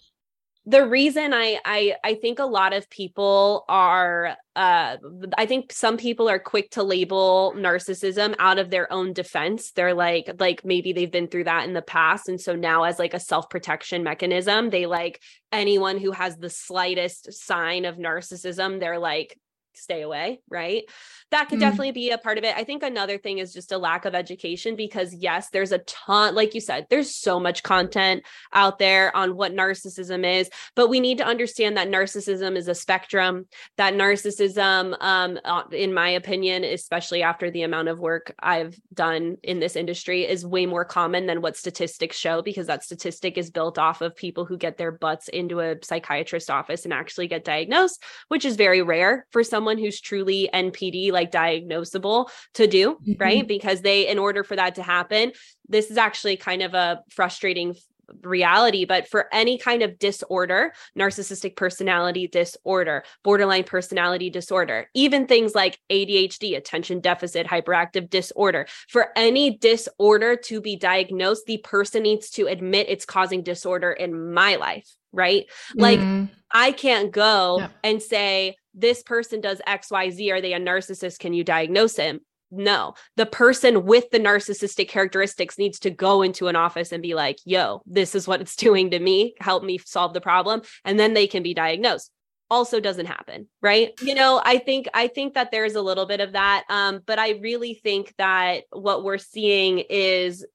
the 0.68 0.84
reason 0.84 1.32
I 1.32 1.60
I 1.64 1.94
I 2.02 2.14
think 2.14 2.40
a 2.40 2.44
lot 2.44 2.72
of 2.72 2.90
people 2.90 3.64
are 3.68 4.36
uh 4.56 4.96
I 5.38 5.46
think 5.46 5.72
some 5.72 5.96
people 5.96 6.28
are 6.28 6.40
quick 6.40 6.72
to 6.72 6.82
label 6.82 7.54
narcissism 7.56 8.34
out 8.40 8.58
of 8.58 8.70
their 8.70 8.92
own 8.92 9.12
defense. 9.12 9.70
They're 9.70 9.94
like 9.94 10.28
like 10.40 10.64
maybe 10.64 10.92
they've 10.92 11.10
been 11.10 11.28
through 11.28 11.44
that 11.44 11.68
in 11.68 11.72
the 11.72 11.82
past 11.82 12.28
and 12.28 12.40
so 12.40 12.56
now 12.56 12.82
as 12.82 12.98
like 12.98 13.14
a 13.14 13.20
self-protection 13.20 14.02
mechanism, 14.02 14.70
they 14.70 14.86
like 14.86 15.22
anyone 15.52 15.98
who 15.98 16.10
has 16.10 16.36
the 16.36 16.50
slightest 16.50 17.32
sign 17.32 17.84
of 17.84 17.96
narcissism, 17.96 18.80
they're 18.80 18.98
like 18.98 19.38
stay 19.76 20.02
away, 20.02 20.40
right? 20.48 20.84
That 21.30 21.48
could 21.48 21.58
mm. 21.58 21.62
definitely 21.62 21.92
be 21.92 22.10
a 22.10 22.18
part 22.18 22.38
of 22.38 22.44
it. 22.44 22.56
I 22.56 22.64
think 22.64 22.82
another 22.82 23.18
thing 23.18 23.38
is 23.38 23.52
just 23.52 23.72
a 23.72 23.78
lack 23.78 24.04
of 24.04 24.14
education 24.14 24.76
because, 24.76 25.14
yes, 25.14 25.50
there's 25.50 25.72
a 25.72 25.78
ton, 25.78 26.34
like 26.34 26.54
you 26.54 26.60
said, 26.60 26.86
there's 26.88 27.14
so 27.14 27.40
much 27.40 27.62
content 27.62 28.22
out 28.52 28.78
there 28.78 29.14
on 29.16 29.36
what 29.36 29.52
narcissism 29.52 30.24
is, 30.24 30.48
but 30.74 30.88
we 30.88 31.00
need 31.00 31.18
to 31.18 31.26
understand 31.26 31.76
that 31.76 31.88
narcissism 31.88 32.56
is 32.56 32.68
a 32.68 32.74
spectrum, 32.74 33.46
that 33.76 33.94
narcissism, 33.94 34.96
um, 35.00 35.38
uh, 35.44 35.64
in 35.72 35.92
my 35.92 36.10
opinion, 36.10 36.64
especially 36.64 37.22
after 37.22 37.50
the 37.50 37.62
amount 37.62 37.88
of 37.88 37.98
work 37.98 38.34
I've 38.38 38.78
done 38.94 39.36
in 39.42 39.58
this 39.60 39.76
industry, 39.76 40.26
is 40.26 40.46
way 40.46 40.66
more 40.66 40.84
common 40.84 41.26
than 41.26 41.42
what 41.42 41.56
statistics 41.56 42.16
show 42.16 42.42
because 42.42 42.68
that 42.68 42.84
statistic 42.84 43.36
is 43.36 43.50
built 43.50 43.78
off 43.78 44.00
of 44.00 44.14
people 44.14 44.44
who 44.44 44.56
get 44.56 44.76
their 44.76 44.92
butts 44.92 45.28
into 45.28 45.60
a 45.60 45.76
psychiatrist 45.82 46.50
office 46.50 46.84
and 46.84 46.94
actually 46.94 47.26
get 47.26 47.44
diagnosed, 47.44 48.02
which 48.28 48.44
is 48.44 48.56
very 48.56 48.82
rare 48.82 49.26
for 49.30 49.42
someone 49.42 49.65
someone 49.66 49.78
who's 49.82 50.00
truly 50.00 50.48
NPD 50.54 51.10
like 51.10 51.32
diagnosable 51.32 52.28
to 52.54 52.66
do, 52.68 52.94
mm-hmm. 52.94 53.12
right? 53.18 53.48
Because 53.48 53.80
they 53.80 54.06
in 54.08 54.18
order 54.18 54.44
for 54.44 54.54
that 54.54 54.76
to 54.76 54.82
happen, 54.82 55.32
this 55.68 55.90
is 55.90 55.96
actually 55.96 56.36
kind 56.36 56.62
of 56.62 56.74
a 56.74 57.00
frustrating 57.10 57.74
reality 58.22 58.84
but 58.84 59.08
for 59.08 59.26
any 59.32 59.58
kind 59.58 59.82
of 59.82 59.98
disorder 59.98 60.72
narcissistic 60.96 61.56
personality 61.56 62.28
disorder 62.28 63.02
borderline 63.24 63.64
personality 63.64 64.30
disorder 64.30 64.88
even 64.94 65.26
things 65.26 65.56
like 65.56 65.80
ADHD 65.90 66.56
attention 66.56 67.00
deficit 67.00 67.48
hyperactive 67.48 68.08
disorder 68.08 68.68
for 68.86 69.08
any 69.16 69.58
disorder 69.58 70.36
to 70.36 70.60
be 70.60 70.76
diagnosed 70.76 71.46
the 71.46 71.58
person 71.58 72.04
needs 72.04 72.30
to 72.30 72.46
admit 72.46 72.86
it's 72.88 73.04
causing 73.04 73.42
disorder 73.42 73.90
in 73.90 74.32
my 74.32 74.54
life 74.54 74.88
right 75.12 75.46
like 75.74 75.98
mm-hmm. 75.98 76.32
i 76.52 76.70
can't 76.70 77.10
go 77.10 77.56
yeah. 77.58 77.68
and 77.82 78.00
say 78.00 78.54
this 78.76 79.02
person 79.02 79.40
does 79.40 79.60
XYZ. 79.66 80.32
Are 80.32 80.40
they 80.40 80.52
a 80.52 80.60
narcissist? 80.60 81.18
Can 81.18 81.32
you 81.32 81.42
diagnose 81.42 81.96
him? 81.96 82.20
No, 82.52 82.94
the 83.16 83.26
person 83.26 83.84
with 83.84 84.08
the 84.10 84.20
narcissistic 84.20 84.88
characteristics 84.88 85.58
needs 85.58 85.80
to 85.80 85.90
go 85.90 86.22
into 86.22 86.46
an 86.46 86.54
office 86.54 86.92
and 86.92 87.02
be 87.02 87.14
like, 87.14 87.38
yo, 87.44 87.82
this 87.86 88.14
is 88.14 88.28
what 88.28 88.40
it's 88.40 88.54
doing 88.66 88.90
to 88.90 88.98
me. 89.00 89.34
Help 89.40 89.64
me 89.64 89.78
solve 89.78 90.14
the 90.14 90.20
problem. 90.20 90.62
And 90.84 90.98
then 91.00 91.14
they 91.14 91.26
can 91.26 91.42
be 91.42 91.54
diagnosed 91.54 92.12
also 92.48 92.78
doesn't 92.78 93.06
happen 93.06 93.48
right 93.60 93.90
you 94.00 94.14
know 94.14 94.40
i 94.44 94.58
think 94.58 94.86
i 94.94 95.08
think 95.08 95.34
that 95.34 95.50
there's 95.50 95.74
a 95.74 95.82
little 95.82 96.06
bit 96.06 96.20
of 96.20 96.32
that 96.32 96.64
um 96.68 97.00
but 97.04 97.18
i 97.18 97.30
really 97.42 97.74
think 97.74 98.14
that 98.18 98.62
what 98.70 99.02
we're 99.02 99.18
seeing 99.18 99.80
is 99.90 100.46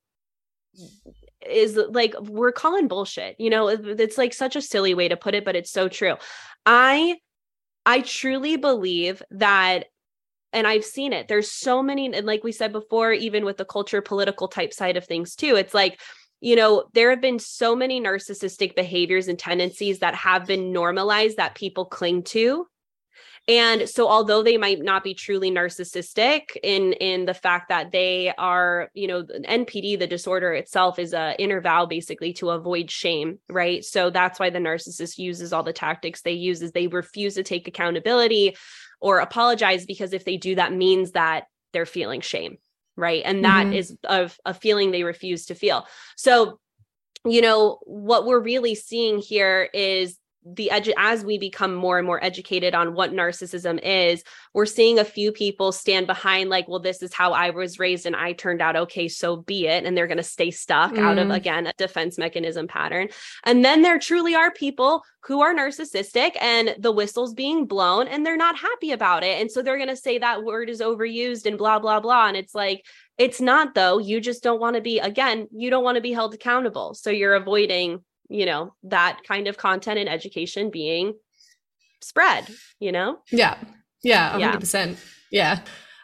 is 1.45 1.77
like 1.89 2.13
we're 2.21 2.53
calling 2.53 2.88
bullshit 2.88 3.36
you 3.39 3.49
know 3.49 3.67
it's 3.67 4.17
like 4.17 4.34
such 4.34 4.55
a 4.55 4.62
silly 4.62 4.93
way 4.93 5.10
to 5.10 5.17
put 5.17 5.36
it 5.36 5.43
but 5.43 5.55
it's 5.55 5.71
so 5.71 5.89
true 5.89 6.15
i 6.65 7.17
I 7.86 8.02
truly 8.02 8.58
believe 8.58 9.22
that 9.32 9.86
and 10.54 10.67
I've 10.67 10.86
seen 10.86 11.13
it. 11.13 11.28
There's 11.28 11.50
so 11.50 11.82
many, 11.82 12.13
and 12.13 12.26
like 12.26 12.44
we 12.44 12.52
said 12.52 12.72
before, 12.74 13.13
even 13.13 13.46
with 13.46 13.58
the 13.58 13.65
culture 13.65 14.02
political 14.02 14.48
type 14.48 14.74
side 14.74 14.98
of 14.98 15.06
things 15.06 15.36
too, 15.36 15.56
it's 15.56 15.74
like, 15.74 16.02
you 16.41 16.56
know, 16.56 16.86
there 16.94 17.10
have 17.10 17.22
been 17.22 17.39
so 17.39 17.76
many 17.76 18.02
narcissistic 18.02 18.76
behaviors 18.76 19.28
and 19.28 19.39
tendencies 19.39 20.00
that 20.00 20.15
have 20.15 20.46
been 20.46 20.74
normalized 20.74 21.38
that 21.38 21.56
people 21.56 21.86
cling 21.86 22.24
to 22.24 22.67
and 23.52 23.88
so 23.90 24.08
although 24.08 24.44
they 24.44 24.58
might 24.58 24.82
not 24.82 25.04
be 25.04 25.14
truly 25.14 25.52
narcissistic 25.52 26.58
in 26.64 26.94
in 26.94 27.26
the 27.26 27.34
fact 27.34 27.70
that 27.70 27.92
they 27.92 28.34
are 28.38 28.90
you 28.94 29.08
know 29.08 29.24
npd 29.24 30.00
the 30.00 30.08
disorder 30.08 30.54
itself 30.54 30.98
is 30.98 31.14
a 31.14 31.36
inner 31.38 31.62
vow 31.62 31.86
basically 31.86 32.34
to 32.34 32.50
avoid 32.50 32.90
shame 32.90 33.40
right? 33.50 33.84
So 33.84 34.10
that's 34.10 34.40
why 34.40 34.50
the 34.50 34.60
narcissist 34.60 35.18
uses 35.18 35.54
all 35.54 35.64
the 35.64 35.74
tactics 35.74 36.22
they 36.22 36.34
use 36.34 36.62
is 36.62 36.72
they 36.72 36.88
refuse 36.88 37.36
to 37.36 37.44
take 37.44 37.68
accountability 37.68 38.56
or 39.00 39.20
apologize 39.20 39.86
because 39.86 40.14
if 40.14 40.26
they 40.26 40.38
do 40.38 40.56
that 40.56 40.74
means 40.74 41.12
that 41.12 41.46
they're 41.74 41.86
feeling 41.86 42.22
shame 42.22 42.58
right? 42.98 43.24
And 43.26 43.45
that 43.45 43.68
mm-hmm. 43.68 43.74
is 43.74 43.97
of 44.04 44.38
a 44.45 44.54
feeling 44.54 44.91
they 44.91 45.04
refuse 45.04 45.45
to 45.47 45.56
feel. 45.56 45.88
So 46.18 46.60
you 47.26 47.41
know 47.41 47.80
what 47.84 48.26
we're 48.26 48.39
really 48.39 48.76
seeing 48.76 49.20
here 49.20 49.70
is 49.74 50.18
the 50.46 50.72
edu- 50.74 50.94
as 50.98 51.24
we 51.24 51.38
become 51.38 51.76
more 51.76 51.98
and 52.00 52.08
more 52.08 52.24
educated 52.24 52.74
on 52.74 52.94
what 52.94 53.12
narcissism 53.12 53.80
is 53.84 54.24
we're 54.54 54.66
seeing 54.66 54.98
a 54.98 55.06
few 55.06 55.32
people 55.32 55.72
stand 55.72 56.08
behind 56.08 56.50
like 56.50 56.68
well 56.68 56.80
this 56.80 57.04
is 57.04 57.14
how 57.14 57.32
i 57.34 57.52
was 57.52 57.78
raised 57.78 58.08
and 58.08 58.16
i 58.16 58.34
turned 58.34 58.62
out 58.62 58.76
okay 58.76 59.08
so 59.08 59.38
be 59.38 59.68
it 59.68 59.86
and 59.86 59.96
they're 59.96 60.08
going 60.08 60.18
to 60.18 60.24
stay 60.24 60.50
stuck 60.50 60.94
mm. 60.94 61.00
out 61.00 61.20
of 61.20 61.28
mm. 61.28 61.36
again 61.36 61.68
a 61.68 61.74
defense 61.74 62.18
mechanism 62.18 62.68
pattern 62.68 63.08
and 63.44 63.64
then 63.64 63.84
there 63.84 64.00
truly 64.00 64.34
are 64.34 64.52
people 64.52 65.04
who 65.24 65.42
are 65.42 65.54
narcissistic 65.54 66.36
and 66.42 66.76
the 66.80 66.92
whistle's 66.92 67.36
being 67.36 67.66
blown 67.66 68.08
and 68.08 68.26
they're 68.26 68.36
not 68.36 68.58
happy 68.58 68.92
about 68.92 69.24
it 69.24 69.39
and 69.39 69.52
so 69.52 69.62
they're 69.62 69.78
going 69.78 69.88
to 69.89 69.96
say 69.96 70.18
that 70.18 70.44
word 70.44 70.70
is 70.70 70.82
overused 70.82 71.46
and 71.46 71.58
blah 71.58 71.78
blah 71.78 72.00
blah 72.00 72.28
and 72.28 72.36
it's 72.36 72.56
like 72.56 72.84
it's 73.20 73.39
not 73.39 73.76
though 73.76 74.00
you 74.00 74.20
just 74.20 74.42
don't 74.42 74.60
want 74.60 74.76
to 74.76 74.82
be 74.82 74.98
again 74.98 75.48
you 75.52 75.70
don't 75.70 75.84
want 75.84 75.96
to 75.96 76.02
be 76.02 76.14
held 76.14 76.34
accountable 76.34 76.96
so 76.96 77.12
you're 77.12 77.36
avoiding 77.36 78.04
you 78.32 78.45
know 78.45 78.73
that 78.84 79.19
kind 79.27 79.47
of 79.47 79.57
content 79.57 79.99
and 79.99 80.09
education 80.09 80.69
being 80.71 81.13
spread 82.01 82.47
you 82.79 82.91
know? 82.91 83.19
Yeah. 83.32 83.57
Yeah 84.03 84.39
100% 84.39 84.97
yeah. 85.29 85.55
yeah. 85.55 85.59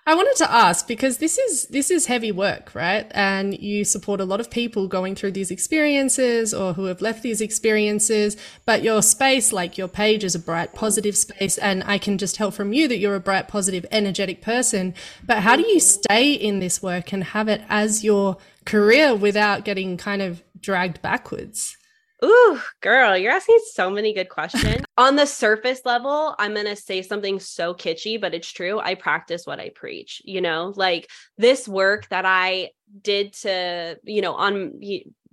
I 0.06 0.16
wanted 0.16 0.38
to 0.38 0.50
ask 0.50 0.88
because 0.88 1.18
this 1.18 1.38
is 1.38 1.68
this 1.68 1.92
is 1.92 2.06
heavy 2.06 2.32
work 2.32 2.74
right? 2.76 3.08
And 3.12 3.58
you 3.58 3.84
support 3.84 4.22
a 4.22 4.26
lot 4.26 4.40
of 4.40 4.50
people 4.50 4.88
going 4.88 5.16
through 5.16 5.32
these 5.32 5.52
experiences 5.52 6.54
or 6.54 6.74
who 6.74 6.86
have 6.86 7.02
left 7.02 7.24
these 7.24 7.42
experiences 7.42 8.38
but 8.66 8.84
your 8.84 9.02
space 9.02 9.52
like 9.52 9.78
your 9.78 9.88
page 9.88 10.24
is 10.24 10.36
a 10.36 10.40
bright 10.40 10.74
positive 10.74 11.18
space. 11.18 11.58
And 11.58 11.84
i 11.86 11.98
can 11.98 12.18
just 12.18 12.36
tell 12.36 12.52
from 12.52 12.72
you 12.74 12.88
that 12.88 13.00
you're 13.00 13.16
a 13.16 13.20
bright 13.20 13.48
positive 13.48 13.86
energetic 13.92 14.42
person. 14.42 14.94
But 15.26 15.40
how 15.40 15.56
do 15.56 15.68
you 15.68 15.80
stay 15.80 16.34
in 16.34 16.60
this 16.60 16.84
work 16.84 17.12
and 17.12 17.24
have 17.24 17.48
it 17.48 17.62
as 17.70 18.04
your 18.04 18.38
career 18.66 19.16
without 19.16 19.66
getting 19.66 19.98
kind 19.98 20.22
of 20.22 20.44
dragged 20.60 21.02
backwards 21.02 21.78
Ooh, 22.26 22.60
girl, 22.82 23.16
you're 23.16 23.32
asking 23.32 23.60
so 23.74 23.92
many 23.92 24.14
good 24.14 24.30
questions. 24.30 24.84
On 24.98 25.16
the 25.16 25.28
surface 25.28 25.82
level, 25.86 26.34
I'm 26.40 26.54
going 26.54 26.66
to 26.66 26.76
say 26.76 27.04
something 27.04 27.40
so 27.40 27.76
kitschy, 27.76 28.20
but 28.20 28.34
it's 28.34 28.52
true. 28.52 28.80
I 28.80 28.96
practice 28.96 29.46
what 29.46 29.60
I 29.60 29.70
preach, 29.70 30.22
you 30.26 30.42
know, 30.42 30.74
like 30.76 31.08
this 31.38 31.68
work 31.68 32.08
that 32.10 32.26
I 32.26 32.72
did 33.04 33.34
to, 33.34 34.00
you 34.04 34.22
know, 34.22 34.34
on 34.34 34.80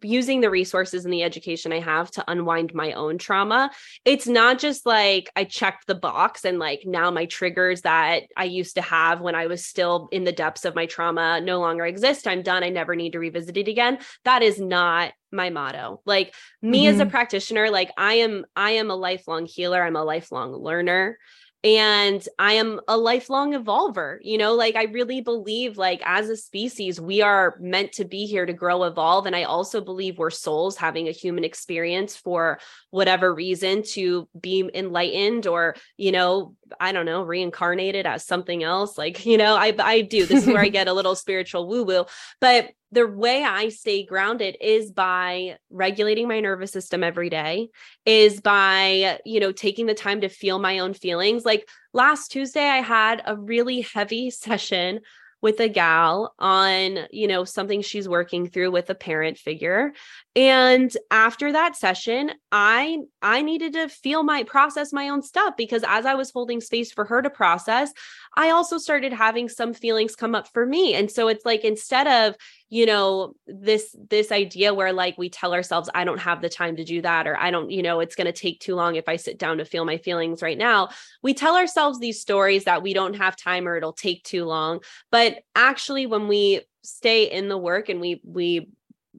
using 0.02 0.40
the 0.40 0.50
resources 0.50 1.04
and 1.04 1.12
the 1.12 1.22
education 1.22 1.72
I 1.72 1.80
have 1.80 2.10
to 2.12 2.24
unwind 2.28 2.74
my 2.74 2.92
own 2.92 3.18
trauma. 3.18 3.70
It's 4.04 4.26
not 4.26 4.58
just 4.58 4.86
like 4.86 5.30
I 5.36 5.44
checked 5.44 5.86
the 5.86 5.94
box 5.94 6.44
and 6.44 6.58
like 6.58 6.82
now 6.84 7.10
my 7.10 7.26
triggers 7.26 7.82
that 7.82 8.22
I 8.36 8.44
used 8.44 8.76
to 8.76 8.82
have 8.82 9.20
when 9.20 9.34
I 9.34 9.46
was 9.46 9.64
still 9.64 10.08
in 10.12 10.24
the 10.24 10.32
depths 10.32 10.64
of 10.64 10.74
my 10.74 10.86
trauma 10.86 11.40
no 11.40 11.60
longer 11.60 11.86
exist. 11.86 12.26
I'm 12.26 12.42
done. 12.42 12.64
I 12.64 12.68
never 12.68 12.96
need 12.96 13.12
to 13.12 13.18
revisit 13.18 13.56
it 13.56 13.68
again. 13.68 13.98
That 14.24 14.42
is 14.42 14.60
not 14.60 15.12
my 15.32 15.50
motto. 15.50 16.00
Like 16.06 16.34
me 16.62 16.84
mm-hmm. 16.84 16.94
as 16.94 17.00
a 17.00 17.02
mm-hmm. 17.02 17.10
practitioner, 17.10 17.70
like 17.70 17.90
I 17.96 18.14
am 18.14 18.44
I 18.54 18.72
am 18.72 18.90
a 18.90 18.96
lifelong 18.96 19.46
healer. 19.46 19.82
I'm 19.82 19.96
a 19.96 20.04
lifelong 20.04 20.52
learner 20.52 21.18
and 21.64 22.28
i 22.38 22.52
am 22.52 22.78
a 22.88 22.96
lifelong 22.96 23.54
evolver 23.54 24.18
you 24.20 24.36
know 24.36 24.52
like 24.52 24.76
i 24.76 24.84
really 24.84 25.22
believe 25.22 25.78
like 25.78 26.02
as 26.04 26.28
a 26.28 26.36
species 26.36 27.00
we 27.00 27.22
are 27.22 27.56
meant 27.58 27.90
to 27.90 28.04
be 28.04 28.26
here 28.26 28.44
to 28.44 28.52
grow 28.52 28.84
evolve 28.84 29.24
and 29.24 29.34
i 29.34 29.44
also 29.44 29.80
believe 29.80 30.18
we're 30.18 30.28
souls 30.28 30.76
having 30.76 31.08
a 31.08 31.12
human 31.12 31.42
experience 31.42 32.14
for 32.14 32.58
whatever 32.90 33.34
reason 33.34 33.82
to 33.82 34.28
be 34.38 34.70
enlightened 34.74 35.46
or 35.46 35.74
you 35.96 36.12
know 36.12 36.54
i 36.80 36.92
don't 36.92 37.06
know 37.06 37.22
reincarnated 37.22 38.06
as 38.06 38.24
something 38.24 38.62
else 38.62 38.96
like 38.98 39.24
you 39.26 39.36
know 39.36 39.54
i 39.56 39.74
i 39.78 40.00
do 40.00 40.26
this 40.26 40.42
is 40.42 40.46
where 40.46 40.62
i 40.62 40.68
get 40.70 40.88
a 40.88 40.92
little 40.92 41.14
spiritual 41.14 41.68
woo 41.68 41.84
woo 41.84 42.04
but 42.40 42.70
the 42.94 43.06
way 43.08 43.42
I 43.42 43.70
stay 43.70 44.04
grounded 44.04 44.56
is 44.60 44.92
by 44.92 45.58
regulating 45.68 46.28
my 46.28 46.38
nervous 46.38 46.70
system 46.70 47.02
every 47.02 47.28
day, 47.28 47.70
is 48.06 48.40
by, 48.40 49.18
you 49.24 49.40
know, 49.40 49.50
taking 49.50 49.86
the 49.86 49.94
time 49.94 50.20
to 50.20 50.28
feel 50.28 50.60
my 50.60 50.78
own 50.78 50.94
feelings. 50.94 51.44
Like 51.44 51.68
last 51.92 52.30
Tuesday, 52.30 52.68
I 52.68 52.78
had 52.78 53.20
a 53.26 53.36
really 53.36 53.80
heavy 53.80 54.30
session 54.30 55.00
with 55.44 55.60
a 55.60 55.68
gal 55.68 56.34
on, 56.38 57.00
you 57.10 57.28
know, 57.28 57.44
something 57.44 57.82
she's 57.82 58.08
working 58.08 58.48
through 58.48 58.70
with 58.70 58.88
a 58.88 58.94
parent 58.94 59.36
figure. 59.36 59.92
And 60.34 60.90
after 61.10 61.52
that 61.52 61.76
session, 61.76 62.30
I 62.50 63.00
I 63.20 63.42
needed 63.42 63.74
to 63.74 63.90
feel 63.90 64.22
my 64.22 64.44
process 64.44 64.90
my 64.90 65.10
own 65.10 65.20
stuff 65.20 65.54
because 65.58 65.84
as 65.86 66.06
I 66.06 66.14
was 66.14 66.30
holding 66.30 66.62
space 66.62 66.92
for 66.92 67.04
her 67.04 67.20
to 67.20 67.28
process, 67.28 67.92
I 68.36 68.50
also 68.50 68.78
started 68.78 69.12
having 69.12 69.48
some 69.48 69.74
feelings 69.74 70.16
come 70.16 70.34
up 70.34 70.48
for 70.52 70.66
me. 70.66 70.94
And 70.94 71.10
so 71.10 71.28
it's 71.28 71.44
like 71.44 71.64
instead 71.64 72.06
of, 72.06 72.36
you 72.68 72.86
know, 72.86 73.34
this 73.46 73.94
this 74.10 74.32
idea 74.32 74.74
where 74.74 74.92
like 74.92 75.16
we 75.16 75.28
tell 75.28 75.54
ourselves 75.54 75.88
I 75.94 76.04
don't 76.04 76.18
have 76.18 76.42
the 76.42 76.48
time 76.48 76.76
to 76.76 76.84
do 76.84 77.02
that 77.02 77.26
or 77.26 77.36
I 77.38 77.50
don't, 77.50 77.70
you 77.70 77.82
know, 77.82 78.00
it's 78.00 78.16
going 78.16 78.26
to 78.26 78.32
take 78.32 78.60
too 78.60 78.74
long 78.74 78.96
if 78.96 79.08
I 79.08 79.16
sit 79.16 79.38
down 79.38 79.58
to 79.58 79.64
feel 79.64 79.84
my 79.84 79.98
feelings 79.98 80.42
right 80.42 80.58
now. 80.58 80.90
We 81.22 81.34
tell 81.34 81.56
ourselves 81.56 81.98
these 81.98 82.20
stories 82.20 82.64
that 82.64 82.82
we 82.82 82.94
don't 82.94 83.14
have 83.14 83.36
time 83.36 83.68
or 83.68 83.76
it'll 83.76 83.92
take 83.92 84.24
too 84.24 84.44
long. 84.44 84.80
But 85.10 85.38
actually 85.54 86.06
when 86.06 86.28
we 86.28 86.62
stay 86.82 87.30
in 87.30 87.48
the 87.48 87.58
work 87.58 87.88
and 87.88 88.00
we 88.00 88.20
we 88.24 88.68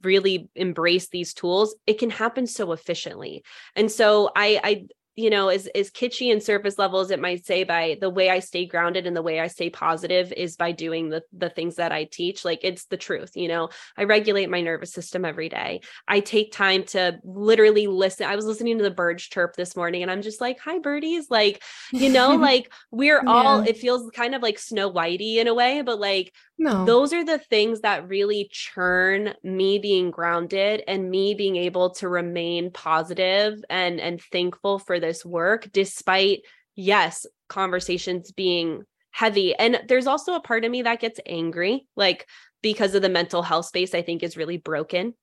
really 0.04 0.50
embrace 0.56 1.08
these 1.10 1.34
tools 1.34 1.76
it 1.88 1.98
can 1.98 2.10
happen 2.10 2.46
so 2.46 2.74
efficiently 2.74 3.44
and 3.76 3.90
so 3.90 4.30
i 4.36 4.60
i 4.64 4.86
you 5.16 5.30
know, 5.30 5.48
as 5.48 5.68
as 5.68 5.90
kitschy 5.90 6.32
and 6.32 6.44
surface 6.44 6.78
level 6.78 7.00
as 7.00 7.10
it 7.10 7.20
might 7.20 7.46
say, 7.46 7.64
by 7.64 7.98
the 8.02 8.10
way 8.10 8.30
I 8.30 8.40
stay 8.40 8.66
grounded 8.66 9.08
and 9.08 9.16
the 9.16 9.22
way 9.22 9.40
I 9.40 9.48
stay 9.48 9.70
positive 9.70 10.34
is 10.34 10.58
by 10.58 10.72
doing 10.74 11.10
the 11.10 11.24
the 11.32 11.50
things 11.50 11.76
that 11.76 11.92
I 11.92 12.04
teach. 12.04 12.44
Like 12.44 12.60
it's 12.64 12.86
the 12.86 12.98
truth, 12.98 13.32
you 13.36 13.48
know. 13.48 13.70
I 13.98 14.04
regulate 14.04 14.50
my 14.50 14.62
nervous 14.62 14.92
system 14.92 15.24
every 15.24 15.48
day. 15.48 15.82
I 16.08 16.20
take 16.20 16.52
time 16.52 16.84
to 16.86 17.20
literally 17.24 17.88
listen. 17.88 18.28
I 18.28 18.36
was 18.36 18.46
listening 18.46 18.78
to 18.78 18.84
the 18.84 18.92
birds 18.92 19.24
chirp 19.24 19.56
this 19.56 19.76
morning, 19.76 20.02
and 20.02 20.12
I'm 20.12 20.22
just 20.22 20.42
like, 20.42 20.60
"Hi, 20.60 20.80
birdies!" 20.80 21.30
Like, 21.30 21.64
you 21.92 22.10
know, 22.10 22.36
like 22.36 22.72
we're 22.92 23.22
yeah. 23.24 23.32
all. 23.32 23.62
It 23.62 23.78
feels 23.78 24.10
kind 24.12 24.36
of 24.36 24.42
like 24.42 24.60
Snow 24.60 24.92
Whitey 24.92 25.38
in 25.38 25.48
a 25.48 25.54
way, 25.54 25.82
but 25.82 26.00
like 26.00 26.34
no. 26.58 26.86
Those 26.86 27.14
are 27.14 27.26
the 27.26 27.40
things 27.40 27.82
that 27.82 28.08
really 28.08 28.48
churn 28.52 29.34
me 29.44 29.80
being 29.80 30.12
grounded 30.12 30.84
and 30.88 31.10
me 31.10 31.34
being 31.34 31.56
able 31.58 31.92
to 31.96 32.08
remain 32.08 32.72
positive 32.72 33.64
and 33.70 34.00
and 34.00 34.22
thankful 34.22 34.80
for 34.80 35.00
this 35.00 35.26
work 35.26 35.70
despite 35.72 36.42
yes, 36.76 37.26
conversations 37.48 38.32
being 38.32 38.84
heavy. 39.12 39.56
And 39.56 39.82
there's 39.88 40.08
also 40.08 40.34
a 40.34 40.42
part 40.42 40.66
of 40.66 40.72
me 40.72 40.82
that 40.82 41.00
gets 41.00 41.20
angry 41.26 41.88
like 41.96 42.28
because 42.62 42.96
of 42.96 43.02
the 43.02 43.10
mental 43.10 43.44
health 43.44 43.66
space 43.66 43.94
I 43.94 44.02
think 44.02 44.24
is 44.24 44.38
really 44.38 44.58
broken 44.58 45.14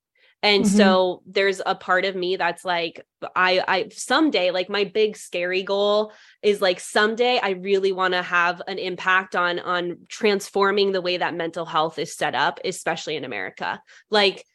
and 0.43 0.65
mm-hmm. 0.65 0.77
so 0.77 1.23
there's 1.25 1.61
a 1.65 1.73
part 1.73 2.05
of 2.05 2.15
me 2.15 2.35
that's 2.35 2.63
like 2.63 3.03
i 3.35 3.63
i 3.67 3.89
someday 3.89 4.51
like 4.51 4.69
my 4.69 4.83
big 4.83 5.17
scary 5.17 5.63
goal 5.63 6.11
is 6.43 6.61
like 6.61 6.79
someday 6.79 7.39
i 7.41 7.51
really 7.51 7.91
want 7.91 8.13
to 8.13 8.21
have 8.21 8.61
an 8.67 8.77
impact 8.77 9.35
on 9.35 9.57
on 9.59 9.97
transforming 10.09 10.91
the 10.91 11.01
way 11.01 11.17
that 11.17 11.33
mental 11.33 11.65
health 11.65 11.97
is 11.97 12.15
set 12.15 12.35
up 12.35 12.59
especially 12.63 13.15
in 13.15 13.23
america 13.23 13.81
like 14.11 14.45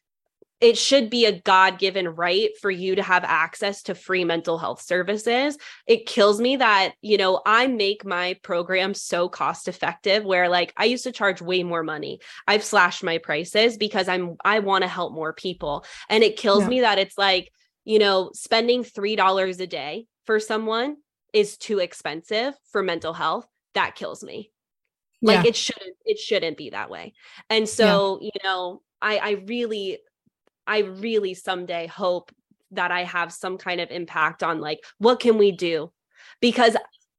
it 0.60 0.76
should 0.76 1.08
be 1.08 1.24
a 1.24 1.40
God 1.40 1.78
given 1.78 2.08
right 2.08 2.50
for 2.60 2.70
you 2.70 2.96
to 2.96 3.02
have 3.02 3.22
access 3.24 3.82
to 3.84 3.94
free 3.94 4.24
mental 4.24 4.58
health 4.58 4.82
services. 4.82 5.56
It 5.86 6.06
kills 6.06 6.40
me 6.40 6.56
that, 6.56 6.94
you 7.00 7.16
know, 7.16 7.40
I 7.46 7.68
make 7.68 8.04
my 8.04 8.36
program 8.42 8.94
so 8.94 9.28
cost 9.28 9.68
effective 9.68 10.24
where 10.24 10.48
like 10.48 10.72
I 10.76 10.86
used 10.86 11.04
to 11.04 11.12
charge 11.12 11.40
way 11.40 11.62
more 11.62 11.84
money. 11.84 12.18
I've 12.46 12.64
slashed 12.64 13.04
my 13.04 13.18
prices 13.18 13.76
because 13.76 14.08
I'm, 14.08 14.36
I 14.44 14.58
want 14.58 14.82
to 14.82 14.88
help 14.88 15.12
more 15.12 15.32
people. 15.32 15.84
And 16.08 16.24
it 16.24 16.36
kills 16.36 16.64
yeah. 16.64 16.68
me 16.68 16.80
that 16.80 16.98
it's 16.98 17.16
like, 17.16 17.52
you 17.84 18.00
know, 18.00 18.30
spending 18.34 18.82
$3 18.82 19.60
a 19.60 19.66
day 19.66 20.06
for 20.26 20.40
someone 20.40 20.96
is 21.32 21.56
too 21.56 21.78
expensive 21.78 22.54
for 22.72 22.82
mental 22.82 23.12
health. 23.12 23.46
That 23.74 23.94
kills 23.94 24.24
me. 24.24 24.50
Like 25.22 25.44
yeah. 25.44 25.50
it 25.50 25.56
shouldn't, 25.56 25.96
it 26.04 26.18
shouldn't 26.18 26.56
be 26.56 26.70
that 26.70 26.90
way. 26.90 27.14
And 27.48 27.68
so, 27.68 28.18
yeah. 28.20 28.30
you 28.34 28.40
know, 28.42 28.82
I, 29.00 29.18
I 29.18 29.30
really 29.46 29.98
I 30.68 30.80
really 30.80 31.34
someday 31.34 31.86
hope 31.86 32.30
that 32.72 32.92
I 32.92 33.02
have 33.04 33.32
some 33.32 33.56
kind 33.58 33.80
of 33.80 33.90
impact 33.90 34.42
on 34.42 34.60
like 34.60 34.80
what 34.98 35.18
can 35.18 35.38
we 35.38 35.50
do? 35.50 35.90
Because 36.40 36.76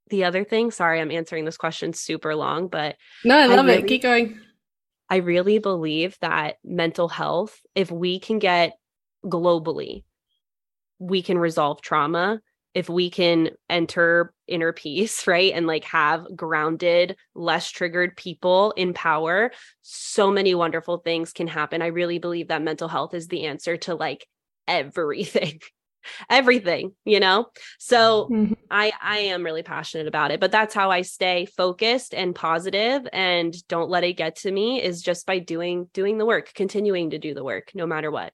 the 0.09 0.23
other 0.23 0.43
thing, 0.43 0.71
sorry, 0.71 1.01
I'm 1.01 1.11
answering 1.11 1.45
this 1.45 1.57
question 1.57 1.93
super 1.93 2.35
long, 2.35 2.67
but 2.67 2.95
No, 3.25 3.37
I 3.37 3.47
love 3.47 3.65
I 3.65 3.69
really, 3.69 3.83
it. 3.83 3.87
Keep 3.87 4.03
going. 4.03 4.39
I 5.09 5.17
really 5.17 5.57
believe 5.57 6.17
that 6.21 6.57
mental 6.63 7.09
health, 7.09 7.59
if 7.73 7.91
we 7.91 8.19
can 8.19 8.37
get 8.39 8.77
globally, 9.25 10.03
we 10.99 11.21
can 11.23 11.37
resolve 11.37 11.81
trauma 11.81 12.41
if 12.79 12.87
we 12.87 13.09
can 13.09 13.49
enter 13.69 14.33
inner 14.47 14.71
peace, 14.71 15.27
right? 15.27 15.51
And 15.53 15.67
like 15.67 15.83
have 15.83 16.25
grounded, 16.33 17.17
less 17.35 17.69
triggered 17.69 18.15
people 18.15 18.71
in 18.77 18.93
power, 18.93 19.51
so 19.81 20.31
many 20.31 20.55
wonderful 20.55 20.99
things 20.99 21.33
can 21.33 21.47
happen. 21.47 21.81
I 21.81 21.87
really 21.87 22.19
believe 22.19 22.47
that 22.47 22.61
mental 22.61 22.87
health 22.87 23.13
is 23.13 23.27
the 23.27 23.47
answer 23.47 23.75
to 23.77 23.95
like 23.95 24.25
everything. 24.67 25.59
everything 26.29 26.93
you 27.03 27.19
know 27.19 27.45
so 27.77 28.29
mm-hmm. 28.31 28.53
i 28.71 28.93
i 29.03 29.17
am 29.17 29.43
really 29.43 29.61
passionate 29.61 30.07
about 30.07 30.31
it 30.31 30.39
but 30.39 30.49
that's 30.49 30.73
how 30.73 30.89
i 30.89 31.01
stay 31.01 31.45
focused 31.45 32.15
and 32.15 32.33
positive 32.33 33.05
and 33.11 33.53
don't 33.67 33.89
let 33.89 34.05
it 34.05 34.13
get 34.13 34.37
to 34.37 34.49
me 34.49 34.81
is 34.81 35.01
just 35.01 35.25
by 35.25 35.39
doing 35.39 35.89
doing 35.93 36.17
the 36.17 36.25
work 36.25 36.53
continuing 36.55 37.09
to 37.09 37.19
do 37.19 37.33
the 37.33 37.43
work 37.43 37.71
no 37.75 37.85
matter 37.85 38.09
what 38.09 38.31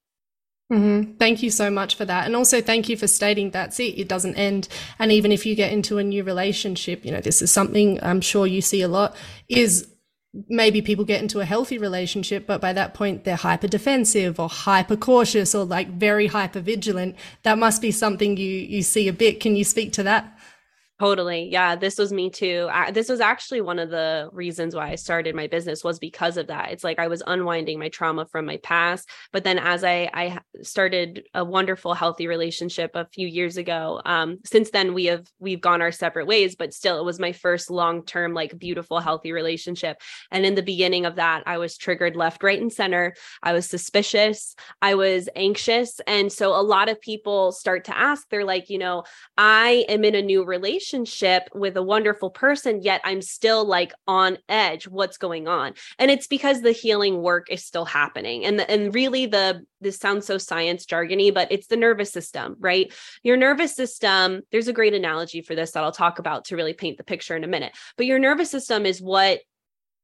Mm-hmm. 0.72 1.18
Thank 1.18 1.44
you 1.44 1.52
so 1.52 1.70
much 1.70 1.96
for 1.96 2.06
that. 2.06 2.26
And 2.26 2.36
also 2.36 2.60
thank 2.60 2.90
you 2.90 2.98
for 2.98 3.08
stating 3.08 3.52
that's 3.52 3.80
it. 3.80 4.00
It 4.00 4.08
doesn't 4.08 4.36
end. 4.36 4.68
And 4.98 5.12
even 5.12 5.32
if 5.32 5.46
you 5.46 5.56
get 5.56 5.72
into 5.72 6.00
a 6.00 6.04
new 6.04 6.24
relationship, 6.24 7.06
you 7.06 7.12
know, 7.12 7.22
this 7.22 7.42
is 7.42 7.52
something 7.52 8.04
I'm 8.04 8.22
sure 8.22 8.48
you 8.48 8.62
see 8.62 8.82
a 8.82 8.88
lot 8.88 9.16
is 9.48 9.88
maybe 10.50 10.82
people 10.82 11.06
get 11.06 11.22
into 11.22 11.40
a 11.40 11.46
healthy 11.46 11.78
relationship, 11.78 12.46
but 12.48 12.60
by 12.60 12.74
that 12.74 12.94
point 12.94 13.24
they're 13.24 13.36
hyper 13.36 13.68
defensive 13.68 14.40
or 14.40 14.50
hyper 14.50 14.98
cautious 14.98 15.56
or 15.56 15.64
like 15.64 15.88
very 15.90 16.28
hyper 16.28 16.60
vigilant. 16.60 17.16
That 17.44 17.58
must 17.58 17.82
be 17.82 17.92
something 17.92 18.36
you, 18.36 18.50
you 18.50 18.82
see 18.82 19.08
a 19.08 19.14
bit. 19.14 19.40
Can 19.40 19.56
you 19.56 19.64
speak 19.64 19.94
to 19.94 20.04
that? 20.04 20.35
Totally. 20.98 21.50
Yeah, 21.52 21.76
this 21.76 21.98
was 21.98 22.14
me 22.14 22.30
too. 22.30 22.70
I, 22.72 22.90
this 22.92 23.10
was 23.10 23.20
actually 23.20 23.60
one 23.60 23.80
of 23.80 23.90
the 23.90 24.30
reasons 24.32 24.74
why 24.74 24.92
I 24.92 24.96
started 24.96 25.36
my 25.36 25.48
business 25.48 25.84
was 25.84 26.00
because 26.00 26.38
of 26.38 26.48
that. 26.48 26.72
It's 26.72 26.86
like 26.86 27.00
I 27.00 27.10
was 27.10 27.22
unwinding 27.28 27.80
my 27.80 27.90
trauma 27.90 28.26
from 28.26 28.46
my 28.46 28.56
past, 28.64 29.10
but 29.34 29.44
then 29.44 29.60
as 29.60 29.84
I 29.84 30.10
I 30.14 30.40
started 30.64 31.26
a 31.34 31.44
wonderful 31.44 31.96
healthy 31.96 32.28
relationship 32.28 32.92
a 32.94 33.08
few 33.14 33.28
years 33.28 33.58
ago, 33.58 34.02
um 34.06 34.38
since 34.46 34.70
then 34.70 34.94
we 34.94 35.06
have 35.06 35.28
we've 35.38 35.60
gone 35.60 35.82
our 35.82 35.92
separate 35.92 36.28
ways, 36.28 36.56
but 36.56 36.74
still 36.74 36.98
it 36.98 37.04
was 37.04 37.20
my 37.20 37.34
first 37.34 37.70
long-term 37.70 38.34
like 38.34 38.58
beautiful 38.58 39.02
healthy 39.02 39.34
relationship. 39.34 39.98
And 40.32 40.46
in 40.46 40.56
the 40.56 40.64
beginning 40.64 41.06
of 41.06 41.18
that, 41.18 41.44
I 41.46 41.58
was 41.58 41.78
triggered 41.78 42.16
left, 42.16 42.42
right 42.42 42.62
and 42.62 42.72
center. 42.72 43.16
I 43.44 43.52
was 43.52 43.70
suspicious, 43.70 44.56
I 44.82 44.96
was 44.96 45.28
anxious, 45.36 46.00
and 46.08 46.32
so 46.32 46.58
a 46.58 46.64
lot 46.64 46.88
of 46.88 47.02
people 47.02 47.52
start 47.52 47.84
to 47.86 47.98
ask 47.98 48.30
they're 48.30 48.46
like, 48.46 48.70
you 48.70 48.78
know, 48.78 49.04
I 49.38 49.84
am 49.90 50.06
in 50.06 50.16
a 50.16 50.22
new 50.22 50.46
relationship 50.46 50.85
relationship 50.86 51.50
with 51.54 51.78
a 51.78 51.84
wonderful 51.84 52.30
person, 52.30 52.82
yet 52.82 53.02
I'm 53.04 53.22
still 53.22 53.66
like 53.66 53.94
on 54.08 54.38
edge. 54.48 54.88
What's 54.88 55.18
going 55.18 55.48
on? 55.48 55.74
And 55.98 56.12
it's 56.12 56.28
because 56.28 56.62
the 56.62 56.72
healing 56.72 57.22
work 57.22 57.48
is 57.50 57.66
still 57.66 57.86
happening. 57.86 58.46
And 58.46 58.60
the, 58.60 58.70
and 58.70 58.94
really 58.94 59.26
the 59.26 59.66
this 59.82 59.98
sounds 59.98 60.26
so 60.26 60.38
science 60.38 60.86
jargony, 60.86 61.34
but 61.34 61.52
it's 61.52 61.68
the 61.68 61.78
nervous 61.78 62.12
system, 62.12 62.56
right? 62.60 62.94
Your 63.24 63.38
nervous 63.38 63.76
system, 63.76 64.42
there's 64.52 64.68
a 64.68 64.74
great 64.74 64.94
analogy 64.94 65.42
for 65.42 65.56
this 65.56 65.72
that 65.72 65.84
I'll 65.84 65.92
talk 65.92 66.20
about 66.20 66.46
to 66.46 66.56
really 66.56 66.74
paint 66.74 66.98
the 66.98 67.04
picture 67.04 67.36
in 67.36 67.44
a 67.44 67.48
minute. 67.48 67.74
But 67.98 68.06
your 68.06 68.20
nervous 68.20 68.50
system 68.50 68.86
is 68.86 69.02
what 69.02 69.40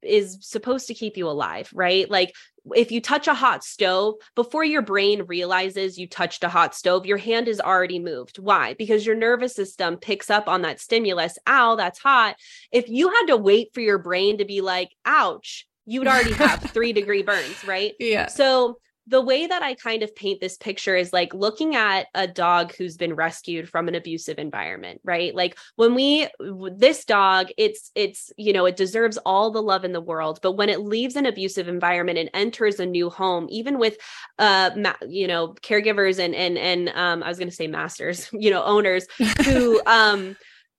is 0.04 0.38
supposed 0.42 0.88
to 0.88 0.94
keep 0.94 1.16
you 1.16 1.28
alive, 1.28 1.70
right? 1.74 2.10
Like 2.10 2.34
if 2.76 2.92
you 2.92 3.02
touch 3.02 3.28
a 3.28 3.34
hot 3.34 3.64
stove, 3.64 4.16
before 4.36 4.64
your 4.64 4.82
brain 4.82 5.24
realizes 5.24 5.98
you 5.98 6.08
touched 6.08 6.44
a 6.44 6.50
hot 6.50 6.76
stove, 6.76 7.06
your 7.06 7.18
hand 7.18 7.48
is 7.48 7.60
already 7.60 8.00
moved. 8.00 8.38
Why? 8.38 8.76
Because 8.76 9.06
your 9.06 9.16
nervous 9.16 9.56
system 9.56 9.98
picks 9.98 10.30
up 10.30 10.48
on 10.48 10.62
that 10.62 10.80
stimulus. 10.80 11.38
Ow, 11.48 11.76
that's 11.76 12.00
hot. 12.00 12.36
If 12.72 12.88
you 12.88 13.10
had 13.10 13.26
to 13.28 13.38
wait 13.38 13.74
for 13.74 13.82
your 13.82 13.98
brain 13.98 14.38
to 14.38 14.46
be 14.46 14.62
like, 14.62 14.96
ouch, 15.06 15.68
you 15.86 16.00
would 16.00 16.08
already 16.08 16.34
have 16.34 16.62
three 16.72 16.94
degree 16.94 17.24
burns, 17.24 17.64
right? 17.66 17.94
Yeah. 18.00 18.28
So 18.28 18.78
the 19.08 19.22
way 19.22 19.48
that 19.48 19.64
I 19.64 19.74
kind 19.74 20.04
of 20.04 20.16
paint 20.16 20.40
this 20.40 20.58
picture 20.58 20.96
is 20.96 21.12
like 21.12 21.34
looking 21.34 21.76
at 21.76 22.08
a 22.14 22.28
dog 22.28 22.74
who's 22.76 22.98
been 22.98 23.16
rescued 23.16 23.68
from 23.68 23.88
an 23.88 23.96
abusive 23.96 24.38
environment, 24.38 25.02
right? 25.04 25.34
Like 25.34 25.58
when 25.76 25.96
we 25.96 26.28
this 26.76 27.04
dog, 27.06 27.48
it's 27.58 27.92
it's 27.96 28.32
you 28.38 28.54
know, 28.54 28.66
it 28.66 28.76
deserves 28.76 29.18
all 29.26 29.52
the 29.52 29.62
love 29.62 29.86
in 29.86 29.92
the 29.92 30.02
world, 30.02 30.40
but 30.42 30.54
when 30.54 30.70
it 30.70 30.82
leaves 30.82 31.16
an 31.16 31.26
abusive 31.26 31.68
environment 31.68 32.20
and 32.20 32.30
enters 32.34 32.80
a 32.80 32.86
new 32.86 33.10
home, 33.10 33.48
even 33.50 33.80
with 33.80 33.98
uh 34.38 34.70
you 35.08 35.28
know, 35.28 35.56
caregivers 35.62 36.20
and 36.20 36.36
and 36.36 36.58
and 36.58 36.90
um 36.90 37.24
I 37.24 37.28
was 37.28 37.40
going 37.40 37.50
to 37.50 37.56
say 37.56 37.68
masters, 37.68 38.30
you 38.34 38.52
know, 38.52 38.64
owners 38.64 39.08
who 39.46 39.82
um 39.88 40.36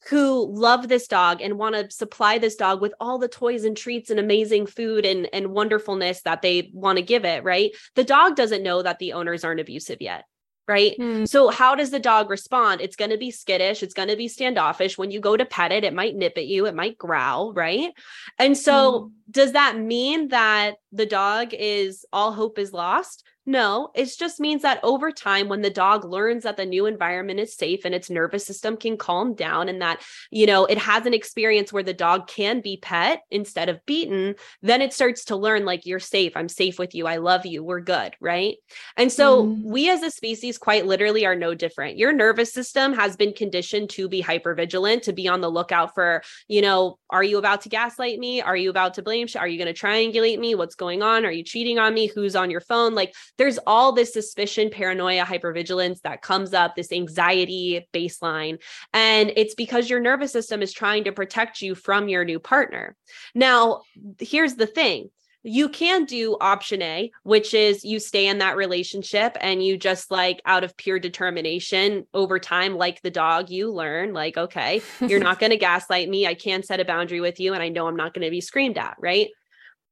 who 0.09 0.53
love 0.53 0.89
this 0.89 1.07
dog 1.07 1.41
and 1.41 1.59
want 1.59 1.75
to 1.75 1.91
supply 1.91 2.39
this 2.39 2.57
dog 2.57 2.81
with 2.81 2.95
all 2.99 3.19
the 3.19 3.29
toys 3.29 3.65
and 3.65 3.77
treats 3.77 4.11
and 4.11 4.19
amazing 4.19 4.67
food 4.67 5.05
and, 5.05 5.29
and 5.33 5.49
wonderfulness 5.49 6.23
that 6.23 6.43
they 6.43 6.71
want 6.75 6.97
to 6.97 7.03
give 7.03 7.25
it, 7.25 7.45
right? 7.45 7.71
The 7.95 8.05
dog 8.05 8.37
doesn't 8.37 8.63
know 8.63 8.83
that 8.83 8.99
the 8.99 9.13
owners 9.13 9.45
aren't 9.45 9.61
abusive 9.61 10.01
yet. 10.01 10.25
Right. 10.69 10.97
Mm. 10.97 11.29
So, 11.29 11.49
how 11.49 11.75
does 11.75 11.91
the 11.91 11.99
dog 11.99 12.31
respond? 12.31 12.81
It's 12.81 12.95
going 12.95 13.11
to 13.11 13.19
be 13.19 13.33
skittish. 13.33 13.83
It's 13.83 13.95
going 13.95 14.09
to 14.09 14.17
be 14.17 14.29
standoffish. 14.29 14.97
When 14.97 15.11
you 15.11 15.19
go 15.19 15.37
to 15.37 15.45
pet 15.45 15.73
it, 15.73 15.83
it 15.83 15.93
might 15.93 16.15
nip 16.15 16.35
at 16.37 16.47
you. 16.47 16.67
It 16.67 16.75
might 16.77 16.97
growl. 16.97 17.53
Right. 17.53 17.91
And 18.39 18.57
so, 18.57 18.93
mm. 18.93 19.11
does 19.29 19.53
that 19.53 19.77
mean 19.77 20.29
that 20.29 20.77
the 20.93 21.05
dog 21.05 21.53
is 21.53 22.07
all 22.13 22.33
hope 22.33 22.61
is 22.61 22.73
lost? 22.73 23.25
No, 23.45 23.91
it 23.95 24.09
just 24.17 24.39
means 24.39 24.63
that 24.63 24.79
over 24.85 25.11
time, 25.11 25.49
when 25.49 25.63
the 25.63 25.71
dog 25.71 26.05
learns 26.05 26.45
that 26.45 26.57
the 26.57 26.65
new 26.65 26.87
environment 26.87 27.41
is 27.41 27.57
safe 27.57 27.85
and 27.85 27.93
its 27.95 28.09
nervous 28.09 28.47
system 28.47 28.77
can 28.77 28.97
calm 28.97 29.35
down, 29.35 29.69
and 29.69 29.83
that, 29.83 30.01
you 30.31 30.47
know, 30.47 30.65
it 30.67 30.79
has 30.79 31.07
an 31.07 31.15
experience 31.15 31.73
where 31.73 31.83
the 31.83 31.93
dog 31.93 32.29
can 32.29 32.61
be 32.61 32.77
pet 32.77 33.23
instead 33.31 33.69
of 33.69 33.85
beaten, 33.85 34.37
then 34.63 34.81
it 34.81 34.93
starts 34.93 35.25
to 35.25 35.37
learn, 35.37 35.65
like, 35.65 35.87
you're 35.87 35.99
safe. 35.99 36.37
I'm 36.37 36.49
safe 36.49 36.79
with 36.79 36.95
you. 36.95 37.09
I 37.09 37.17
love 37.17 37.45
you. 37.45 37.65
We're 37.65 37.81
good. 37.81 38.15
Right. 38.21 38.59
And 38.97 39.11
so 39.11 39.47
mm. 39.47 39.63
we 39.65 39.91
as 39.91 40.03
a 40.03 40.11
species, 40.11 40.57
quite 40.57 40.87
literally, 40.87 41.27
are 41.27 41.35
no 41.35 41.55
different. 41.55 41.99
Your 41.99 42.13
nervous 42.13 42.53
system 42.53 42.93
has 42.93 43.17
been 43.17 43.33
conditioned 43.33 43.91
to 43.91 44.09
be 44.09 44.21
hyper 44.21 44.55
vigilant, 44.55 45.03
to 45.05 45.13
be 45.13 45.27
on 45.27 45.41
the 45.41 45.51
lookout 45.51 45.95
for, 45.95 46.23
you 46.47 46.63
know, 46.63 46.99
are 47.11 47.25
you 47.25 47.39
about 47.39 47.63
to 47.63 47.69
gaslight 47.69 48.19
me? 48.19 48.41
Are 48.41 48.57
you 48.57 48.71
about 48.71 48.95
to 48.95 49.03
blame? 49.03 49.27
Are 49.37 49.49
you 49.49 49.63
going 49.63 49.73
to 49.73 49.79
triangulate 49.79 50.39
me? 50.39 50.55
What's 50.55 50.75
going 50.75 51.03
on? 51.03 51.27
Are 51.27 51.31
you 51.31 51.43
cheating 51.43 51.79
on 51.79 51.93
me? 51.93 52.07
Who's 52.07 52.37
on 52.37 52.51
your 52.51 52.61
phone? 52.61 52.95
Like, 52.95 53.13
there's 53.39 53.59
all 53.67 53.93
this 53.93 54.13
suspicion, 54.13 54.71
paranoia, 54.71 55.25
hypervigilance 55.25 56.01
that 56.03 56.23
comes 56.23 56.55
up, 56.55 56.77
this 56.77 56.93
anxiety 56.93 57.87
baseline. 57.93 58.61
And 58.93 59.33
it's 59.37 59.55
because 59.55 59.89
your 59.89 60.01
nervous 60.01 60.33
system 60.33 60.63
is 60.63 60.73
trying 60.73 61.05
to 61.05 61.13
protect 61.13 61.63
you 61.63 61.75
from 61.75 62.09
your 62.09 62.25
new 62.25 62.39
partner. 62.39 62.97
Now, 63.35 63.83
here's 64.19 64.55
the 64.55 64.67
thing 64.67 65.11
you 65.45 65.69
can 65.69 66.05
do 66.05 66.37
option 66.41 66.83
A, 66.83 67.11
which 67.25 67.53
is 67.53 67.85
you 67.85 67.99
stay 67.99 68.29
in 68.29 68.39
that 68.39 68.57
relationship 68.57 69.37
and 69.41 69.61
you 69.61 69.77
just 69.77 70.11
like 70.11 70.41
out 70.47 70.63
of 70.63 70.77
pure 70.77 71.01
determination 71.01 72.07
over 72.15 72.39
time, 72.39 72.77
like 72.77 73.03
the 73.03 73.11
dog, 73.11 73.51
you 73.51 73.73
learn, 73.73 74.13
like, 74.13 74.37
okay, 74.37 74.83
you're 75.01 75.19
not 75.23 75.41
going 75.41 75.51
to 75.51 75.57
gaslight 75.57 76.09
me. 76.09 76.29
I 76.29 76.35
can 76.35 76.63
set 76.63 76.79
a 76.79 76.85
boundary 76.85 77.21
with 77.21 77.41
you 77.41 77.55
and 77.55 77.63
I 77.63 77.71
know 77.71 77.89
I'm 77.89 77.97
not 77.97 78.15
going 78.15 78.25
to 78.25 78.31
be 78.31 78.41
screamed 78.41 78.79
at. 78.79 78.97
Right 79.01 79.31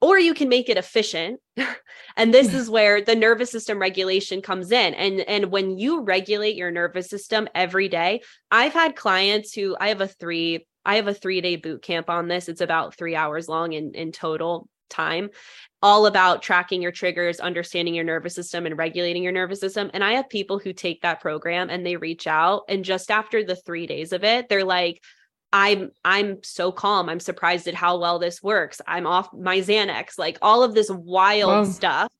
or 0.00 0.18
you 0.18 0.34
can 0.34 0.48
make 0.48 0.68
it 0.68 0.76
efficient. 0.76 1.40
And 2.16 2.34
this 2.34 2.52
is 2.52 2.68
where 2.68 3.00
the 3.00 3.14
nervous 3.14 3.50
system 3.50 3.78
regulation 3.78 4.42
comes 4.42 4.72
in. 4.72 4.94
And 4.94 5.20
and 5.20 5.46
when 5.46 5.78
you 5.78 6.02
regulate 6.02 6.56
your 6.56 6.70
nervous 6.70 7.08
system 7.08 7.48
every 7.54 7.88
day 7.88 8.22
i've 8.50 8.72
had 8.72 8.96
clients 8.96 9.54
who 9.54 9.76
i 9.80 9.88
have 9.88 10.00
a 10.00 10.08
3 10.08 10.66
i 10.84 10.96
have 10.96 11.06
a 11.06 11.14
3 11.14 11.40
day 11.40 11.56
boot 11.56 11.82
camp 11.82 12.10
on 12.10 12.28
this. 12.28 12.48
It's 12.48 12.60
about 12.60 12.96
3 12.96 13.14
hours 13.14 13.48
long 13.48 13.72
in 13.72 13.94
in 13.94 14.12
total 14.12 14.68
time 14.88 15.30
all 15.82 16.06
about 16.06 16.42
tracking 16.42 16.82
your 16.82 16.92
triggers 16.92 17.38
understanding 17.38 17.94
your 17.94 18.04
nervous 18.04 18.34
system 18.34 18.66
and 18.66 18.76
regulating 18.76 19.22
your 19.22 19.32
nervous 19.32 19.60
system. 19.60 19.90
And 19.94 20.02
i 20.02 20.14
have 20.14 20.28
people 20.28 20.58
who 20.58 20.72
take 20.72 21.02
that 21.02 21.20
program 21.20 21.70
and 21.70 21.86
they 21.86 21.96
reach 21.96 22.26
out. 22.26 22.64
And 22.68 22.84
just 22.84 23.10
after 23.10 23.44
the 23.44 23.56
3 23.56 23.86
days 23.86 24.12
of 24.12 24.24
it 24.24 24.48
they're 24.48 24.64
like 24.64 25.00
I'm 25.52 25.90
I'm 26.04 26.42
so 26.42 26.72
calm. 26.72 27.08
I'm 27.08 27.20
surprised 27.20 27.66
at 27.66 27.74
how 27.74 27.98
well 27.98 28.18
this 28.18 28.42
works. 28.42 28.80
I'm 28.86 29.06
off 29.06 29.32
my 29.32 29.58
Xanax, 29.58 30.18
like 30.18 30.38
all 30.42 30.62
of 30.62 30.74
this 30.74 30.90
wild 30.90 31.50
wow. 31.50 31.64
stuff. 31.64 32.12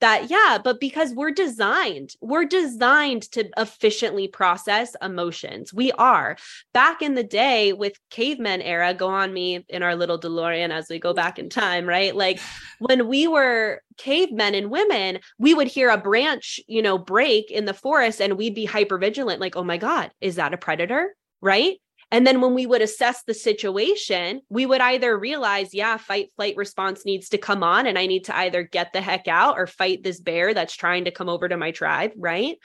That 0.00 0.28
yeah, 0.28 0.58
but 0.62 0.80
because 0.80 1.14
we're 1.14 1.30
designed, 1.30 2.10
we're 2.20 2.44
designed 2.44 3.22
to 3.32 3.48
efficiently 3.56 4.28
process 4.28 4.94
emotions. 5.00 5.72
We 5.72 5.92
are. 5.92 6.36
Back 6.74 7.00
in 7.00 7.14
the 7.14 7.24
day 7.24 7.72
with 7.72 7.98
cavemen 8.10 8.60
era, 8.60 8.92
go 8.92 9.08
on 9.08 9.32
me 9.32 9.64
in 9.68 9.82
our 9.82 9.94
little 9.94 10.18
DeLorean 10.18 10.70
as 10.70 10.88
we 10.90 10.98
go 10.98 11.14
back 11.14 11.38
in 11.38 11.48
time, 11.48 11.86
right? 11.86 12.14
Like 12.14 12.38
when 12.80 13.08
we 13.08 13.26
were 13.28 13.80
cavemen 13.96 14.54
and 14.54 14.70
women, 14.70 15.20
we 15.38 15.54
would 15.54 15.68
hear 15.68 15.88
a 15.88 15.96
branch, 15.96 16.60
you 16.66 16.82
know, 16.82 16.98
break 16.98 17.50
in 17.50 17.64
the 17.64 17.72
forest 17.72 18.20
and 18.20 18.36
we'd 18.36 18.54
be 18.54 18.66
hyper 18.66 18.98
vigilant, 18.98 19.40
like, 19.40 19.56
oh 19.56 19.64
my 19.64 19.78
God, 19.78 20.10
is 20.20 20.34
that 20.36 20.52
a 20.52 20.58
predator? 20.58 21.14
Right? 21.40 21.78
And 22.14 22.24
then 22.24 22.40
when 22.40 22.54
we 22.54 22.64
would 22.64 22.80
assess 22.80 23.24
the 23.24 23.34
situation, 23.34 24.40
we 24.48 24.66
would 24.66 24.80
either 24.80 25.18
realize, 25.18 25.74
yeah, 25.74 25.96
fight 25.96 26.28
flight 26.36 26.54
response 26.56 27.04
needs 27.04 27.30
to 27.30 27.38
come 27.38 27.64
on, 27.64 27.88
and 27.88 27.98
I 27.98 28.06
need 28.06 28.26
to 28.26 28.36
either 28.36 28.62
get 28.62 28.92
the 28.92 29.00
heck 29.00 29.26
out 29.26 29.58
or 29.58 29.66
fight 29.66 30.04
this 30.04 30.20
bear 30.20 30.54
that's 30.54 30.76
trying 30.76 31.06
to 31.06 31.10
come 31.10 31.28
over 31.28 31.48
to 31.48 31.56
my 31.56 31.72
tribe, 31.72 32.12
right? 32.16 32.56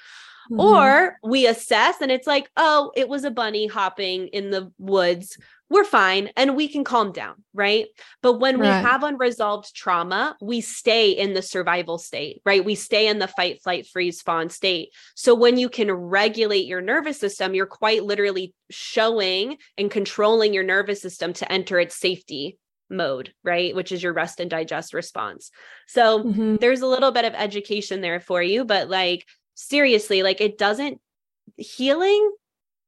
Mm-hmm. 0.50 0.60
Or 0.60 1.18
we 1.24 1.45
assess 1.45 2.02
and 2.02 2.12
it's 2.12 2.28
like, 2.28 2.50
oh, 2.58 2.91
it 2.95 3.08
was 3.08 3.24
a 3.24 3.32
bunny 3.32 3.68
hopping 3.68 4.28
in 4.30 4.50
the 4.50 4.72
woods. 4.80 5.38
We're 5.70 5.84
fine 5.84 6.32
and 6.36 6.56
we 6.56 6.68
can 6.68 6.84
calm 6.84 7.12
down, 7.12 7.43
right? 7.54 7.86
But 8.24 8.39
when 8.39 8.60
right. 8.60 8.66
we 8.66 8.89
have 8.89 9.04
unresolved 9.04 9.76
trauma, 9.76 10.36
we 10.41 10.62
stay 10.62 11.12
in 11.12 11.36
the 11.36 11.43
survival 11.43 12.00
state, 12.00 12.41
right? 12.43 12.66
We 12.66 12.74
stay 12.74 13.08
in 13.08 13.20
the 13.20 13.28
fight, 13.28 13.62
flight, 13.62 13.86
freeze, 13.86 14.24
fawn 14.24 14.50
state. 14.50 14.89
So 15.16 15.36
when 15.36 15.58
you 15.58 15.70
can 15.70 15.91
regulate 15.91 16.66
your 16.66 16.82
nervous 16.82 17.20
system, 17.20 17.54
you're 17.54 17.68
quite 17.68 18.04
literally 18.04 18.56
showing 18.72 19.58
and 19.78 19.91
controlling 19.91 20.56
your 20.56 20.64
nervous 20.64 21.04
system 21.04 21.34
to 21.34 21.52
enter 21.52 21.80
its 21.80 21.95
safety 21.95 22.58
mode, 22.89 23.32
right? 23.43 23.76
Which 23.76 23.91
is 23.91 24.02
your 24.02 24.14
rest 24.14 24.39
and 24.39 24.50
digest 24.50 24.95
response. 24.95 25.52
So 25.88 26.24
mm-hmm. 26.24 26.56
there's 26.56 26.82
a 26.82 26.88
little 26.88 27.12
bit 27.12 27.26
of 27.26 27.34
education 27.36 28.02
there 28.02 28.20
for 28.20 28.41
you, 28.41 28.66
but 28.66 28.89
like 28.89 29.26
seriously, 29.60 30.24
like 30.24 30.41
it 30.41 30.57
doesn't 30.57 31.01
healing, 31.57 32.32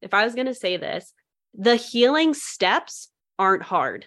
if 0.01 0.13
I 0.13 0.23
was 0.23 0.35
going 0.35 0.47
to 0.47 0.55
say 0.55 0.77
this, 0.77 1.13
the 1.53 1.75
healing 1.75 2.33
steps 2.33 3.09
aren't 3.37 3.63
hard. 3.63 4.05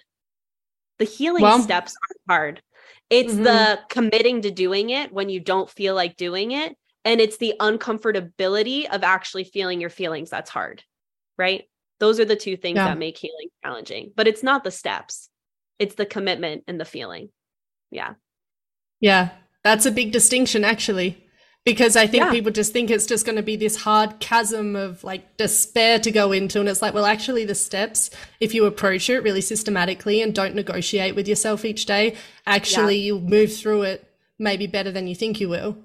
The 0.98 1.04
healing 1.04 1.42
well, 1.42 1.60
steps 1.60 1.94
aren't 2.02 2.40
hard. 2.40 2.62
It's 3.10 3.34
mm-hmm. 3.34 3.44
the 3.44 3.80
committing 3.90 4.42
to 4.42 4.50
doing 4.50 4.90
it 4.90 5.12
when 5.12 5.28
you 5.28 5.40
don't 5.40 5.68
feel 5.68 5.94
like 5.94 6.16
doing 6.16 6.52
it. 6.52 6.76
And 7.04 7.20
it's 7.20 7.36
the 7.36 7.54
uncomfortability 7.60 8.88
of 8.88 9.04
actually 9.04 9.44
feeling 9.44 9.80
your 9.80 9.90
feelings 9.90 10.30
that's 10.30 10.50
hard, 10.50 10.82
right? 11.36 11.64
Those 12.00 12.18
are 12.18 12.24
the 12.24 12.34
two 12.34 12.56
things 12.56 12.76
yeah. 12.76 12.88
that 12.88 12.98
make 12.98 13.18
healing 13.18 13.48
challenging, 13.62 14.12
but 14.16 14.26
it's 14.26 14.42
not 14.42 14.64
the 14.64 14.70
steps, 14.70 15.28
it's 15.78 15.96
the 15.96 16.06
commitment 16.06 16.64
and 16.66 16.80
the 16.80 16.86
feeling. 16.86 17.28
Yeah. 17.90 18.14
Yeah. 19.00 19.30
That's 19.62 19.84
a 19.84 19.90
big 19.90 20.12
distinction, 20.12 20.64
actually 20.64 21.23
because 21.64 21.96
I 21.96 22.06
think 22.06 22.24
yeah. 22.24 22.30
people 22.30 22.52
just 22.52 22.72
think 22.72 22.90
it's 22.90 23.06
just 23.06 23.24
going 23.24 23.36
to 23.36 23.42
be 23.42 23.56
this 23.56 23.76
hard 23.76 24.20
chasm 24.20 24.76
of 24.76 25.02
like 25.02 25.36
despair 25.38 25.98
to 26.00 26.10
go 26.10 26.30
into. 26.32 26.60
And 26.60 26.68
it's 26.68 26.82
like, 26.82 26.92
well, 26.92 27.06
actually, 27.06 27.44
the 27.44 27.54
steps, 27.54 28.10
if 28.38 28.54
you 28.54 28.66
approach 28.66 29.08
it 29.08 29.20
really 29.20 29.40
systematically 29.40 30.20
and 30.20 30.34
don't 30.34 30.54
negotiate 30.54 31.14
with 31.14 31.26
yourself 31.26 31.64
each 31.64 31.86
day, 31.86 32.16
actually, 32.46 32.96
yeah. 32.96 33.06
you'll 33.06 33.20
move 33.20 33.54
through 33.54 33.82
it 33.82 34.06
maybe 34.38 34.66
better 34.66 34.90
than 34.90 35.06
you 35.06 35.14
think 35.14 35.40
you 35.40 35.48
will. 35.48 35.78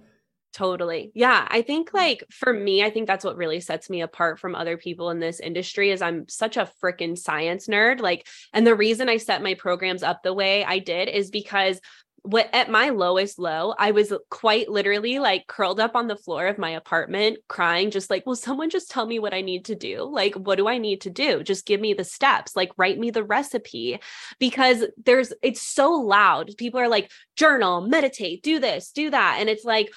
Totally. 0.51 1.11
Yeah. 1.13 1.47
I 1.49 1.61
think 1.61 1.93
like 1.93 2.23
for 2.31 2.51
me, 2.51 2.83
I 2.83 2.89
think 2.89 3.07
that's 3.07 3.23
what 3.23 3.37
really 3.37 3.59
sets 3.59 3.89
me 3.89 4.01
apart 4.01 4.39
from 4.39 4.55
other 4.55 4.77
people 4.77 5.11
in 5.11 5.19
this 5.19 5.39
industry 5.39 5.91
is 5.91 6.01
I'm 6.01 6.27
such 6.27 6.57
a 6.57 6.69
freaking 6.83 7.17
science 7.17 7.67
nerd. 7.67 8.01
Like, 8.01 8.27
and 8.51 8.65
the 8.65 8.75
reason 8.75 9.09
I 9.09 9.17
set 9.17 9.43
my 9.43 9.53
programs 9.53 10.01
up 10.01 10.23
the 10.23 10.33
way 10.33 10.65
I 10.65 10.79
did 10.79 11.07
is 11.07 11.29
because 11.29 11.79
what 12.23 12.49
at 12.53 12.69
my 12.69 12.89
lowest 12.89 13.39
low, 13.39 13.73
I 13.77 13.91
was 13.91 14.13
quite 14.29 14.69
literally 14.69 15.19
like 15.19 15.47
curled 15.47 15.79
up 15.79 15.95
on 15.95 16.07
the 16.07 16.15
floor 16.15 16.47
of 16.47 16.57
my 16.57 16.71
apartment 16.71 17.39
crying, 17.47 17.91
just 17.91 18.09
like, 18.09 18.25
will 18.25 18.35
someone 18.35 18.69
just 18.69 18.91
tell 18.91 19.05
me 19.05 19.19
what 19.19 19.33
I 19.33 19.41
need 19.41 19.65
to 19.65 19.75
do? 19.75 20.03
Like, 20.03 20.35
what 20.35 20.57
do 20.57 20.67
I 20.67 20.77
need 20.77 21.01
to 21.01 21.09
do? 21.09 21.43
Just 21.43 21.65
give 21.65 21.79
me 21.79 21.93
the 21.93 22.03
steps, 22.03 22.55
like, 22.55 22.71
write 22.77 22.99
me 22.99 23.11
the 23.11 23.23
recipe. 23.23 23.99
Because 24.39 24.85
there's, 25.03 25.33
it's 25.41 25.61
so 25.61 25.91
loud. 25.91 26.51
People 26.57 26.79
are 26.79 26.89
like, 26.89 27.11
journal, 27.35 27.81
meditate, 27.81 28.43
do 28.43 28.59
this, 28.59 28.91
do 28.91 29.09
that. 29.09 29.37
And 29.39 29.49
it's 29.49 29.65
like, 29.65 29.89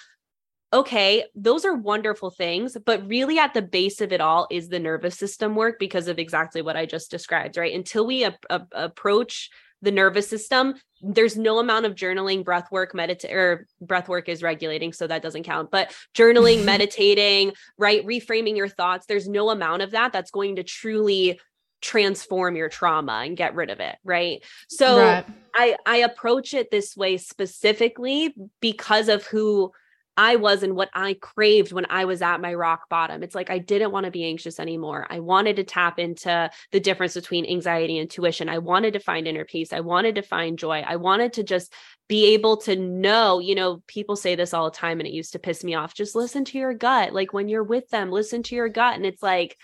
okay, 0.72 1.24
those 1.34 1.66
are 1.66 1.74
wonderful 1.74 2.30
things, 2.30 2.76
but 2.86 3.06
really 3.06 3.38
at 3.38 3.52
the 3.52 3.60
base 3.60 4.00
of 4.00 4.10
it 4.10 4.22
all 4.22 4.46
is 4.50 4.68
the 4.68 4.78
nervous 4.78 5.18
system 5.18 5.54
work 5.54 5.78
because 5.78 6.08
of 6.08 6.18
exactly 6.18 6.62
what 6.62 6.76
I 6.76 6.86
just 6.86 7.10
described, 7.10 7.58
right? 7.58 7.74
Until 7.74 8.06
we 8.06 8.26
approach 8.48 9.50
the 9.82 9.90
nervous 9.90 10.28
system 10.28 10.74
there's 11.02 11.36
no 11.36 11.58
amount 11.58 11.84
of 11.84 11.94
journaling 11.94 12.44
breath 12.44 12.70
work 12.70 12.94
meditate 12.94 13.32
or 13.32 13.66
breath 13.80 14.08
work 14.08 14.28
is 14.28 14.42
regulating 14.42 14.92
so 14.92 15.06
that 15.06 15.22
doesn't 15.22 15.42
count 15.42 15.70
but 15.70 15.94
journaling 16.14 16.64
meditating 16.72 17.52
right 17.76 18.06
reframing 18.06 18.56
your 18.56 18.68
thoughts 18.68 19.06
there's 19.06 19.28
no 19.28 19.50
amount 19.50 19.82
of 19.82 19.90
that 19.90 20.12
that's 20.12 20.30
going 20.30 20.56
to 20.56 20.62
truly 20.62 21.38
transform 21.80 22.54
your 22.54 22.68
trauma 22.68 23.22
and 23.24 23.36
get 23.36 23.56
rid 23.56 23.68
of 23.68 23.80
it 23.80 23.96
right 24.04 24.44
so 24.68 24.98
right. 24.98 25.26
i 25.54 25.76
i 25.84 25.96
approach 25.98 26.54
it 26.54 26.70
this 26.70 26.96
way 26.96 27.16
specifically 27.16 28.32
because 28.60 29.08
of 29.08 29.26
who 29.26 29.72
I 30.16 30.36
was 30.36 30.62
and 30.62 30.76
what 30.76 30.90
I 30.92 31.14
craved 31.14 31.72
when 31.72 31.86
I 31.88 32.04
was 32.04 32.20
at 32.20 32.40
my 32.40 32.52
rock 32.52 32.88
bottom. 32.90 33.22
It's 33.22 33.34
like 33.34 33.48
I 33.48 33.58
didn't 33.58 33.92
want 33.92 34.04
to 34.04 34.10
be 34.10 34.24
anxious 34.24 34.60
anymore. 34.60 35.06
I 35.08 35.20
wanted 35.20 35.56
to 35.56 35.64
tap 35.64 35.98
into 35.98 36.50
the 36.70 36.80
difference 36.80 37.14
between 37.14 37.46
anxiety 37.46 37.98
and 37.98 38.02
intuition. 38.02 38.48
I 38.48 38.58
wanted 38.58 38.92
to 38.92 39.00
find 39.00 39.26
inner 39.26 39.46
peace. 39.46 39.72
I 39.72 39.80
wanted 39.80 40.16
to 40.16 40.22
find 40.22 40.58
joy. 40.58 40.84
I 40.86 40.96
wanted 40.96 41.34
to 41.34 41.42
just 41.42 41.72
be 42.08 42.34
able 42.34 42.58
to 42.58 42.76
know, 42.76 43.38
you 43.38 43.54
know, 43.54 43.82
people 43.86 44.16
say 44.16 44.34
this 44.34 44.52
all 44.52 44.66
the 44.66 44.76
time 44.76 45.00
and 45.00 45.06
it 45.06 45.14
used 45.14 45.32
to 45.32 45.38
piss 45.38 45.64
me 45.64 45.74
off. 45.74 45.94
Just 45.94 46.14
listen 46.14 46.44
to 46.46 46.58
your 46.58 46.74
gut. 46.74 47.14
Like 47.14 47.32
when 47.32 47.48
you're 47.48 47.64
with 47.64 47.88
them, 47.88 48.10
listen 48.10 48.42
to 48.44 48.54
your 48.54 48.68
gut. 48.68 48.96
And 48.96 49.06
it's 49.06 49.22
like, 49.22 49.56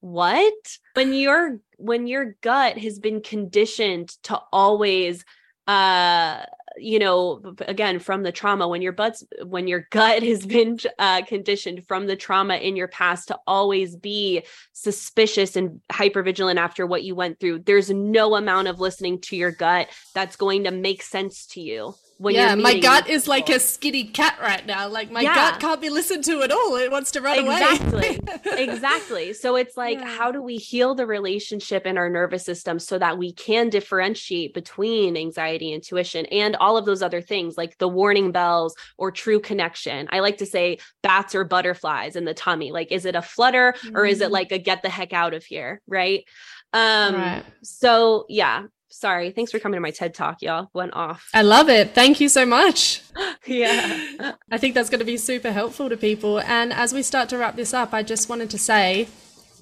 what? 0.00 0.52
When 0.92 1.14
your 1.14 1.60
when 1.78 2.06
your 2.06 2.36
gut 2.42 2.76
has 2.76 2.98
been 2.98 3.22
conditioned 3.22 4.10
to 4.24 4.38
always 4.52 5.24
uh 5.66 6.44
you 6.76 6.98
know 6.98 7.40
again 7.66 7.98
from 7.98 8.22
the 8.22 8.32
trauma 8.32 8.66
when 8.66 8.82
your 8.82 8.92
butts 8.92 9.24
when 9.44 9.68
your 9.68 9.86
gut 9.90 10.22
has 10.32 10.44
been 10.44 10.78
uh, 10.98 11.22
conditioned 11.22 11.86
from 11.86 12.06
the 12.06 12.16
trauma 12.16 12.56
in 12.56 12.76
your 12.76 12.88
past 12.88 13.28
to 13.28 13.38
always 13.46 13.96
be 13.96 14.42
suspicious 14.72 15.56
and 15.56 15.80
hyper 15.90 16.22
vigilant 16.22 16.58
after 16.58 16.86
what 16.86 17.04
you 17.04 17.14
went 17.14 17.38
through 17.38 17.58
there's 17.60 17.90
no 17.90 18.34
amount 18.34 18.68
of 18.68 18.80
listening 18.80 19.20
to 19.20 19.36
your 19.36 19.52
gut 19.52 19.88
that's 20.14 20.36
going 20.36 20.64
to 20.64 20.70
make 20.70 21.02
sense 21.02 21.46
to 21.46 21.60
you 21.60 21.94
when 22.18 22.34
yeah, 22.34 22.54
my 22.54 22.78
gut 22.78 23.08
is 23.08 23.26
like 23.26 23.48
a 23.48 23.54
skitty 23.54 24.12
cat 24.12 24.38
right 24.40 24.64
now. 24.66 24.88
Like 24.88 25.10
my 25.10 25.20
yeah. 25.20 25.34
gut 25.34 25.60
can't 25.60 25.80
be 25.80 25.90
listened 25.90 26.24
to 26.24 26.42
at 26.42 26.52
all. 26.52 26.76
It 26.76 26.90
wants 26.90 27.10
to 27.12 27.20
run 27.20 27.38
exactly. 27.38 27.88
away. 27.88 28.08
exactly. 28.16 28.62
exactly. 28.64 29.32
So 29.32 29.56
it's 29.56 29.76
like, 29.76 29.98
yeah. 29.98 30.06
how 30.06 30.30
do 30.30 30.40
we 30.40 30.56
heal 30.56 30.94
the 30.94 31.06
relationship 31.06 31.86
in 31.86 31.98
our 31.98 32.08
nervous 32.08 32.44
system 32.44 32.78
so 32.78 32.98
that 32.98 33.18
we 33.18 33.32
can 33.32 33.68
differentiate 33.68 34.54
between 34.54 35.16
anxiety, 35.16 35.72
intuition, 35.72 36.26
and 36.26 36.54
all 36.56 36.76
of 36.76 36.84
those 36.84 37.02
other 37.02 37.20
things 37.20 37.56
like 37.56 37.76
the 37.78 37.88
warning 37.88 38.30
bells 38.30 38.76
or 38.96 39.10
true 39.10 39.40
connection? 39.40 40.08
I 40.10 40.20
like 40.20 40.38
to 40.38 40.46
say 40.46 40.78
bats 41.02 41.34
or 41.34 41.44
butterflies 41.44 42.14
in 42.14 42.24
the 42.24 42.34
tummy. 42.34 42.70
Like, 42.70 42.92
is 42.92 43.06
it 43.06 43.16
a 43.16 43.22
flutter 43.22 43.74
mm-hmm. 43.78 43.96
or 43.96 44.04
is 44.06 44.20
it 44.20 44.24
mm-hmm. 44.24 44.34
like 44.34 44.52
a 44.52 44.58
get 44.58 44.82
the 44.82 44.88
heck 44.88 45.12
out 45.12 45.34
of 45.34 45.44
here? 45.44 45.80
Right. 45.88 46.24
Um, 46.72 47.14
right. 47.14 47.44
so 47.62 48.26
yeah, 48.28 48.64
sorry. 48.94 49.30
Thanks 49.30 49.50
for 49.50 49.58
coming 49.58 49.76
to 49.76 49.80
my 49.80 49.90
TED 49.90 50.14
talk, 50.14 50.40
y'all. 50.40 50.70
Went 50.72 50.94
off. 50.94 51.28
I 51.34 51.42
love 51.42 51.68
it. 51.68 51.94
Thank 51.94 52.20
you 52.20 52.28
so 52.28 52.46
much. 52.46 53.02
yeah. 53.46 54.32
I 54.50 54.58
think 54.58 54.74
that's 54.74 54.88
going 54.88 55.00
to 55.00 55.04
be 55.04 55.16
super 55.16 55.52
helpful 55.52 55.88
to 55.88 55.96
people. 55.96 56.40
And 56.40 56.72
as 56.72 56.92
we 56.92 57.02
start 57.02 57.28
to 57.30 57.38
wrap 57.38 57.56
this 57.56 57.74
up, 57.74 57.92
I 57.92 58.02
just 58.02 58.28
wanted 58.28 58.50
to 58.50 58.58
say 58.58 59.08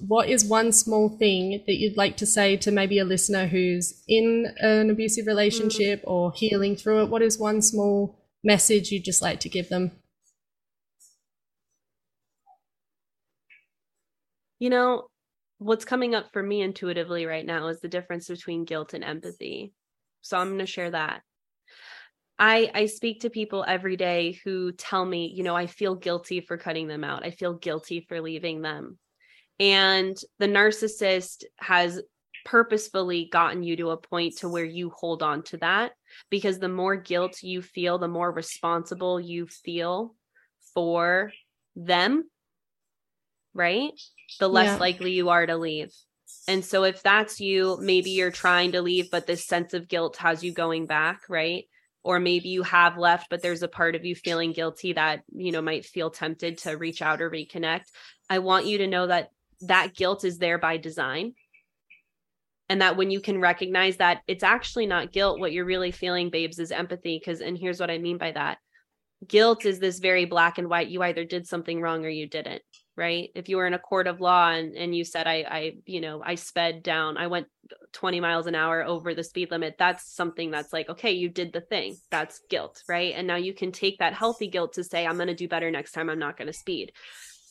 what 0.07 0.29
is 0.29 0.45
one 0.45 0.71
small 0.71 1.09
thing 1.09 1.63
that 1.65 1.75
you'd 1.75 1.97
like 1.97 2.17
to 2.17 2.25
say 2.25 2.57
to 2.57 2.71
maybe 2.71 2.99
a 2.99 3.05
listener 3.05 3.47
who's 3.47 4.03
in 4.07 4.53
an 4.59 4.89
abusive 4.89 5.27
relationship 5.27 6.01
mm. 6.01 6.11
or 6.11 6.31
healing 6.33 6.75
through 6.75 7.03
it? 7.03 7.09
What 7.09 7.21
is 7.21 7.39
one 7.39 7.61
small 7.61 8.19
message 8.43 8.91
you'd 8.91 9.05
just 9.05 9.21
like 9.21 9.39
to 9.41 9.49
give 9.49 9.69
them? 9.69 9.91
You 14.59 14.69
know, 14.69 15.07
what's 15.57 15.85
coming 15.85 16.15
up 16.15 16.31
for 16.33 16.43
me 16.43 16.61
intuitively 16.61 17.25
right 17.25 17.45
now 17.45 17.67
is 17.67 17.79
the 17.79 17.87
difference 17.87 18.27
between 18.27 18.65
guilt 18.65 18.93
and 18.93 19.03
empathy. 19.03 19.73
So 20.21 20.37
I'm 20.37 20.47
going 20.47 20.59
to 20.59 20.65
share 20.65 20.91
that. 20.91 21.21
I 22.39 22.71
I 22.73 22.85
speak 22.87 23.21
to 23.21 23.29
people 23.29 23.63
every 23.67 23.95
day 23.95 24.39
who 24.43 24.71
tell 24.71 25.05
me, 25.05 25.31
you 25.33 25.43
know, 25.43 25.55
I 25.55 25.67
feel 25.67 25.95
guilty 25.95 26.41
for 26.41 26.57
cutting 26.57 26.87
them 26.87 27.03
out. 27.03 27.25
I 27.25 27.31
feel 27.31 27.53
guilty 27.53 28.05
for 28.07 28.21
leaving 28.21 28.61
them. 28.61 28.97
And 29.59 30.17
the 30.39 30.47
narcissist 30.47 31.43
has 31.59 32.01
purposefully 32.45 33.29
gotten 33.31 33.63
you 33.63 33.77
to 33.77 33.91
a 33.91 33.97
point 33.97 34.37
to 34.37 34.49
where 34.49 34.65
you 34.65 34.89
hold 34.89 35.23
on 35.23 35.43
to 35.43 35.57
that 35.57 35.93
because 36.29 36.59
the 36.59 36.69
more 36.69 36.95
guilt 36.95 37.41
you 37.41 37.61
feel, 37.61 37.97
the 37.97 38.07
more 38.07 38.31
responsible 38.31 39.19
you 39.19 39.47
feel 39.47 40.15
for 40.73 41.31
them, 41.75 42.29
right? 43.53 43.91
The 44.39 44.49
less 44.49 44.67
yeah. 44.67 44.77
likely 44.77 45.11
you 45.11 45.29
are 45.29 45.45
to 45.45 45.57
leave. 45.57 45.91
And 46.47 46.63
so 46.63 46.83
if 46.83 47.01
that's 47.01 47.39
you, 47.39 47.77
maybe 47.81 48.11
you're 48.11 48.31
trying 48.31 48.73
to 48.73 48.81
leave, 48.81 49.09
but 49.11 49.27
this 49.27 49.45
sense 49.45 49.73
of 49.73 49.87
guilt 49.87 50.17
has 50.17 50.43
you 50.43 50.51
going 50.51 50.85
back, 50.85 51.21
right? 51.29 51.65
Or 52.03 52.19
maybe 52.19 52.49
you 52.49 52.63
have 52.63 52.97
left, 52.97 53.29
but 53.29 53.41
there's 53.41 53.63
a 53.63 53.67
part 53.67 53.95
of 53.95 54.03
you 54.03 54.13
feeling 54.13 54.51
guilty 54.51 54.93
that, 54.93 55.23
you 55.33 55.51
know, 55.51 55.61
might 55.61 55.85
feel 55.85 56.09
tempted 56.09 56.57
to 56.59 56.77
reach 56.77 57.01
out 57.01 57.21
or 57.21 57.29
reconnect. 57.29 57.85
I 58.29 58.39
want 58.39 58.65
you 58.65 58.79
to 58.79 58.87
know 58.87 59.07
that 59.07 59.29
that 59.61 59.95
guilt 59.95 60.25
is 60.25 60.37
there 60.37 60.57
by 60.57 60.77
design. 60.77 61.33
And 62.69 62.81
that 62.81 62.97
when 62.97 63.11
you 63.11 63.21
can 63.21 63.39
recognize 63.39 63.97
that 63.97 64.21
it's 64.27 64.43
actually 64.43 64.87
not 64.87 65.11
guilt, 65.11 65.39
what 65.39 65.51
you're 65.51 65.65
really 65.65 65.91
feeling, 65.91 66.29
babes, 66.29 66.59
is 66.59 66.71
empathy. 66.71 67.19
Because, 67.19 67.41
and 67.41 67.57
here's 67.57 67.79
what 67.79 67.91
I 67.91 67.99
mean 67.99 68.17
by 68.17 68.31
that 68.31 68.57
guilt 69.27 69.65
is 69.65 69.79
this 69.79 69.99
very 69.99 70.25
black 70.25 70.57
and 70.57 70.69
white. 70.69 70.87
You 70.87 71.03
either 71.03 71.23
did 71.23 71.47
something 71.47 71.79
wrong 71.79 72.05
or 72.05 72.09
you 72.09 72.27
didn't 72.27 72.63
right? 72.95 73.29
If 73.35 73.49
you 73.49 73.57
were 73.57 73.65
in 73.65 73.73
a 73.73 73.79
court 73.79 74.07
of 74.07 74.21
law 74.21 74.49
and, 74.49 74.75
and 74.75 74.95
you 74.95 75.03
said 75.03 75.27
I, 75.27 75.45
I 75.49 75.73
you 75.85 76.01
know 76.01 76.21
i 76.23 76.35
sped 76.35 76.83
down 76.83 77.17
i 77.17 77.27
went 77.27 77.47
20 77.93 78.19
miles 78.19 78.47
an 78.47 78.55
hour 78.55 78.83
over 78.83 79.13
the 79.13 79.23
speed 79.23 79.51
limit 79.51 79.75
that's 79.79 80.13
something 80.13 80.51
that's 80.51 80.73
like 80.73 80.89
okay 80.89 81.11
you 81.11 81.29
did 81.29 81.53
the 81.53 81.61
thing. 81.61 81.97
That's 82.11 82.41
guilt 82.49 82.83
right? 82.87 83.13
And 83.15 83.27
now 83.27 83.37
you 83.37 83.53
can 83.53 83.71
take 83.71 83.99
that 83.99 84.13
healthy 84.13 84.47
guilt 84.47 84.73
to 84.73 84.83
say 84.83 85.05
i'm 85.05 85.15
going 85.15 85.27
to 85.27 85.35
do 85.35 85.47
better 85.47 85.71
next 85.71 85.93
time 85.93 86.09
i'm 86.09 86.19
not 86.19 86.37
going 86.37 86.47
to 86.47 86.53
speed. 86.53 86.91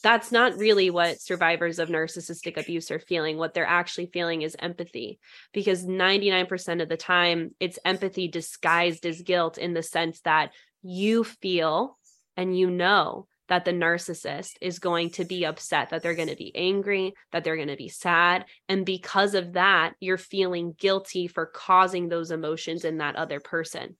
That's 0.02 0.32
not 0.32 0.56
really 0.56 0.90
what 0.90 1.20
survivors 1.20 1.78
of 1.78 1.88
narcissistic 1.88 2.56
abuse 2.56 2.90
are 2.90 2.98
feeling. 2.98 3.38
What 3.38 3.54
they're 3.54 3.64
actually 3.64 4.06
feeling 4.06 4.42
is 4.42 4.56
empathy, 4.58 5.20
because 5.52 5.86
99% 5.86 6.82
of 6.82 6.88
the 6.88 6.96
time, 6.96 7.54
it's 7.60 7.78
empathy 7.84 8.26
disguised 8.26 9.06
as 9.06 9.22
guilt 9.22 9.58
in 9.58 9.74
the 9.74 9.82
sense 9.82 10.20
that 10.22 10.50
you 10.82 11.22
feel 11.22 11.96
and 12.36 12.58
you 12.58 12.68
know 12.68 13.28
that 13.52 13.66
the 13.66 13.70
narcissist 13.70 14.54
is 14.62 14.78
going 14.78 15.10
to 15.10 15.26
be 15.26 15.44
upset, 15.44 15.90
that 15.90 16.02
they're 16.02 16.14
going 16.14 16.30
to 16.30 16.36
be 16.36 16.56
angry, 16.56 17.12
that 17.32 17.44
they're 17.44 17.56
going 17.56 17.68
to 17.68 17.76
be 17.76 17.90
sad. 17.90 18.46
And 18.66 18.86
because 18.86 19.34
of 19.34 19.52
that, 19.52 19.92
you're 20.00 20.16
feeling 20.16 20.74
guilty 20.78 21.26
for 21.26 21.44
causing 21.44 22.08
those 22.08 22.30
emotions 22.30 22.86
in 22.86 22.96
that 22.96 23.16
other 23.16 23.40
person. 23.40 23.98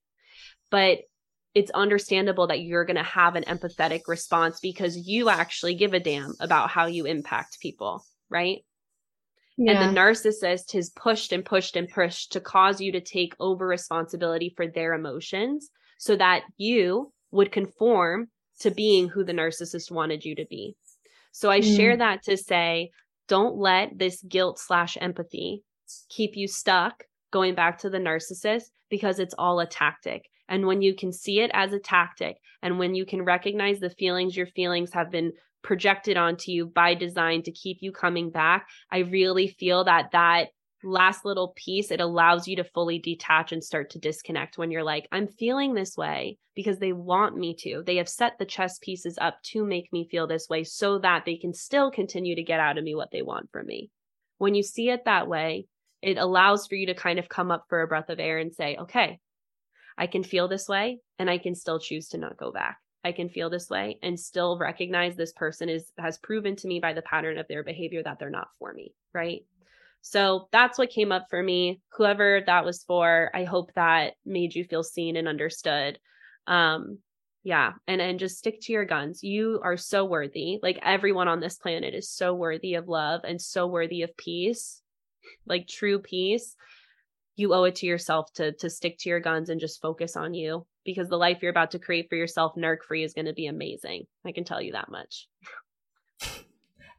But 0.71 1.01
it's 1.55 1.71
understandable 1.73 2.47
that 2.47 2.63
you're 2.63 2.87
going 2.87 2.97
to 2.97 3.03
have 3.03 3.37
an 3.37 3.45
empathetic 3.45 4.09
response 4.09 4.59
because 4.59 4.97
you 4.97 5.29
actually 5.29 5.75
give 5.75 5.93
a 5.93 6.01
damn 6.01 6.33
about 6.41 6.71
how 6.71 6.87
you 6.87 7.05
impact 7.05 7.61
people, 7.61 8.07
right? 8.31 8.65
Yeah. 9.59 9.83
And 9.83 9.95
the 9.95 10.01
narcissist 10.01 10.73
has 10.73 10.89
pushed 10.89 11.31
and 11.33 11.45
pushed 11.45 11.77
and 11.77 11.91
pushed 11.91 12.33
to 12.33 12.41
cause 12.41 12.81
you 12.81 12.93
to 12.93 13.03
take 13.03 13.35
over 13.39 13.67
responsibility 13.67 14.55
for 14.57 14.67
their 14.67 14.95
emotions 14.95 15.69
so 15.99 16.17
that 16.17 16.45
you 16.57 17.13
would 17.33 17.53
conform 17.53 18.29
to 18.61 18.71
being 18.71 19.09
who 19.09 19.25
the 19.25 19.33
narcissist 19.33 19.91
wanted 19.91 20.25
you 20.25 20.35
to 20.37 20.47
be. 20.49 20.77
So 21.33 21.51
I 21.51 21.61
mm. 21.61 21.77
share 21.77 21.97
that 21.97 22.23
to 22.25 22.37
say, 22.37 22.91
don't 23.29 23.57
let 23.57 23.99
this 23.99 24.23
guilt 24.23 24.59
slash 24.59 24.97
empathy 25.01 25.63
keep 26.09 26.37
you 26.37 26.47
stuck 26.47 27.05
going 27.31 27.55
back 27.55 27.79
to 27.79 27.91
the 27.91 27.99
narcissist 27.99 28.65
because 28.91 29.19
it's 29.19 29.35
all 29.39 29.59
a 29.61 29.67
tactic. 29.67 30.29
And 30.49 30.67
when 30.67 30.83
you 30.83 30.95
can 30.95 31.13
see 31.13 31.41
it 31.41 31.51
as 31.55 31.73
a 31.73 31.79
tactic, 31.79 32.37
and 32.63 32.79
when 32.79 32.95
you 32.95 33.07
can 33.07 33.25
recognize 33.25 33.81
the 33.81 33.91
feelings 33.91 34.37
your 34.37 34.47
feelings 34.47 34.93
have 34.93 35.11
been 35.11 35.33
projected 35.63 36.17
onto 36.17 36.51
you 36.51 36.67
by 36.67 36.95
design 36.95 37.43
to 37.45 37.53
keep 37.53 37.79
you 37.81 37.93
coming 37.93 38.31
back, 38.31 38.69
I 38.91 38.99
really 38.99 39.49
feel 39.49 39.85
that 39.85 40.11
that 40.13 40.49
last 40.85 41.25
little 41.25 41.55
piece, 41.57 41.91
it 41.91 42.01
allows 42.01 42.49
you 42.49 42.57
to 42.57 42.65
fully 42.65 42.99
detach 42.99 43.53
and 43.53 43.63
start 43.63 43.91
to 43.91 43.99
disconnect 43.99 44.59
when 44.59 44.71
you're 44.71 44.83
like, 44.83 45.09
I'm 45.13 45.27
feeling 45.27 45.75
this 45.75 45.97
way 45.97 46.39
because 46.55 46.79
they 46.79 46.93
want 46.93 47.37
me 47.37 47.55
to. 47.61 47.83
They 47.85 47.97
have 47.97 48.09
set 48.09 48.39
the 48.39 48.45
chess 48.45 48.79
pieces 48.79 49.19
up 49.21 49.39
to 49.45 49.65
make 49.65 49.93
me 49.93 50.09
feel 50.11 50.27
this 50.27 50.49
way 50.49 50.65
so 50.65 50.99
that 50.99 51.25
they 51.25 51.37
can 51.37 51.55
still 51.55 51.91
continue 51.91 52.35
to 52.37 52.43
get 52.43 52.61
out 52.61 52.79
of 52.79 52.85
me 52.85 52.95
what 52.95 53.11
they 53.11 53.23
want 53.23 53.51
from 53.53 53.67
me. 53.67 53.91
When 54.39 54.55
you 54.55 54.63
see 54.63 54.91
it 54.91 55.05
that 55.05 55.29
way, 55.29 55.67
it 56.03 56.19
allows 56.19 56.67
for 56.67 56.75
you 56.75 56.87
to 56.87 56.95
kind 56.95 57.19
of 57.19 57.29
come 57.29 57.51
up 57.51 57.67
for 57.69 57.81
a 57.81 57.87
breath 57.87 58.11
of 58.11 58.19
air 58.19 58.39
and 58.39 58.53
say, 58.53 58.77
okay, 58.77 59.21
I 59.97 60.07
can 60.07 60.25
feel 60.25 60.49
this 60.49 60.69
way 60.69 60.99
and 61.19 61.31
I 61.31 61.39
can 61.39 61.55
still 61.55 61.79
choose 61.79 62.09
to 62.09 62.19
not 62.19 62.37
go 62.37 62.51
back. 62.51 62.79
I 63.05 63.13
can 63.13 63.29
feel 63.29 63.51
this 63.51 63.69
way 63.69 63.99
and 64.03 64.19
still 64.19 64.59
recognize 64.59 65.17
this 65.17 65.33
person 65.33 65.69
is 65.69 65.91
has 65.99 66.19
proven 66.19 66.55
to 66.57 66.69
me 66.69 66.81
by 66.81 66.93
the 66.93 67.03
pattern 67.03 67.39
of 67.39 67.49
their 67.49 67.65
behavior 67.65 68.03
that 68.05 68.19
they're 68.19 68.31
not 68.31 68.49
for 68.59 68.73
me, 68.73 68.95
right? 69.13 69.43
So 70.03 70.49
that's 70.51 70.79
what 70.79 70.91
came 70.91 71.13
up 71.13 71.27
for 71.31 71.43
me. 71.43 71.81
Whoever 71.93 72.43
that 72.47 72.65
was 72.65 72.83
for, 72.83 73.31
I 73.33 73.45
hope 73.45 73.73
that 73.75 74.15
made 74.27 74.55
you 74.55 74.65
feel 74.65 74.83
seen 74.83 75.17
and 75.17 75.29
understood. 75.29 75.99
Um, 76.47 76.99
yeah, 77.45 77.73
and 77.87 78.01
and 78.01 78.19
just 78.19 78.39
stick 78.39 78.61
to 78.63 78.73
your 78.73 78.85
guns. 78.85 79.23
You 79.23 79.61
are 79.65 79.77
so 79.77 80.05
worthy. 80.05 80.59
Like 80.63 80.79
everyone 80.83 81.29
on 81.29 81.41
this 81.41 81.57
planet 81.57 81.95
is 81.95 82.11
so 82.11 82.35
worthy 82.35 82.75
of 82.75 82.89
love 82.89 83.23
and 83.25 83.41
so 83.41 83.67
worthy 83.67 84.03
of 84.03 84.17
peace. 84.17 84.83
Like 85.47 85.67
true 85.69 86.01
peace. 86.01 86.57
You 87.37 87.55
owe 87.55 87.65
it 87.65 87.77
to 87.77 87.87
yourself 87.87 88.33
to 88.35 88.53
to 88.53 88.71
stick 88.71 88.99
to 89.01 89.09
your 89.09 89.21
guns 89.21 89.49
and 89.49 89.61
just 89.61 89.81
focus 89.81 90.17
on 90.17 90.35
you 90.35 90.67
because 90.85 91.09
the 91.09 91.17
life 91.17 91.39
you're 91.43 91.51
about 91.51 91.73
to 91.73 91.79
create 91.79 92.09
for 92.09 92.17
yourself 92.17 92.55
narc 92.57 92.83
free 92.87 93.05
is 93.05 93.15
going 93.15 93.27
to 93.27 93.33
be 93.33 93.47
amazing. 93.47 94.05
I 94.25 94.33
can 94.33 94.45
tell 94.45 94.61
you 94.61 94.73
that 94.73 94.91
much. 94.91 95.29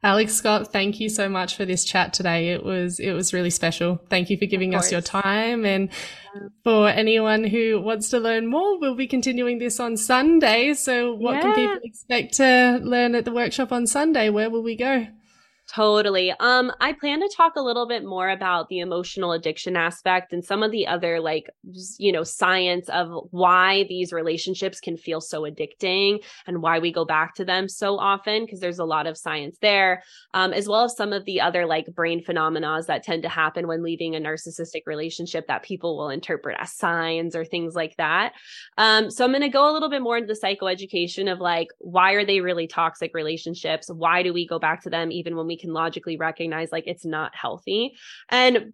Alex 0.04 0.34
Scot, 0.34 0.74
thank 0.74 0.99
you 0.99 1.08
so 1.08 1.30
much 1.30 1.56
for 1.56 1.64
this 1.64 1.86
chat 1.86 2.14
today. 2.14 2.49
It 2.49 2.64
was 2.64 2.99
it 2.99 3.14
was 3.14 3.34
really 3.34 3.49
special. 3.49 4.01
Thank 4.10 4.30
you 4.30 4.38
for 4.38 4.45
giving 4.45 4.76
us 4.76 4.91
your 4.91 4.99
time. 4.99 5.66
And 5.66 5.89
for 6.64 6.89
anyone 6.89 7.45
who 7.45 7.80
wants 7.80 8.10
to 8.10 8.20
learn 8.20 8.47
more, 8.47 8.78
we'll 8.80 8.95
be 8.95 9.08
continuing 9.08 9.60
this 9.60 9.80
on 9.80 9.95
Sunday. 9.95 10.74
So 10.74 11.14
what 11.14 11.36
yeah. 11.36 11.41
can 11.41 11.56
people 11.56 11.80
expect 11.84 12.34
to 12.36 12.82
learn 12.84 13.16
at 13.16 13.24
the 13.24 13.32
workshop 13.32 13.72
on 13.72 13.88
Sunday? 13.88 14.30
Where 14.30 14.49
will 14.49 14.64
we 14.64 14.76
go? 14.76 15.08
Totally. 15.74 16.32
Um, 16.39 16.71
I 16.82 16.93
plan 16.93 17.19
to 17.21 17.34
talk 17.36 17.55
a 17.55 17.61
little 17.61 17.88
bit 17.88 18.05
more 18.05 18.30
about 18.30 18.69
the 18.69 18.78
emotional 18.78 19.32
addiction 19.32 19.76
aspect 19.76 20.32
and 20.32 20.45
some 20.45 20.61
of 20.61 20.69
the 20.69 20.86
other 20.86 21.19
like 21.19 21.49
you 21.97 22.11
know 22.11 22.24
science 22.24 22.89
of 22.89 23.09
why 23.32 23.86
these 23.89 24.13
relationships 24.13 24.80
can 24.80 24.97
feel 24.97 25.19
so 25.19 25.41
addicting 25.41 26.24
and 26.45 26.61
why 26.61 26.78
we 26.78 26.93
go 26.93 27.05
back 27.05 27.34
to 27.36 27.45
them 27.45 27.67
so 27.67 27.97
often 27.97 28.45
because 28.45 28.59
there's 28.59 28.78
a 28.78 28.86
lot 28.86 29.07
of 29.07 29.17
science 29.17 29.57
there, 29.63 30.03
um, 30.36 30.53
as 30.53 30.67
well 30.67 30.84
as 30.84 30.95
some 30.95 31.11
of 31.11 31.26
the 31.26 31.41
other 31.41 31.65
like 31.65 31.88
brain 31.95 32.24
phenomena 32.24 32.80
that 32.86 33.01
tend 33.01 33.24
to 33.24 33.30
happen 33.30 33.67
when 33.67 33.82
leaving 33.82 34.15
a 34.15 34.19
narcissistic 34.19 34.84
relationship 34.86 35.47
that 35.47 35.63
people 35.63 35.97
will 35.97 36.11
interpret 36.11 36.55
as 36.59 36.71
signs 36.71 37.36
or 37.36 37.45
things 37.45 37.74
like 37.74 37.95
that. 37.97 38.34
Um, 38.78 39.09
so 39.09 39.26
I'm 39.26 39.32
going 39.32 39.41
to 39.41 39.49
go 39.49 39.71
a 39.71 39.74
little 39.74 39.89
bit 39.89 40.03
more 40.03 40.17
into 40.17 40.32
the 40.32 40.39
psychoeducation 40.39 41.32
of 41.32 41.39
like 41.39 41.69
why 41.80 42.11
are 42.11 42.26
they 42.26 42.41
really 42.41 42.67
toxic 42.67 43.15
relationships? 43.15 43.89
Why 43.91 44.21
do 44.21 44.34
we 44.34 44.45
go 44.45 44.59
back 44.59 44.84
to 44.84 44.91
them 44.91 45.11
even 45.11 45.36
when 45.36 45.47
we 45.47 45.62
can 45.64 45.74
logically 45.74 46.18
recognize 46.18 46.72
like 46.72 46.84
it's 46.88 47.05
not 47.05 47.34
healthy. 47.36 47.95
And 48.30 48.74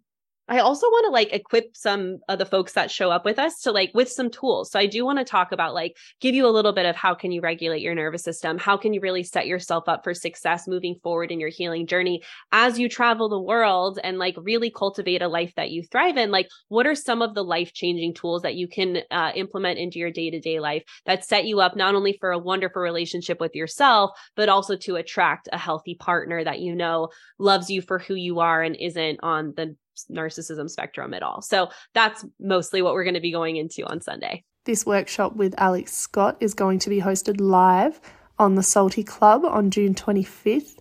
I 0.50 0.60
also 0.60 0.88
want 0.88 1.06
to 1.06 1.12
like 1.12 1.32
equip 1.32 1.78
some 1.78 2.18
of 2.28 2.40
the 2.40 2.46
folks 2.46 2.74
that 2.74 2.90
show 2.90 3.12
up 3.12 3.24
with 3.24 3.38
us 3.38 3.62
to 3.62 3.72
like 3.72 3.92
with 3.94 4.10
some 4.10 4.32
tools. 4.32 4.72
So 4.72 4.80
I 4.80 4.88
do 4.88 5.06
want 5.06 5.20
to 5.20 5.24
talk 5.24 5.52
about 5.52 5.76
like 5.76 5.96
give 6.22 6.34
you 6.34 6.48
a 6.48 6.50
little 6.50 6.74
bit 6.74 6.88
of 6.88 6.96
how 6.96 7.14
can 7.14 7.32
you 7.32 7.40
regulate 7.40 7.84
your 7.84 7.94
nervous 7.94 8.24
system? 8.24 8.58
How 8.58 8.76
can 8.76 8.92
you 8.92 9.00
really 9.00 9.22
set 9.22 9.46
yourself 9.46 9.88
up 9.88 10.04
for 10.04 10.16
success 10.16 10.68
moving 10.68 10.96
forward 11.04 11.32
in 11.32 11.40
your 11.40 11.50
healing 11.50 11.86
journey 11.86 12.24
as 12.52 12.80
you 12.80 12.90
travel 12.90 13.30
the 13.30 13.40
world 13.40 14.00
and 14.04 14.18
like 14.18 14.36
really 14.40 14.72
cultivate 14.72 15.22
a 15.22 15.28
life 15.28 15.54
that 15.56 15.70
you 15.70 15.84
thrive 15.84 16.18
in? 16.18 16.32
Like 16.32 16.50
what 16.68 16.88
are 16.88 16.96
some 16.96 17.22
of 17.22 17.36
the 17.36 17.44
life-changing 17.44 18.16
tools 18.16 18.42
that 18.42 18.56
you 18.56 18.68
can 18.68 19.04
uh, 19.12 19.32
implement 19.36 19.78
into 19.78 20.00
your 20.00 20.10
day-to-day 20.10 20.60
life 20.60 20.84
that 21.06 21.24
set 21.24 21.46
you 21.46 21.60
up 21.60 21.76
not 21.76 21.94
only 21.94 22.18
for 22.20 22.32
a 22.32 22.40
wonderful 22.40 22.82
relationship 22.82 23.40
with 23.40 23.54
yourself, 23.54 24.12
but 24.36 24.50
also 24.50 24.76
to 24.78 24.96
attract 24.96 25.48
a 25.54 25.60
healthy 25.60 25.94
partner 25.94 26.44
that 26.44 26.60
you 26.60 26.74
know 26.74 27.10
loves 27.38 27.70
you 27.70 27.84
for 27.84 28.00
who 28.00 28.16
you 28.16 28.40
are 28.40 28.64
and 28.64 28.76
isn't 28.76 29.20
on 29.22 29.54
the 29.56 29.76
narcissism 30.12 30.70
spectrum 30.70 31.14
at 31.14 31.24
all. 31.24 31.42
So 31.42 31.70
that's 31.94 32.26
mostly 32.40 32.82
what 32.82 32.94
we're 32.94 33.04
going 33.04 33.14
to 33.16 33.20
be 33.20 33.32
going 33.32 33.56
into 33.58 33.86
on 33.86 34.02
Sunday. 34.02 34.44
This 34.66 34.86
workshop 34.86 35.36
with 35.36 35.56
Alex 35.58 35.94
Scot 35.94 36.38
is 36.40 36.54
going 36.54 36.80
to 36.80 36.90
be 36.90 37.02
hosted 37.02 37.40
live 37.40 38.00
on 38.38 38.56
the 38.56 38.64
Salty 38.64 39.04
Club 39.04 39.44
on 39.46 39.72
June 39.72 39.96
25th. 39.96 40.78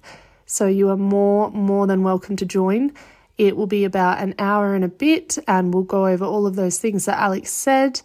So 0.46 0.66
you 0.66 0.88
are 0.90 0.96
more 0.96 1.50
more 1.50 1.86
than 1.86 2.02
welcome 2.02 2.36
to 2.36 2.46
join. 2.46 2.92
It 3.36 3.56
will 3.56 3.66
be 3.66 3.84
about 3.84 4.18
an 4.18 4.34
hour 4.38 4.74
and 4.74 4.84
a 4.84 4.88
bit 4.88 5.38
and 5.46 5.72
we'll 5.72 5.84
go 5.84 6.06
over 6.06 6.24
all 6.24 6.46
of 6.46 6.56
those 6.56 6.78
things 6.78 7.04
that 7.04 7.18
Alex 7.18 7.50
said. 7.50 8.00